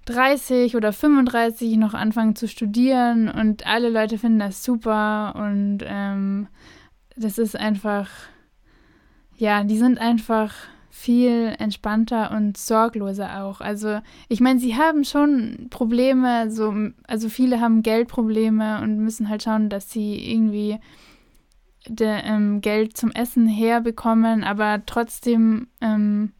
30 0.06 0.74
oder 0.74 0.92
35 0.92 1.76
noch 1.76 1.94
anfangen 1.94 2.34
zu 2.34 2.48
studieren 2.48 3.28
und 3.30 3.66
alle 3.66 3.88
Leute 3.88 4.18
finden 4.18 4.40
das 4.40 4.64
super 4.64 5.34
und 5.36 5.78
ähm, 5.84 6.48
das 7.16 7.38
ist 7.38 7.56
einfach, 7.56 8.08
ja, 9.36 9.62
die 9.62 9.78
sind 9.78 9.98
einfach 9.98 10.52
viel 10.90 11.54
entspannter 11.58 12.32
und 12.32 12.56
sorgloser 12.58 13.44
auch. 13.44 13.60
Also 13.60 14.00
ich 14.28 14.40
meine, 14.40 14.58
sie 14.58 14.76
haben 14.76 15.04
schon 15.04 15.68
Probleme, 15.70 16.50
so, 16.50 16.74
also 17.06 17.28
viele 17.28 17.60
haben 17.60 17.82
Geldprobleme 17.82 18.80
und 18.82 18.98
müssen 18.98 19.28
halt 19.28 19.42
schauen, 19.42 19.68
dass 19.68 19.90
sie 19.90 20.16
irgendwie 20.32 20.78
de, 21.88 22.20
ähm, 22.24 22.60
Geld 22.60 22.96
zum 22.96 23.10
Essen 23.10 23.46
herbekommen, 23.46 24.44
aber 24.44 24.82
trotzdem 24.86 25.68
ähm, 25.80 26.32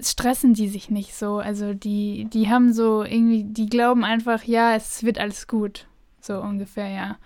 stressen 0.00 0.54
die 0.54 0.68
sich 0.68 0.90
nicht 0.90 1.14
so. 1.14 1.38
Also 1.38 1.74
die, 1.74 2.26
die 2.32 2.48
haben 2.48 2.72
so 2.72 3.04
irgendwie, 3.04 3.44
die 3.44 3.66
glauben 3.66 4.04
einfach, 4.04 4.44
ja, 4.44 4.74
es 4.74 5.02
wird 5.02 5.18
alles 5.18 5.46
gut. 5.46 5.86
So 6.20 6.40
ungefähr, 6.40 6.88
ja. 6.88 7.16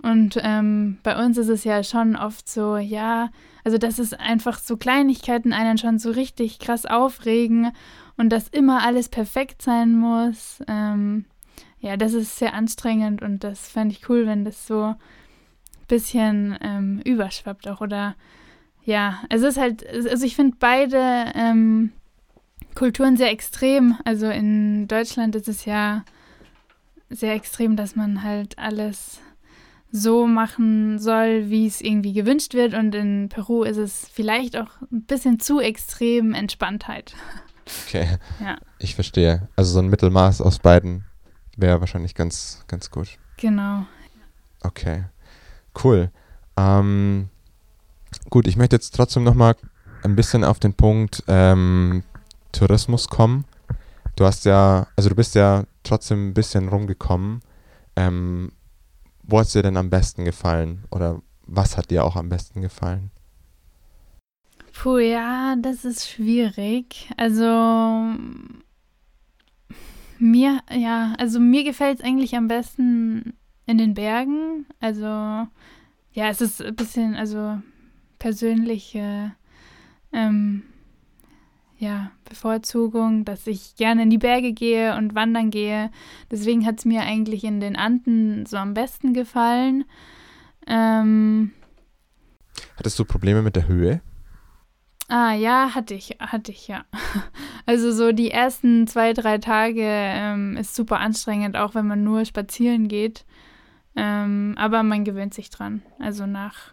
Und 0.00 0.38
ähm, 0.42 0.98
bei 1.02 1.22
uns 1.24 1.38
ist 1.38 1.48
es 1.48 1.64
ja 1.64 1.82
schon 1.82 2.14
oft 2.14 2.48
so, 2.48 2.76
ja, 2.76 3.30
also 3.64 3.78
dass 3.78 3.98
es 3.98 4.14
einfach 4.14 4.58
so 4.58 4.76
Kleinigkeiten 4.76 5.52
einen 5.52 5.76
schon 5.76 5.98
so 5.98 6.10
richtig 6.10 6.60
krass 6.60 6.86
aufregen 6.86 7.72
und 8.16 8.30
dass 8.30 8.48
immer 8.48 8.84
alles 8.84 9.08
perfekt 9.08 9.60
sein 9.60 9.96
muss. 9.96 10.62
Ähm, 10.68 11.24
ja, 11.80 11.96
das 11.96 12.12
ist 12.12 12.38
sehr 12.38 12.54
anstrengend 12.54 13.22
und 13.22 13.42
das 13.42 13.68
fände 13.68 13.94
ich 13.94 14.08
cool, 14.08 14.26
wenn 14.26 14.44
das 14.44 14.66
so 14.66 14.94
bisschen 15.88 16.56
ähm, 16.60 17.00
überschwappt 17.04 17.68
auch. 17.68 17.80
Oder 17.80 18.14
ja, 18.84 19.18
es 19.28 19.42
ist 19.42 19.58
halt, 19.58 19.86
also 19.86 20.24
ich 20.24 20.36
finde 20.36 20.56
beide 20.58 21.32
ähm, 21.34 21.92
Kulturen 22.74 23.16
sehr 23.16 23.30
extrem. 23.30 23.96
Also 24.04 24.28
in 24.28 24.86
Deutschland 24.88 25.34
ist 25.34 25.48
es 25.48 25.64
ja 25.64 26.04
sehr 27.10 27.34
extrem, 27.34 27.76
dass 27.76 27.96
man 27.96 28.22
halt 28.22 28.58
alles 28.58 29.20
so 29.90 30.26
machen 30.26 30.98
soll, 30.98 31.48
wie 31.48 31.66
es 31.66 31.80
irgendwie 31.80 32.12
gewünscht 32.12 32.54
wird. 32.54 32.74
Und 32.74 32.94
in 32.94 33.28
Peru 33.28 33.62
ist 33.62 33.78
es 33.78 34.08
vielleicht 34.12 34.56
auch 34.56 34.70
ein 34.92 35.02
bisschen 35.02 35.40
zu 35.40 35.60
extrem 35.60 36.34
Entspanntheit. 36.34 37.14
Okay. 37.86 38.18
Ja. 38.40 38.58
Ich 38.78 38.94
verstehe. 38.94 39.48
Also 39.56 39.72
so 39.72 39.80
ein 39.80 39.88
Mittelmaß 39.88 40.40
aus 40.40 40.58
beiden 40.58 41.04
wäre 41.56 41.80
wahrscheinlich 41.80 42.14
ganz, 42.14 42.64
ganz 42.68 42.90
gut. 42.90 43.18
Genau. 43.36 43.86
Okay. 44.62 45.04
Cool. 45.82 46.10
Ähm, 46.56 47.28
gut, 48.30 48.46
ich 48.46 48.56
möchte 48.56 48.76
jetzt 48.76 48.94
trotzdem 48.94 49.24
nochmal 49.24 49.56
ein 50.02 50.16
bisschen 50.16 50.44
auf 50.44 50.58
den 50.58 50.74
Punkt 50.74 51.22
ähm, 51.28 52.02
Tourismus 52.52 53.08
kommen. 53.08 53.44
Du 54.16 54.24
hast 54.24 54.44
ja, 54.44 54.88
also 54.96 55.08
du 55.08 55.14
bist 55.14 55.34
ja 55.34 55.64
trotzdem 55.84 56.28
ein 56.28 56.34
bisschen 56.34 56.68
rumgekommen. 56.68 57.40
Ähm, 57.96 58.52
wo 59.22 59.38
hat 59.38 59.46
es 59.46 59.52
dir 59.52 59.62
denn 59.62 59.76
am 59.76 59.90
besten 59.90 60.24
gefallen? 60.24 60.84
Oder 60.90 61.22
was 61.46 61.76
hat 61.76 61.90
dir 61.90 62.04
auch 62.04 62.16
am 62.16 62.28
besten 62.28 62.60
gefallen? 62.60 63.10
Puh, 64.72 64.98
ja, 64.98 65.56
das 65.56 65.84
ist 65.84 66.08
schwierig. 66.08 67.10
Also 67.16 68.14
mir, 70.18 70.60
ja, 70.70 71.14
also 71.18 71.40
mir 71.40 71.64
gefällt 71.64 71.98
es 71.98 72.04
eigentlich 72.04 72.36
am 72.36 72.48
besten 72.48 73.34
in 73.66 73.78
den 73.78 73.94
Bergen. 73.94 74.66
Also 74.80 75.46
ja, 76.18 76.30
es 76.30 76.40
ist 76.40 76.60
ein 76.60 76.74
bisschen, 76.74 77.14
also 77.14 77.62
persönliche 78.18 79.36
ähm, 80.12 80.64
ja, 81.78 82.10
Bevorzugung, 82.28 83.24
dass 83.24 83.46
ich 83.46 83.76
gerne 83.76 84.02
in 84.02 84.10
die 84.10 84.18
Berge 84.18 84.52
gehe 84.52 84.96
und 84.96 85.14
wandern 85.14 85.50
gehe. 85.50 85.92
Deswegen 86.28 86.66
hat 86.66 86.80
es 86.80 86.84
mir 86.84 87.02
eigentlich 87.02 87.44
in 87.44 87.60
den 87.60 87.76
Anden 87.76 88.46
so 88.46 88.56
am 88.56 88.74
besten 88.74 89.14
gefallen. 89.14 89.84
Ähm, 90.66 91.52
Hattest 92.76 92.98
du 92.98 93.04
Probleme 93.04 93.42
mit 93.42 93.54
der 93.54 93.68
Höhe? 93.68 94.00
Ah, 95.06 95.34
ja, 95.34 95.72
hatte 95.72 95.94
ich, 95.94 96.16
hatte 96.18 96.50
ich, 96.50 96.66
ja. 96.66 96.84
Also 97.64 97.92
so 97.92 98.10
die 98.10 98.32
ersten 98.32 98.88
zwei, 98.88 99.12
drei 99.12 99.38
Tage 99.38 99.84
ähm, 99.84 100.56
ist 100.56 100.74
super 100.74 100.98
anstrengend, 100.98 101.56
auch 101.56 101.76
wenn 101.76 101.86
man 101.86 102.02
nur 102.02 102.24
spazieren 102.24 102.88
geht. 102.88 103.24
Ähm, 103.98 104.54
aber 104.56 104.82
man 104.82 105.04
gewöhnt 105.04 105.34
sich 105.34 105.50
dran. 105.50 105.82
Also 105.98 106.26
nach 106.26 106.72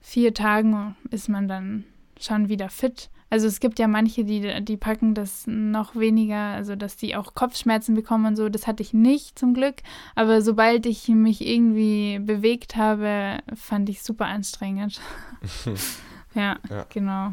vier 0.00 0.34
Tagen 0.34 0.96
ist 1.10 1.28
man 1.28 1.48
dann 1.48 1.84
schon 2.20 2.48
wieder 2.48 2.68
fit. 2.68 3.10
Also 3.30 3.48
es 3.48 3.58
gibt 3.58 3.80
ja 3.80 3.88
manche, 3.88 4.24
die, 4.24 4.62
die 4.62 4.76
packen 4.76 5.14
das 5.14 5.48
noch 5.48 5.96
weniger, 5.96 6.36
also 6.36 6.76
dass 6.76 6.96
die 6.96 7.16
auch 7.16 7.34
Kopfschmerzen 7.34 7.96
bekommen 7.96 8.26
und 8.26 8.36
so. 8.36 8.48
Das 8.48 8.68
hatte 8.68 8.84
ich 8.84 8.92
nicht 8.92 9.36
zum 9.36 9.54
Glück. 9.54 9.76
Aber 10.14 10.40
sobald 10.40 10.86
ich 10.86 11.08
mich 11.08 11.44
irgendwie 11.44 12.20
bewegt 12.20 12.76
habe, 12.76 13.38
fand 13.54 13.88
ich 13.88 14.04
super 14.04 14.26
anstrengend. 14.26 15.00
ja, 16.34 16.56
ja, 16.70 16.86
genau. 16.92 17.32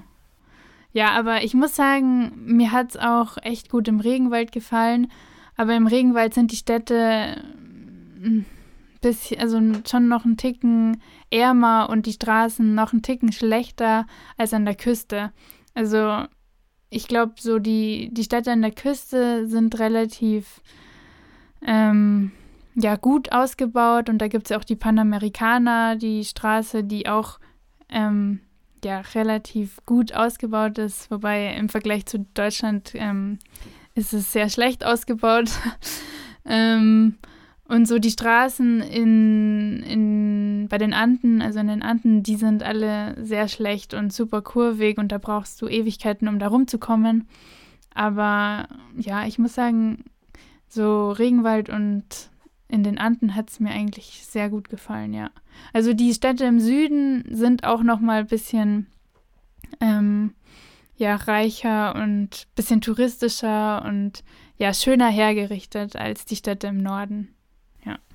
Ja, 0.94 1.12
aber 1.12 1.44
ich 1.44 1.54
muss 1.54 1.76
sagen, 1.76 2.32
mir 2.46 2.72
hat 2.72 2.92
es 2.92 2.98
auch 2.98 3.38
echt 3.44 3.70
gut 3.70 3.88
im 3.88 4.00
Regenwald 4.00 4.52
gefallen. 4.52 5.12
Aber 5.56 5.76
im 5.76 5.86
Regenwald 5.86 6.34
sind 6.34 6.52
die 6.52 6.58
Städte 6.58 7.44
hm, 8.22 8.46
bisschen, 9.02 9.40
also 9.40 9.60
schon 9.88 10.08
noch 10.08 10.26
einen 10.26 10.38
Ticken 10.38 11.02
ärmer 11.30 11.90
und 11.90 12.06
die 12.06 12.14
Straßen 12.14 12.74
noch 12.74 12.94
einen 12.94 13.02
Ticken 13.02 13.32
schlechter 13.32 14.06
als 14.38 14.54
an 14.54 14.66
der 14.66 14.76
Küste. 14.76 15.32
Also 15.74 16.26
ich 16.90 17.08
glaube, 17.08 17.34
so 17.40 17.60
die, 17.60 18.10
die 18.14 18.24
Städte 18.24 18.52
an 18.52 18.62
der 18.62 18.72
Küste 18.72 19.48
sind 19.48 19.80
relativ 19.80 20.62
ähm, 21.66 22.32
ja, 22.76 22.96
gut 22.96 23.32
ausgebaut 23.32 24.10
und 24.10 24.20
da 24.20 24.28
gibt 24.28 24.46
es 24.46 24.50
ja 24.50 24.58
auch 24.58 24.64
die 24.64 24.76
Panamericana, 24.76 25.96
die 25.96 26.24
Straße, 26.24 26.84
die 26.84 27.08
auch 27.08 27.40
ähm, 27.90 28.40
ja, 28.84 29.02
relativ 29.14 29.78
gut 29.86 30.14
ausgebaut 30.14 30.78
ist, 30.78 31.12
wobei 31.12 31.54
im 31.56 31.70
Vergleich 31.70 32.06
zu 32.06 32.20
Deutschland 32.34 32.92
ähm, 32.96 33.40
ist 33.94 34.14
es 34.14 34.32
sehr 34.32 34.50
schlecht 34.50 34.86
ausgebaut. 34.86 35.50
ähm, 36.46 37.18
und 37.72 37.88
so 37.88 38.00
die 38.00 38.12
Straßen 38.12 38.82
in, 38.82 39.82
in, 39.84 40.68
bei 40.68 40.78
den 40.78 40.94
Anden, 40.94 41.42
also 41.42 41.60
in 41.60 41.70
den 41.70 41.82
Anden, 41.82 42.22
die 42.22 42.36
sind 42.36 42.64
alle 42.64 43.16
sehr 43.24 43.48
schlecht 43.48 43.94
und 43.94 44.12
super 44.12 44.42
kurvig 44.42 44.98
und 44.98 45.10
da 45.14 45.20
brauchst 45.20 45.62
du 45.62 45.70
Ewigkeiten, 45.70 46.28
um 46.28 46.38
da 46.38 46.50
rumzukommen. 46.50 47.30
Aber 47.94 48.68
ja, 48.98 49.26
ich 49.26 49.40
muss 49.40 49.56
sagen, 49.56 50.04
so 50.68 51.12
Regenwald 51.12 51.70
und 51.70 52.04
in 52.68 52.84
den 52.84 52.98
Anden 52.98 53.36
hat 53.36 53.50
es 53.50 53.62
mir 53.62 53.72
eigentlich 53.72 54.26
sehr 54.26 54.50
gut 54.50 54.68
gefallen, 54.68 55.14
ja. 55.14 55.32
Also 55.72 55.94
die 55.94 56.14
Städte 56.14 56.44
im 56.44 56.60
Süden 56.60 57.24
sind 57.30 57.64
auch 57.64 57.84
noch 57.84 58.02
mal 58.02 58.20
ein 58.20 58.28
bisschen 58.28 58.88
ähm, 59.80 60.34
ja, 60.98 61.16
reicher 61.16 61.96
und 61.96 62.48
ein 62.50 62.56
bisschen 62.56 62.82
touristischer 62.82 63.86
und 63.86 64.26
ja, 64.58 64.74
schöner 64.74 65.08
hergerichtet 65.08 65.96
als 65.96 66.26
die 66.26 66.36
Städte 66.36 66.68
im 66.68 66.84
Norden. 66.84 67.34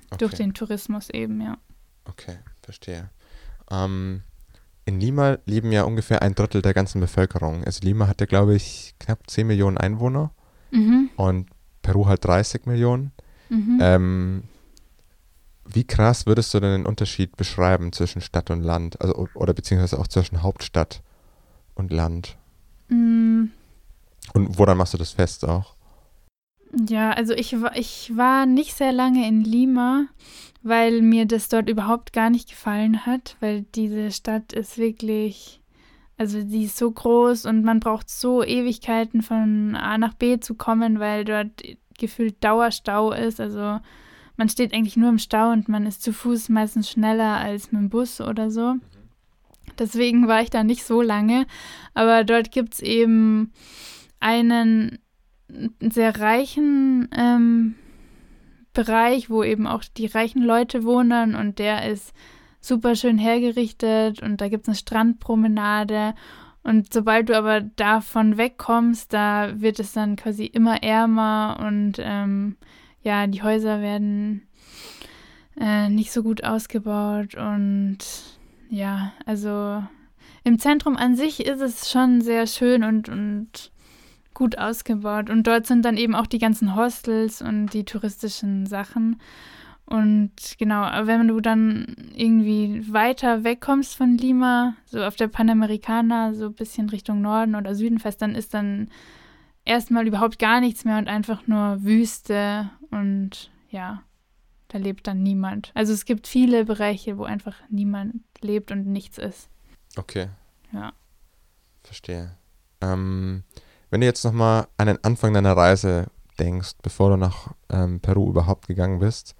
Okay. 0.09 0.17
Durch 0.19 0.33
den 0.35 0.53
Tourismus 0.53 1.09
eben, 1.09 1.41
ja. 1.41 1.57
Okay, 2.05 2.37
verstehe. 2.61 3.09
Ähm, 3.69 4.23
in 4.85 5.01
Lima 5.01 5.37
leben 5.45 5.71
ja 5.71 5.83
ungefähr 5.83 6.21
ein 6.21 6.33
Drittel 6.33 6.61
der 6.61 6.73
ganzen 6.73 7.01
Bevölkerung. 7.01 7.63
Also 7.65 7.81
Lima 7.83 8.07
hat 8.07 8.21
ja, 8.21 8.25
glaube 8.25 8.55
ich, 8.55 8.95
knapp 8.99 9.29
10 9.29 9.45
Millionen 9.45 9.77
Einwohner 9.77 10.31
mhm. 10.71 11.09
und 11.17 11.49
Peru 11.81 12.07
hat 12.07 12.23
30 12.23 12.65
Millionen. 12.65 13.11
Mhm. 13.49 13.79
Ähm, 13.81 14.43
wie 15.65 15.83
krass 15.83 16.25
würdest 16.25 16.53
du 16.53 16.59
denn 16.59 16.83
den 16.83 16.85
Unterschied 16.85 17.35
beschreiben 17.35 17.91
zwischen 17.91 18.21
Stadt 18.21 18.49
und 18.49 18.61
Land? 18.61 19.01
Also, 19.01 19.27
oder 19.33 19.53
beziehungsweise 19.53 19.99
auch 19.99 20.07
zwischen 20.07 20.41
Hauptstadt 20.41 21.01
und 21.75 21.91
Land? 21.91 22.37
Mhm. 22.87 23.51
Und 24.33 24.57
woran 24.57 24.77
machst 24.77 24.93
du 24.93 24.97
das 24.97 25.11
fest 25.11 25.45
auch? 25.45 25.76
Ja, 26.73 27.11
also 27.11 27.33
ich, 27.33 27.55
ich 27.75 28.11
war 28.15 28.45
nicht 28.45 28.75
sehr 28.75 28.91
lange 28.91 29.27
in 29.27 29.43
Lima, 29.43 30.07
weil 30.63 31.01
mir 31.01 31.25
das 31.25 31.49
dort 31.49 31.69
überhaupt 31.69 32.13
gar 32.13 32.29
nicht 32.29 32.49
gefallen 32.49 33.05
hat, 33.05 33.37
weil 33.39 33.65
diese 33.75 34.11
Stadt 34.11 34.53
ist 34.53 34.77
wirklich, 34.77 35.61
also 36.17 36.43
die 36.43 36.65
ist 36.65 36.77
so 36.77 36.91
groß 36.91 37.45
und 37.45 37.63
man 37.63 37.79
braucht 37.79 38.09
so 38.09 38.43
Ewigkeiten 38.43 39.21
von 39.21 39.75
A 39.75 39.97
nach 39.97 40.13
B 40.13 40.39
zu 40.39 40.55
kommen, 40.55 40.99
weil 40.99 41.23
dort 41.23 41.63
gefühlt 41.97 42.43
Dauerstau 42.43 43.11
ist. 43.11 43.39
Also 43.39 43.79
man 44.35 44.49
steht 44.49 44.73
eigentlich 44.73 44.97
nur 44.97 45.09
im 45.09 45.19
Stau 45.19 45.51
und 45.51 45.69
man 45.69 45.85
ist 45.85 46.03
zu 46.03 46.11
Fuß 46.11 46.49
meistens 46.49 46.89
schneller 46.89 47.37
als 47.37 47.71
mit 47.71 47.81
dem 47.81 47.89
Bus 47.89 48.19
oder 48.19 48.51
so. 48.51 48.75
Deswegen 49.79 50.27
war 50.27 50.41
ich 50.41 50.49
da 50.49 50.63
nicht 50.63 50.83
so 50.83 51.01
lange. 51.01 51.45
Aber 51.93 52.23
dort 52.23 52.51
gibt 52.51 52.75
es 52.75 52.81
eben 52.81 53.51
einen 54.19 54.99
sehr 55.79 56.19
reichen 56.19 57.09
ähm, 57.15 57.75
Bereich, 58.73 59.29
wo 59.29 59.43
eben 59.43 59.65
auch 59.65 59.83
die 59.83 60.05
reichen 60.05 60.41
Leute 60.41 60.83
wohnen 60.83 61.35
und 61.35 61.57
der 61.57 61.89
ist 61.89 62.13
super 62.59 62.95
schön 62.95 63.17
hergerichtet 63.17 64.21
und 64.21 64.41
da 64.41 64.49
gibt 64.49 64.63
es 64.63 64.69
eine 64.69 64.75
Strandpromenade. 64.75 66.13
Und 66.63 66.93
sobald 66.93 67.29
du 67.29 67.37
aber 67.37 67.61
davon 67.61 68.37
wegkommst, 68.37 69.13
da 69.13 69.59
wird 69.61 69.79
es 69.79 69.93
dann 69.93 70.15
quasi 70.17 70.45
immer 70.45 70.83
ärmer 70.83 71.63
und 71.65 71.93
ähm, 71.99 72.57
ja, 73.03 73.25
die 73.25 73.41
Häuser 73.41 73.81
werden 73.81 74.45
äh, 75.59 75.89
nicht 75.89 76.11
so 76.11 76.23
gut 76.23 76.43
ausgebaut 76.43 77.35
und 77.35 77.99
ja, 78.69 79.13
also 79.25 79.81
im 80.43 80.59
Zentrum 80.59 80.97
an 80.97 81.15
sich 81.15 81.45
ist 81.45 81.61
es 81.61 81.89
schon 81.89 82.21
sehr 82.21 82.47
schön 82.47 82.83
und, 82.83 83.09
und 83.09 83.71
gut 84.37 84.59
ausgebaut. 84.59 85.31
Und 85.31 85.47
dort 85.47 85.65
sind 85.65 85.83
dann 85.83 85.97
eben 85.97 86.13
auch 86.13 86.27
die 86.27 86.37
ganzen 86.37 86.75
Hostels 86.75 87.41
und 87.41 87.73
die 87.73 87.85
touristischen 87.85 88.67
Sachen. 88.67 89.19
Und 89.85 90.31
genau, 90.59 90.83
wenn 91.07 91.27
du 91.27 91.41
dann 91.41 91.95
irgendwie 92.13 92.85
weiter 92.91 93.43
wegkommst 93.43 93.95
von 93.95 94.15
Lima, 94.15 94.75
so 94.85 95.03
auf 95.03 95.15
der 95.15 95.27
Panamericana, 95.27 96.35
so 96.35 96.47
ein 96.47 96.53
bisschen 96.53 96.89
Richtung 96.89 97.21
Norden 97.21 97.55
oder 97.55 97.73
Süden 97.73 97.97
fest, 97.97 98.21
dann 98.21 98.35
ist 98.35 98.53
dann 98.53 98.89
erstmal 99.65 100.05
überhaupt 100.05 100.37
gar 100.37 100.59
nichts 100.59 100.85
mehr 100.85 100.99
und 100.99 101.07
einfach 101.07 101.47
nur 101.47 101.83
Wüste 101.83 102.69
und 102.91 103.49
ja, 103.71 104.03
da 104.67 104.77
lebt 104.77 105.07
dann 105.07 105.23
niemand. 105.23 105.71
Also 105.73 105.93
es 105.93 106.05
gibt 106.05 106.27
viele 106.27 106.65
Bereiche, 106.65 107.17
wo 107.17 107.23
einfach 107.23 107.55
niemand 107.69 108.21
lebt 108.41 108.71
und 108.71 108.85
nichts 108.85 109.17
ist. 109.17 109.49
Okay. 109.95 110.27
Ja. 110.73 110.93
Verstehe. 111.83 112.37
Ähm, 112.81 113.43
wenn 113.89 114.01
du 114.01 114.07
jetzt 114.07 114.23
nochmal 114.23 114.67
an 114.77 114.87
den 114.87 115.03
Anfang 115.03 115.33
deiner 115.33 115.55
Reise 115.55 116.07
denkst, 116.39 116.73
bevor 116.81 117.09
du 117.11 117.17
nach 117.17 117.53
ähm, 117.69 117.99
Peru 117.99 118.29
überhaupt 118.29 118.67
gegangen 118.67 118.99
bist, 118.99 119.35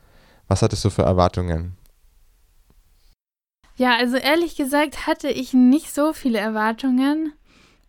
was 0.48 0.62
hattest 0.62 0.84
du 0.86 0.90
für 0.90 1.04
Erwartungen? 1.04 1.78
Ja, 3.76 3.96
also 3.96 4.18
ehrlich 4.18 4.56
gesagt 4.56 5.06
hatte 5.06 5.30
ich 5.30 5.54
nicht 5.54 5.94
so 5.94 6.14
viele 6.14 6.40
Erwartungen, 6.40 7.34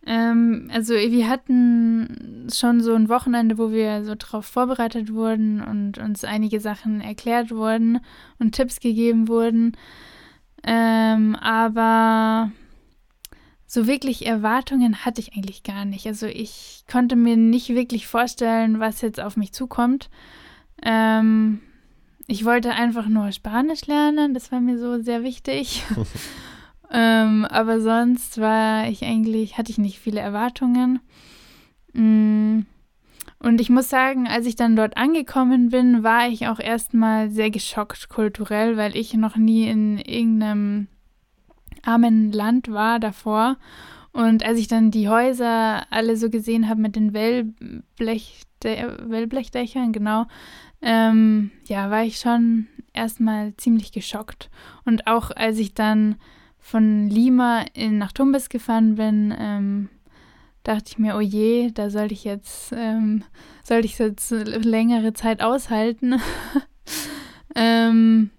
Ähm, 0.05 0.69
also 0.73 0.93
wir 0.93 1.27
hatten 1.29 2.47
schon 2.53 2.81
so 2.81 2.95
ein 2.95 3.09
Wochenende, 3.09 3.57
wo 3.57 3.71
wir 3.71 4.05
so 4.05 4.15
drauf 4.17 4.45
vorbereitet 4.45 5.13
wurden 5.13 5.61
und 5.61 5.97
uns 5.97 6.23
einige 6.23 6.59
Sachen 6.59 7.01
erklärt 7.01 7.51
wurden 7.51 7.99
und 8.39 8.55
Tipps 8.55 8.79
gegeben 8.79 9.27
wurden. 9.27 9.75
Ähm, 10.63 11.35
aber 11.35 12.51
so 13.71 13.85
wirklich 13.85 14.25
Erwartungen 14.25 15.05
hatte 15.05 15.21
ich 15.21 15.35
eigentlich 15.37 15.61
gar 15.61 15.85
nicht. 15.85 16.07
Also 16.07 16.25
ich 16.25 16.85
konnte 16.91 17.15
mir 17.15 17.37
nicht 17.37 17.69
wirklich 17.69 18.07
vorstellen, 18.07 18.79
was 18.79 19.01
jetzt 19.01 19.19
auf 19.19 19.37
mich 19.37 19.53
zukommt. 19.53 20.09
Ähm, 20.81 21.59
ich 22.25 22.45
wollte 22.45 22.71
einfach 22.71 23.07
nur 23.07 23.31
Spanisch 23.31 23.85
lernen, 23.85 24.33
das 24.33 24.51
war 24.51 24.59
mir 24.59 24.79
so 24.79 24.99
sehr 25.03 25.21
wichtig. 25.21 25.83
ähm, 26.91 27.45
aber 27.45 27.79
sonst 27.79 28.39
war 28.39 28.87
ich 28.87 29.03
eigentlich, 29.03 29.59
hatte 29.59 29.69
ich 29.71 29.77
nicht 29.77 29.99
viele 29.99 30.19
Erwartungen. 30.19 30.99
Mm. 31.93 32.61
Und 33.37 33.61
ich 33.61 33.69
muss 33.69 33.87
sagen, 33.87 34.27
als 34.27 34.47
ich 34.47 34.55
dann 34.55 34.75
dort 34.75 34.97
angekommen 34.97 35.69
bin, 35.69 36.03
war 36.03 36.27
ich 36.27 36.47
auch 36.47 36.59
erstmal 36.59 37.29
sehr 37.29 37.51
geschockt 37.51 38.09
kulturell, 38.09 38.77
weil 38.77 38.97
ich 38.97 39.13
noch 39.13 39.35
nie 39.35 39.67
in 39.69 39.99
irgendeinem 39.99 40.87
armen 41.83 42.31
Land 42.31 42.71
war 42.71 42.99
davor. 42.99 43.57
Und 44.11 44.43
als 44.43 44.57
ich 44.59 44.67
dann 44.67 44.91
die 44.91 45.07
Häuser 45.07 45.85
alle 45.91 46.17
so 46.17 46.29
gesehen 46.29 46.67
habe 46.67 46.81
mit 46.81 46.95
den 46.95 47.13
Wellblech, 47.13 48.43
Wellblechdächern, 48.63 49.91
genau, 49.91 50.25
ähm, 50.81 51.51
ja, 51.65 51.91
war 51.91 52.03
ich 52.03 52.19
schon 52.19 52.67
erstmal 52.93 53.55
ziemlich 53.57 53.91
geschockt. 53.91 54.49
Und 54.85 55.07
auch 55.07 55.31
als 55.31 55.57
ich 55.59 55.73
dann 55.73 56.15
von 56.57 57.09
Lima 57.09 57.65
in, 57.73 57.97
nach 57.97 58.11
Tumbes 58.11 58.49
gefahren 58.49 58.95
bin, 58.95 59.33
ähm, 59.37 59.89
dachte 60.63 60.85
ich 60.87 60.97
mir, 60.97 61.15
oh 61.15 61.21
je, 61.21 61.71
da 61.71 61.89
sollte 61.89 62.13
ich 62.13 62.23
jetzt, 62.23 62.73
ähm, 62.75 63.23
sollte 63.63 63.85
ich 63.85 63.97
jetzt 63.97 64.31
längere 64.31 65.13
Zeit 65.13 65.41
aushalten. 65.41 66.19
ähm, 67.55 68.29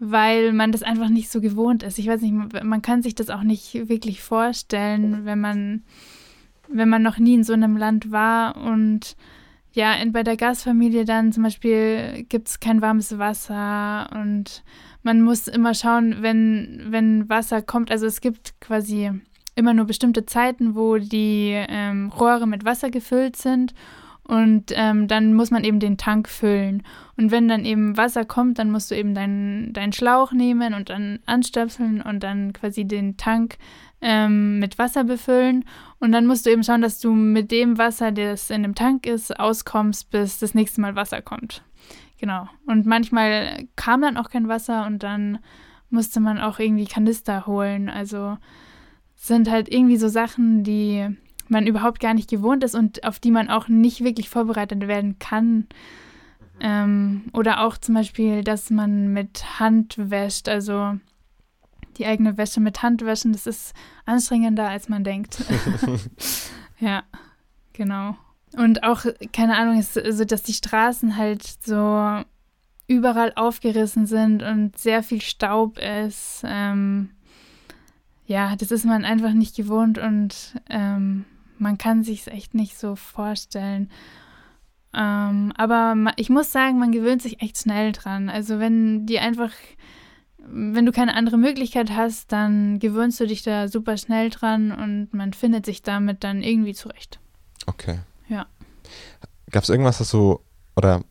weil 0.00 0.52
man 0.54 0.72
das 0.72 0.82
einfach 0.82 1.10
nicht 1.10 1.30
so 1.30 1.42
gewohnt 1.42 1.82
ist. 1.82 1.98
Ich 1.98 2.08
weiß 2.08 2.22
nicht, 2.22 2.34
man 2.64 2.82
kann 2.82 3.02
sich 3.02 3.14
das 3.14 3.28
auch 3.28 3.42
nicht 3.42 3.88
wirklich 3.88 4.22
vorstellen, 4.22 5.26
wenn 5.26 5.38
man, 5.38 5.82
wenn 6.68 6.88
man 6.88 7.02
noch 7.02 7.18
nie 7.18 7.34
in 7.34 7.44
so 7.44 7.52
einem 7.52 7.76
Land 7.76 8.10
war 8.10 8.56
und 8.56 9.14
ja, 9.72 9.92
in, 9.94 10.12
bei 10.12 10.22
der 10.22 10.38
Gastfamilie 10.38 11.04
dann 11.04 11.32
zum 11.32 11.42
Beispiel 11.42 12.24
gibt 12.28 12.48
es 12.48 12.60
kein 12.60 12.80
warmes 12.80 13.18
Wasser 13.18 14.10
und 14.14 14.64
man 15.02 15.20
muss 15.20 15.48
immer 15.48 15.74
schauen, 15.74 16.16
wenn, 16.20 16.86
wenn 16.88 17.28
Wasser 17.28 17.60
kommt. 17.62 17.90
Also 17.90 18.06
es 18.06 18.22
gibt 18.22 18.58
quasi 18.60 19.10
immer 19.54 19.74
nur 19.74 19.84
bestimmte 19.84 20.24
Zeiten, 20.24 20.74
wo 20.74 20.96
die 20.96 21.52
ähm, 21.52 22.08
Rohre 22.08 22.48
mit 22.48 22.64
Wasser 22.64 22.90
gefüllt 22.90 23.36
sind 23.36 23.74
und 24.30 24.66
ähm, 24.76 25.08
dann 25.08 25.34
muss 25.34 25.50
man 25.50 25.64
eben 25.64 25.80
den 25.80 25.96
Tank 25.98 26.28
füllen. 26.28 26.84
Und 27.16 27.32
wenn 27.32 27.48
dann 27.48 27.64
eben 27.64 27.96
Wasser 27.96 28.24
kommt, 28.24 28.60
dann 28.60 28.70
musst 28.70 28.88
du 28.88 28.94
eben 28.94 29.12
deinen, 29.12 29.72
deinen 29.72 29.92
Schlauch 29.92 30.30
nehmen 30.30 30.72
und 30.72 30.88
dann 30.88 31.18
anstöpseln 31.26 32.00
und 32.00 32.22
dann 32.22 32.52
quasi 32.52 32.84
den 32.84 33.16
Tank 33.16 33.58
ähm, 34.00 34.60
mit 34.60 34.78
Wasser 34.78 35.02
befüllen. 35.02 35.64
Und 35.98 36.12
dann 36.12 36.26
musst 36.26 36.46
du 36.46 36.50
eben 36.50 36.62
schauen, 36.62 36.80
dass 36.80 37.00
du 37.00 37.12
mit 37.12 37.50
dem 37.50 37.76
Wasser, 37.76 38.12
das 38.12 38.50
in 38.50 38.62
dem 38.62 38.76
Tank 38.76 39.04
ist, 39.04 39.36
auskommst, 39.36 40.12
bis 40.12 40.38
das 40.38 40.54
nächste 40.54 40.80
Mal 40.80 40.94
Wasser 40.94 41.22
kommt. 41.22 41.64
Genau. 42.20 42.48
Und 42.66 42.86
manchmal 42.86 43.66
kam 43.74 44.00
dann 44.02 44.16
auch 44.16 44.30
kein 44.30 44.46
Wasser 44.46 44.86
und 44.86 45.02
dann 45.02 45.40
musste 45.88 46.20
man 46.20 46.38
auch 46.38 46.60
irgendwie 46.60 46.86
Kanister 46.86 47.48
holen. 47.48 47.88
Also 47.88 48.38
sind 49.16 49.50
halt 49.50 49.74
irgendwie 49.74 49.96
so 49.96 50.06
Sachen, 50.06 50.62
die 50.62 51.16
man 51.50 51.66
überhaupt 51.66 52.00
gar 52.00 52.14
nicht 52.14 52.30
gewohnt 52.30 52.64
ist 52.64 52.74
und 52.74 53.04
auf 53.04 53.18
die 53.18 53.30
man 53.30 53.48
auch 53.48 53.68
nicht 53.68 54.02
wirklich 54.04 54.28
vorbereitet 54.28 54.86
werden 54.86 55.18
kann. 55.18 55.66
Ähm, 56.60 57.24
oder 57.32 57.62
auch 57.64 57.78
zum 57.78 57.94
Beispiel, 57.94 58.44
dass 58.44 58.70
man 58.70 59.12
mit 59.12 59.58
Hand 59.58 59.94
wäscht, 59.98 60.48
also 60.48 60.98
die 61.96 62.06
eigene 62.06 62.36
Wäsche 62.36 62.60
mit 62.60 62.82
Hand 62.82 63.04
wäschen, 63.04 63.32
das 63.32 63.46
ist 63.46 63.74
anstrengender, 64.06 64.68
als 64.68 64.88
man 64.88 65.04
denkt. 65.04 65.42
ja, 66.78 67.02
genau. 67.72 68.16
Und 68.56 68.82
auch, 68.82 69.04
keine 69.32 69.56
Ahnung, 69.56 69.78
ist 69.78 69.94
so, 69.94 70.24
dass 70.24 70.42
die 70.42 70.54
Straßen 70.54 71.16
halt 71.16 71.44
so 71.44 72.22
überall 72.88 73.32
aufgerissen 73.36 74.06
sind 74.06 74.42
und 74.42 74.76
sehr 74.76 75.02
viel 75.02 75.20
Staub 75.20 75.78
ist. 75.78 76.42
Ähm, 76.44 77.10
ja, 78.26 78.56
das 78.56 78.70
ist 78.70 78.84
man 78.84 79.04
einfach 79.04 79.32
nicht 79.32 79.54
gewohnt 79.56 79.98
und 79.98 80.54
ähm, 80.68 81.24
man 81.60 81.78
kann 81.78 82.02
sich 82.02 82.20
es 82.20 82.26
echt 82.26 82.54
nicht 82.54 82.78
so 82.78 82.96
vorstellen. 82.96 83.90
Ähm, 84.92 85.52
aber 85.56 86.12
ich 86.16 86.30
muss 86.30 86.50
sagen, 86.50 86.78
man 86.78 86.92
gewöhnt 86.92 87.22
sich 87.22 87.40
echt 87.40 87.58
schnell 87.58 87.92
dran. 87.92 88.28
Also 88.28 88.58
wenn 88.58 89.06
die 89.06 89.20
einfach, 89.20 89.52
wenn 90.38 90.86
du 90.86 90.92
keine 90.92 91.14
andere 91.14 91.38
Möglichkeit 91.38 91.90
hast, 91.90 92.32
dann 92.32 92.78
gewöhnst 92.80 93.20
du 93.20 93.26
dich 93.26 93.42
da 93.42 93.68
super 93.68 93.96
schnell 93.96 94.30
dran 94.30 94.72
und 94.72 95.14
man 95.14 95.32
findet 95.32 95.66
sich 95.66 95.82
damit 95.82 96.24
dann 96.24 96.42
irgendwie 96.42 96.74
zurecht. 96.74 97.20
Okay. 97.66 98.00
Ja. 98.28 98.46
Gab 99.50 99.62
es 99.62 99.68
irgendwas, 99.68 100.00
was 100.00 100.10
du, 100.10 100.40
oder 100.76 101.02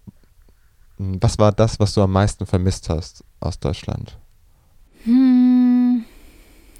hm, 0.97 1.21
was 1.21 1.39
war 1.39 1.51
das, 1.51 1.79
was 1.79 1.93
du 1.93 2.01
am 2.01 2.11
meisten 2.11 2.45
vermisst 2.45 2.89
hast 2.89 3.23
aus 3.39 3.59
Deutschland? 3.59 4.17
Hm, 5.05 5.38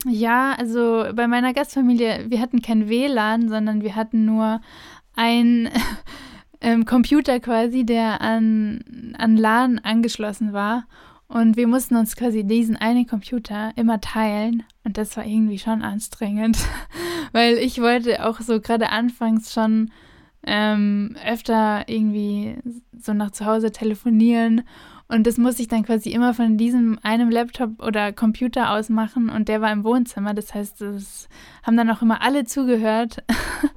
ja, 0.05 0.53
also 0.57 1.05
bei 1.13 1.27
meiner 1.27 1.53
Gastfamilie, 1.53 2.25
wir 2.29 2.39
hatten 2.39 2.61
kein 2.61 2.89
WLAN, 2.89 3.49
sondern 3.49 3.81
wir 3.81 3.95
hatten 3.95 4.25
nur 4.25 4.61
ein 5.15 5.69
ähm, 6.61 6.85
Computer 6.85 7.39
quasi, 7.39 7.85
der 7.85 8.21
an, 8.21 9.13
an 9.17 9.35
LAN 9.35 9.79
angeschlossen 9.79 10.53
war. 10.53 10.85
Und 11.27 11.57
wir 11.57 11.67
mussten 11.67 11.95
uns 11.95 12.15
quasi 12.15 12.43
diesen 12.43 12.75
einen 12.75 13.05
Computer 13.05 13.71
immer 13.75 14.01
teilen. 14.01 14.63
Und 14.83 14.97
das 14.97 15.15
war 15.15 15.25
irgendwie 15.25 15.59
schon 15.59 15.83
anstrengend, 15.83 16.57
weil 17.33 17.57
ich 17.57 17.81
wollte 17.81 18.25
auch 18.25 18.39
so 18.39 18.59
gerade 18.59 18.89
anfangs 18.89 19.53
schon 19.53 19.91
ähm, 20.43 21.15
öfter 21.27 21.83
irgendwie 21.87 22.55
so 22.97 23.13
nach 23.13 23.31
zu 23.31 23.45
Hause 23.45 23.71
telefonieren 23.71 24.63
und 25.11 25.25
das 25.25 25.37
musste 25.37 25.63
ich 25.63 25.67
dann 25.67 25.83
quasi 25.83 26.11
immer 26.11 26.35
von 26.35 26.55
diesem 26.55 26.99
einem 27.01 27.31
Laptop 27.31 27.81
oder 27.81 28.13
Computer 28.13 28.71
aus 28.71 28.89
machen 28.89 29.29
und 29.29 29.47
der 29.49 29.59
war 29.59 29.71
im 29.71 29.83
Wohnzimmer. 29.83 30.35
Das 30.35 30.53
heißt, 30.53 30.81
es 30.83 31.27
haben 31.63 31.75
dann 31.75 31.89
auch 31.89 32.03
immer 32.03 32.21
alle 32.21 32.45
zugehört. 32.45 33.23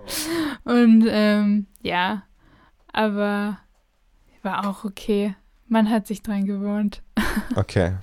und 0.65 1.07
ähm, 1.09 1.67
ja, 1.81 2.25
aber 2.93 3.59
war 4.43 4.69
auch 4.69 4.85
okay. 4.85 5.35
Man 5.69 5.89
hat 5.89 6.07
sich 6.07 6.23
dran 6.23 6.45
gewohnt. 6.45 7.03
okay. 7.57 7.95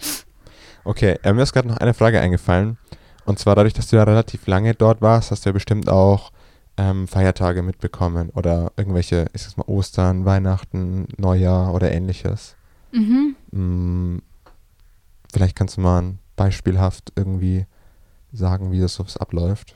Okay, 0.83 1.19
äh, 1.21 1.31
mir 1.31 1.43
ist 1.43 1.53
gerade 1.53 1.67
noch 1.67 1.77
eine 1.77 1.93
Frage 1.93 2.19
eingefallen. 2.19 2.79
Und 3.25 3.37
zwar 3.37 3.55
dadurch, 3.55 3.73
dass 3.73 3.89
du 3.89 3.97
ja 3.97 4.03
relativ 4.03 4.47
lange 4.47 4.73
dort 4.73 5.03
warst, 5.03 5.29
hast 5.29 5.45
du 5.45 5.49
ja 5.49 5.53
bestimmt 5.53 5.87
auch 5.87 6.31
ähm, 6.77 7.07
Feiertage 7.07 7.61
mitbekommen 7.61 8.31
oder 8.31 8.71
irgendwelche, 8.75 9.27
ich 9.33 9.43
sag's 9.43 9.57
mal, 9.57 9.67
Ostern, 9.67 10.25
Weihnachten, 10.25 11.07
Neujahr 11.17 11.75
oder 11.75 11.91
ähnliches. 11.91 12.55
Mhm. 12.91 13.35
Mm, 13.51 14.19
vielleicht 15.31 15.55
kannst 15.55 15.77
du 15.77 15.81
mal 15.81 16.15
beispielhaft 16.35 17.11
irgendwie 17.15 17.65
sagen, 18.31 18.71
wie 18.71 18.79
das 18.79 18.95
so 18.95 19.05
abläuft. 19.19 19.75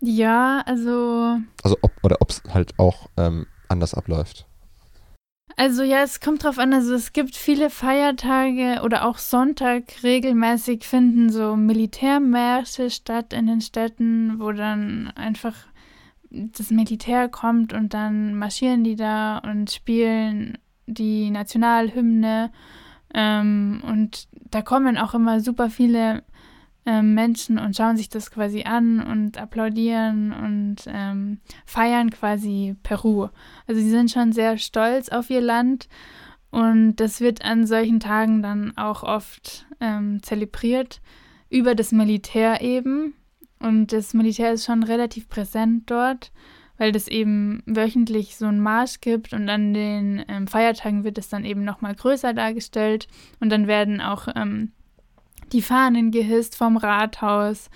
Ja, 0.00 0.62
also. 0.66 1.38
Also 1.62 1.76
ob 1.82 1.92
oder 2.02 2.16
ob 2.20 2.30
es 2.30 2.42
halt 2.52 2.78
auch 2.78 3.08
ähm, 3.16 3.46
anders 3.68 3.94
abläuft. 3.94 4.46
Also 5.56 5.82
ja, 5.82 6.02
es 6.02 6.20
kommt 6.20 6.44
drauf 6.44 6.58
an, 6.58 6.72
also 6.72 6.94
es 6.94 7.12
gibt 7.12 7.36
viele 7.36 7.68
Feiertage 7.68 8.80
oder 8.82 9.06
auch 9.06 9.18
Sonntag 9.18 10.02
regelmäßig 10.02 10.84
finden 10.84 11.30
so 11.30 11.56
Militärmärsche 11.56 12.90
statt 12.90 13.32
in 13.32 13.46
den 13.46 13.60
Städten, 13.60 14.40
wo 14.40 14.52
dann 14.52 15.12
einfach 15.14 15.54
das 16.30 16.70
Militär 16.70 17.28
kommt 17.28 17.74
und 17.74 17.92
dann 17.92 18.34
marschieren 18.34 18.84
die 18.84 18.96
da 18.96 19.38
und 19.38 19.70
spielen 19.70 20.56
die 20.92 21.30
Nationalhymne. 21.30 22.50
Ähm, 23.14 23.82
und 23.86 24.28
da 24.50 24.62
kommen 24.62 24.96
auch 24.96 25.14
immer 25.14 25.40
super 25.40 25.70
viele 25.70 26.22
ähm, 26.84 27.14
Menschen 27.14 27.58
und 27.58 27.76
schauen 27.76 27.96
sich 27.96 28.08
das 28.08 28.30
quasi 28.30 28.64
an 28.64 29.00
und 29.00 29.38
applaudieren 29.38 30.32
und 30.32 30.76
ähm, 30.86 31.38
feiern 31.64 32.10
quasi 32.10 32.76
Peru. 32.82 33.28
Also 33.66 33.80
sie 33.80 33.90
sind 33.90 34.10
schon 34.10 34.32
sehr 34.32 34.58
stolz 34.58 35.08
auf 35.08 35.30
ihr 35.30 35.40
Land 35.40 35.88
und 36.50 36.96
das 36.96 37.20
wird 37.20 37.44
an 37.44 37.66
solchen 37.66 38.00
Tagen 38.00 38.42
dann 38.42 38.76
auch 38.76 39.02
oft 39.02 39.66
ähm, 39.80 40.22
zelebriert 40.22 41.00
über 41.48 41.74
das 41.74 41.92
Militär 41.92 42.60
eben. 42.60 43.14
Und 43.58 43.92
das 43.92 44.12
Militär 44.12 44.52
ist 44.52 44.64
schon 44.64 44.82
relativ 44.82 45.28
präsent 45.28 45.90
dort 45.90 46.32
weil 46.78 46.92
das 46.92 47.08
eben 47.08 47.62
wöchentlich 47.66 48.36
so 48.36 48.46
einen 48.46 48.60
Marsch 48.60 49.00
gibt 49.00 49.32
und 49.32 49.48
an 49.48 49.74
den 49.74 50.24
ähm, 50.28 50.46
Feiertagen 50.46 51.04
wird 51.04 51.18
es 51.18 51.28
dann 51.28 51.44
eben 51.44 51.64
nochmal 51.64 51.94
größer 51.94 52.32
dargestellt 52.32 53.08
und 53.40 53.50
dann 53.50 53.66
werden 53.66 54.00
auch 54.00 54.28
ähm, 54.34 54.72
die 55.52 55.62
Fahnen 55.62 56.10
gehisst 56.10 56.56
vom 56.56 56.76
Rathaus 56.76 57.70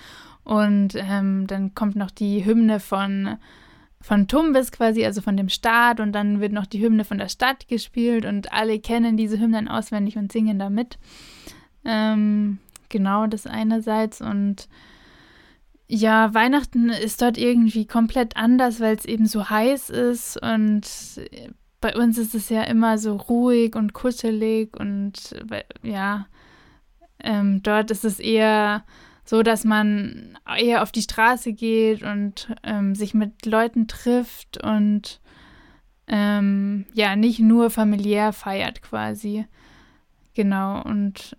Und 0.45 0.95
ähm, 0.95 1.47
dann 1.47 1.75
kommt 1.75 1.97
noch 1.97 2.11
die 2.11 2.45
Hymne 2.45 2.79
von, 2.79 3.37
von 4.01 4.29
Tumbes 4.29 4.71
quasi, 4.71 5.05
also 5.05 5.21
von 5.21 5.37
dem 5.37 5.49
Staat. 5.49 5.99
Und 5.99 6.13
dann 6.13 6.41
wird 6.41 6.53
noch 6.53 6.67
die 6.67 6.81
Hymne 6.81 7.05
von 7.05 7.19
der 7.19 7.29
Stadt 7.29 7.67
gespielt. 7.69 8.25
Und 8.25 8.53
alle 8.53 8.79
kennen 8.79 9.17
diese 9.17 9.41
Hymnen 9.41 9.69
auswendig 9.69 10.17
und 10.17 10.31
singen 10.31 10.59
damit. 10.59 10.99
Ähm, 11.85 12.59
genau, 12.89 13.27
das 13.27 13.47
einerseits. 13.47 14.21
Und 14.21 14.69
ja, 15.89 16.35
Weihnachten 16.35 16.89
ist 16.89 17.23
dort 17.23 17.39
irgendwie 17.39 17.87
komplett 17.87 18.37
anders, 18.37 18.81
weil 18.81 18.97
es 18.97 19.05
eben 19.05 19.27
so 19.27 19.49
heiß 19.49 19.91
ist. 19.91 20.43
Und 20.43 20.83
bei 21.81 21.95
uns 21.95 22.19
ist 22.19 22.35
es 22.35 22.49
ja 22.49 22.63
immer 22.65 22.99
so 22.99 23.17
ruhig 23.17 23.77
und 23.77 23.93
kuschelig. 23.93 24.77
Und 24.77 25.37
ja, 25.83 26.27
ähm, 27.23 27.63
dort 27.63 27.91
ist 27.91 28.05
es 28.05 28.19
eher 28.19 28.85
so, 29.25 29.43
dass 29.43 29.65
man 29.65 30.39
eher 30.59 30.83
auf 30.83 30.93
die 30.93 31.03
Straße 31.03 31.53
geht 31.53 32.03
und 32.03 32.55
ähm, 32.63 32.95
sich 32.95 33.13
mit 33.15 33.45
Leuten 33.45 33.89
trifft 33.89 34.63
und 34.63 35.21
ähm, 36.07 36.87
ja, 36.95 37.17
nicht 37.17 37.41
nur 37.41 37.71
familiär 37.71 38.33
feiert 38.33 38.83
quasi. 38.83 39.47
Genau, 40.35 40.81
und 40.83 41.37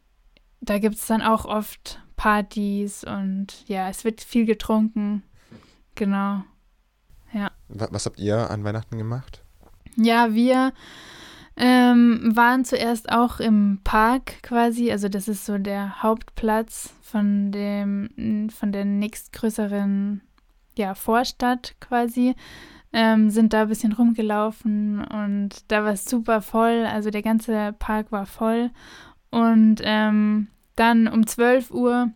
da 0.60 0.80
gibt 0.80 0.96
es 0.96 1.06
dann 1.06 1.22
auch 1.22 1.46
oft 1.46 2.02
Partys 2.18 3.06
und 3.06 3.64
ja, 3.68 3.88
es 3.88 4.04
wird 4.04 4.22
viel 4.22 4.46
getrunken. 4.46 5.24
Genau. 5.96 6.44
Ja. 7.32 7.52
Was 7.70 8.06
habt 8.06 8.20
ihr 8.20 8.50
an 8.50 8.64
Weihnachten 8.66 8.98
gemacht? 8.98 9.44
Ja, 9.96 10.34
wir 10.34 10.74
ähm, 11.56 12.36
waren 12.36 12.66
zuerst 12.66 13.12
auch 13.12 13.40
im 13.40 13.80
Park 13.84 14.44
quasi, 14.44 14.92
also 14.92 15.10
das 15.10 15.28
ist 15.28 15.46
so 15.46 15.58
der 15.58 16.04
Hauptplatz 16.04 16.94
von 17.02 17.52
dem, 17.52 18.50
von 18.50 18.72
der 18.72 18.86
nächstgrößeren 18.86 20.22
ja, 20.78 20.94
Vorstadt 20.96 21.76
quasi. 21.80 22.36
Ähm, 22.94 23.30
sind 23.30 23.54
da 23.54 23.64
ein 23.64 23.68
bisschen 23.68 23.92
rumgelaufen 23.92 25.04
und 25.04 25.50
da 25.68 25.84
war 25.84 25.92
es 25.92 26.06
super 26.06 26.42
voll, 26.42 26.86
also 26.86 27.10
der 27.10 27.22
ganze 27.22 27.74
Park 27.78 28.12
war 28.12 28.26
voll. 28.26 28.72
Und 29.30 29.82
ähm, 29.84 30.48
dann 30.78 31.08
um 31.08 31.28
12 31.28 31.72
Uhr 31.72 32.12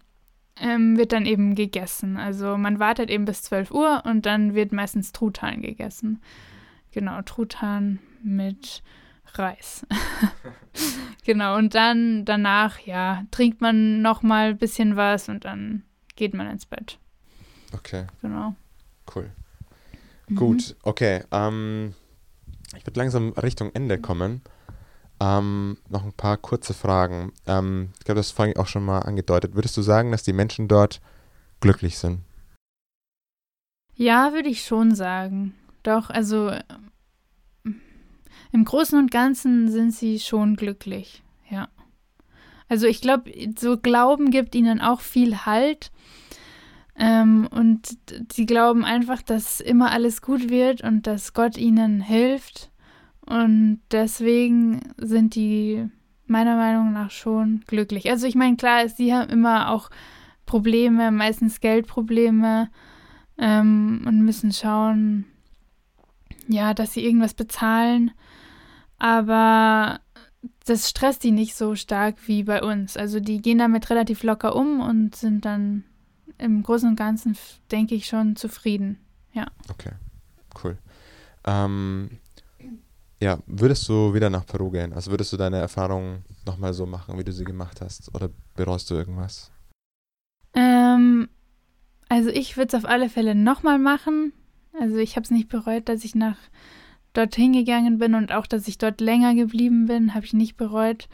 ähm, 0.60 0.98
wird 0.98 1.12
dann 1.12 1.26
eben 1.26 1.56
gegessen. 1.56 2.18
Also 2.18 2.58
man 2.58 2.80
wartet 2.80 3.10
eben 3.10 3.26
bis 3.26 3.44
12 3.44 3.72
Uhr 3.72 4.04
und 4.06 4.26
dann 4.26 4.56
wird 4.56 4.72
meistens 4.72 5.12
Truthahn 5.12 5.62
gegessen. 5.62 6.22
Genau, 6.92 7.22
Truthahn 7.22 8.00
mit 8.24 8.84
Reis. 9.34 9.86
genau, 11.26 11.58
und 11.58 11.74
dann 11.74 12.26
danach, 12.26 12.80
ja, 12.80 13.26
trinkt 13.32 13.62
man 13.62 14.02
noch 14.02 14.24
mal 14.24 14.50
ein 14.50 14.58
bisschen 14.58 14.96
was 14.96 15.30
und 15.30 15.46
dann 15.46 15.84
geht 16.16 16.34
man 16.34 16.48
ins 16.50 16.66
Bett. 16.66 17.00
Okay. 17.74 18.06
Genau. 18.22 18.56
Cool. 19.14 19.32
Mhm. 20.28 20.36
Gut, 20.36 20.76
okay. 20.84 21.24
Ähm, 21.32 21.96
ich 22.78 22.86
würde 22.86 23.00
langsam 23.00 23.30
Richtung 23.32 23.72
Ende 23.74 24.00
kommen. 24.00 24.42
Ähm, 25.22 25.78
noch 25.88 26.04
ein 26.04 26.14
paar 26.14 26.36
kurze 26.36 26.74
Fragen. 26.74 27.32
Ähm, 27.46 27.90
ich 28.00 28.06
glaube, 28.06 28.18
das 28.20 28.32
vorhin 28.32 28.58
auch 28.58 28.66
schon 28.66 28.84
mal 28.84 29.00
angedeutet. 29.00 29.54
Würdest 29.54 29.78
du 29.78 29.84
sagen, 29.84 30.12
dass 30.12 30.24
die 30.24 30.34
Menschen 30.34 30.68
dort 30.68 31.00
glücklich 31.60 32.00
sind? 32.00 32.22
Ja, 33.94 34.34
würde 34.34 34.50
ich 34.50 34.64
schon 34.64 34.96
sagen. 34.96 35.54
Doch, 35.84 36.10
also 36.10 36.52
im 38.52 38.66
Großen 38.66 38.98
und 38.98 39.12
Ganzen 39.12 39.70
sind 39.70 39.92
sie 39.92 40.20
schon 40.20 40.56
glücklich, 40.56 41.22
ja. 41.52 41.68
Also 42.68 42.88
ich 42.88 43.00
glaube, 43.00 43.32
so 43.60 43.78
Glauben 43.78 44.32
gibt 44.32 44.56
ihnen 44.56 44.82
auch 44.82 45.02
viel 45.02 45.46
Halt. 45.46 45.92
Ähm, 46.96 47.48
und 47.52 47.96
sie 48.34 48.48
glauben 48.48 48.86
einfach, 48.86 49.22
dass 49.22 49.60
immer 49.60 49.92
alles 49.92 50.24
gut 50.24 50.50
wird 50.50 50.82
und 50.82 51.06
dass 51.06 51.34
Gott 51.34 51.58
ihnen 51.58 52.02
hilft. 52.02 52.71
Und 53.40 53.82
deswegen 53.92 54.94
sind 54.98 55.36
die 55.36 55.88
meiner 56.28 56.56
Meinung 56.56 56.94
nach 56.94 57.12
schon 57.12 57.64
glücklich. 57.68 58.10
Also 58.10 58.28
ich 58.28 58.36
meine, 58.36 58.58
klar, 58.58 58.88
sie 58.88 59.14
haben 59.14 59.30
immer 59.30 59.72
auch 59.72 59.90
Probleme, 60.46 61.12
meistens 61.12 61.60
Geldprobleme 61.60 62.70
ähm, 63.38 64.04
und 64.06 64.22
müssen 64.22 64.52
schauen, 64.52 65.26
ja, 66.48 66.74
dass 66.74 66.94
sie 66.94 67.06
irgendwas 67.06 67.34
bezahlen 67.34 68.12
aber 69.02 70.00
das 70.66 70.88
stresst 70.88 71.24
die 71.24 71.32
nicht 71.32 71.56
so 71.56 71.76
stark 71.76 72.28
wie 72.28 72.44
bei 72.44 72.62
uns. 72.62 72.98
Also 72.98 73.20
die 73.20 73.42
gehen 73.42 73.58
damit 73.58 73.90
relativ 73.90 74.22
locker 74.22 74.56
um 74.56 74.80
und 74.80 75.16
sind 75.16 75.44
dann 75.44 75.86
im 76.38 76.62
Großen 76.62 76.88
und 76.88 76.98
Ganzen, 76.98 77.36
denke 77.72 77.96
ich, 77.96 78.06
schon 78.06 78.36
zufrieden. 78.36 79.00
Ja. 79.34 79.48
Okay, 79.72 79.94
cool. 80.64 80.78
Ähm, 81.46 82.20
ja, 83.22 83.40
würdest 83.46 83.88
du 83.88 84.14
wieder 84.14 84.30
nach 84.30 84.46
Peru 84.46 84.72
gehen? 84.72 84.94
Also 84.94 85.12
würdest 85.12 85.32
du 85.32 85.38
deine 85.38 85.58
Erfahrungen 85.58 86.26
nochmal 86.46 86.74
so 86.74 86.86
machen, 86.86 87.18
wie 87.20 87.24
du 87.24 87.32
sie 87.32 87.44
gemacht 87.44 87.80
hast? 87.80 88.14
Oder 88.16 88.30
bereust 88.56 88.90
du 88.90 88.96
irgendwas? 88.96 89.52
Ähm, 90.54 91.30
also 92.10 92.30
ich 92.30 92.58
würde 92.58 92.76
es 92.76 92.84
auf 92.84 92.90
alle 92.90 93.10
Fälle 93.10 93.36
nochmal 93.36 93.78
machen. 93.78 94.34
Also 94.80 94.98
ich 94.98 95.16
habe 95.16 95.24
es 95.24 95.32
nicht 95.32 95.50
bereut, 95.50 95.88
dass 95.88 96.04
ich 96.04 96.16
nach 96.16 96.38
dorthin 97.14 97.54
gegangen 97.54 98.00
bin 98.00 98.16
und 98.16 98.32
auch, 98.32 98.48
dass 98.48 98.68
ich 98.68 98.78
dort 98.78 99.02
länger 99.02 99.36
geblieben 99.36 99.86
bin, 99.86 100.16
habe 100.16 100.26
ich 100.26 100.34
nicht 100.34 100.58
bereut. 100.58 101.08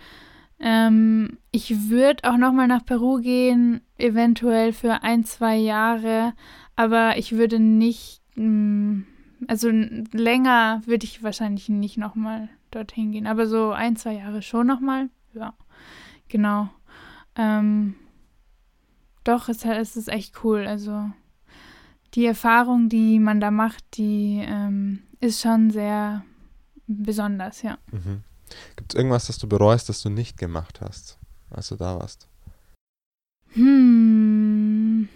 Ähm, 0.60 1.38
ich 1.52 1.90
würde 1.90 2.30
auch 2.30 2.38
nochmal 2.38 2.68
nach 2.68 2.86
Peru 2.86 3.20
gehen, 3.20 3.82
eventuell 3.98 4.74
für 4.74 5.04
ein, 5.04 5.24
zwei 5.24 5.58
Jahre, 5.58 6.34
aber 6.76 7.18
ich 7.18 7.34
würde 7.34 7.60
nicht, 7.60 8.22
mm, 8.36 9.02
also 9.48 9.70
länger 9.70 10.82
würde 10.86 11.06
ich 11.06 11.24
wahrscheinlich 11.24 11.70
nicht 11.70 11.98
nochmal 11.98 12.50
dorthin 12.72 13.12
gehen, 13.12 13.28
aber 13.28 13.48
so 13.48 13.72
ein, 13.72 13.96
zwei 13.96 14.14
Jahre 14.14 14.42
schon 14.42 14.68
nochmal, 14.68 15.10
ja, 15.34 15.54
genau. 16.28 16.70
Ähm, 17.36 17.96
doch, 19.24 19.50
es, 19.50 19.64
es 19.66 19.96
ist 19.96 20.10
echt 20.10 20.44
cool, 20.44 20.66
also 20.66 21.12
die 22.14 22.26
Erfahrung, 22.26 22.90
die 22.90 23.20
man 23.20 23.40
da 23.40 23.52
macht, 23.52 23.84
die 23.98 24.42
ähm, 24.44 25.04
ist 25.20 25.42
schon 25.42 25.70
sehr 25.70 26.24
besonders, 26.88 27.62
ja. 27.62 27.78
Mhm. 27.92 28.24
Gibt 28.76 28.94
es 28.94 28.98
irgendwas, 28.98 29.28
das 29.28 29.38
du 29.38 29.48
bereust, 29.48 29.90
das 29.90 30.02
du 30.02 30.10
nicht 30.10 30.38
gemacht 30.38 30.82
hast, 30.82 31.20
als 31.50 31.70
du 31.70 31.76
da 31.76 32.00
warst? 32.00 32.28
Hm. 33.54 35.10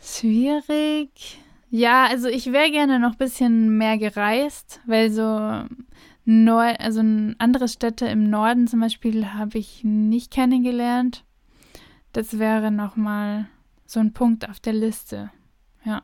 Schwierig. 0.00 1.41
Ja, 1.74 2.06
also 2.06 2.28
ich 2.28 2.52
wäre 2.52 2.70
gerne 2.70 3.00
noch 3.00 3.12
ein 3.12 3.16
bisschen 3.16 3.78
mehr 3.78 3.96
gereist, 3.96 4.80
weil 4.86 5.10
so 5.10 5.22
Nord 6.26 6.78
also 6.78 7.00
andere 7.38 7.66
Städte 7.66 8.06
im 8.08 8.28
Norden 8.28 8.68
zum 8.68 8.80
Beispiel 8.80 9.32
habe 9.32 9.56
ich 9.56 9.82
nicht 9.82 10.30
kennengelernt. 10.30 11.24
Das 12.12 12.38
wäre 12.38 12.70
nochmal 12.70 13.48
so 13.86 14.00
ein 14.00 14.12
Punkt 14.12 14.46
auf 14.50 14.60
der 14.60 14.74
Liste. 14.74 15.30
Ja. 15.82 16.02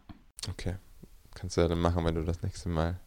Okay. 0.48 0.76
Kannst 1.34 1.58
du 1.58 1.60
ja 1.60 1.68
dann 1.68 1.80
machen, 1.80 2.02
wenn 2.06 2.14
du 2.14 2.24
das 2.24 2.40
nächste 2.42 2.70
Mal 2.70 2.98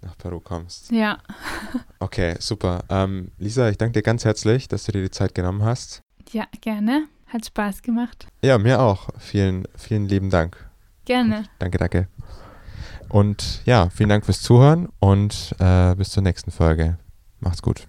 nach 0.00 0.16
Peru 0.16 0.38
kommst. 0.38 0.92
Ja. 0.92 1.18
okay, 1.98 2.36
super. 2.38 2.84
Ähm, 2.88 3.32
Lisa, 3.38 3.68
ich 3.68 3.78
danke 3.78 3.94
dir 3.94 4.02
ganz 4.02 4.24
herzlich, 4.24 4.68
dass 4.68 4.84
du 4.84 4.92
dir 4.92 5.02
die 5.02 5.10
Zeit 5.10 5.34
genommen 5.34 5.64
hast. 5.64 6.02
Ja, 6.30 6.46
gerne. 6.60 7.08
Hat 7.26 7.46
Spaß 7.46 7.82
gemacht. 7.82 8.28
Ja, 8.42 8.58
mir 8.58 8.80
auch. 8.80 9.08
Vielen, 9.18 9.66
vielen 9.76 10.06
lieben 10.06 10.30
Dank. 10.30 10.69
Gerne. 11.10 11.38
Und 11.38 11.50
danke, 11.58 11.78
danke. 11.78 12.08
Und 13.08 13.62
ja, 13.64 13.90
vielen 13.90 14.10
Dank 14.10 14.24
fürs 14.24 14.42
Zuhören 14.42 14.88
und 15.00 15.56
äh, 15.58 15.96
bis 15.96 16.10
zur 16.10 16.22
nächsten 16.22 16.52
Folge. 16.52 16.98
Macht's 17.40 17.62
gut. 17.62 17.88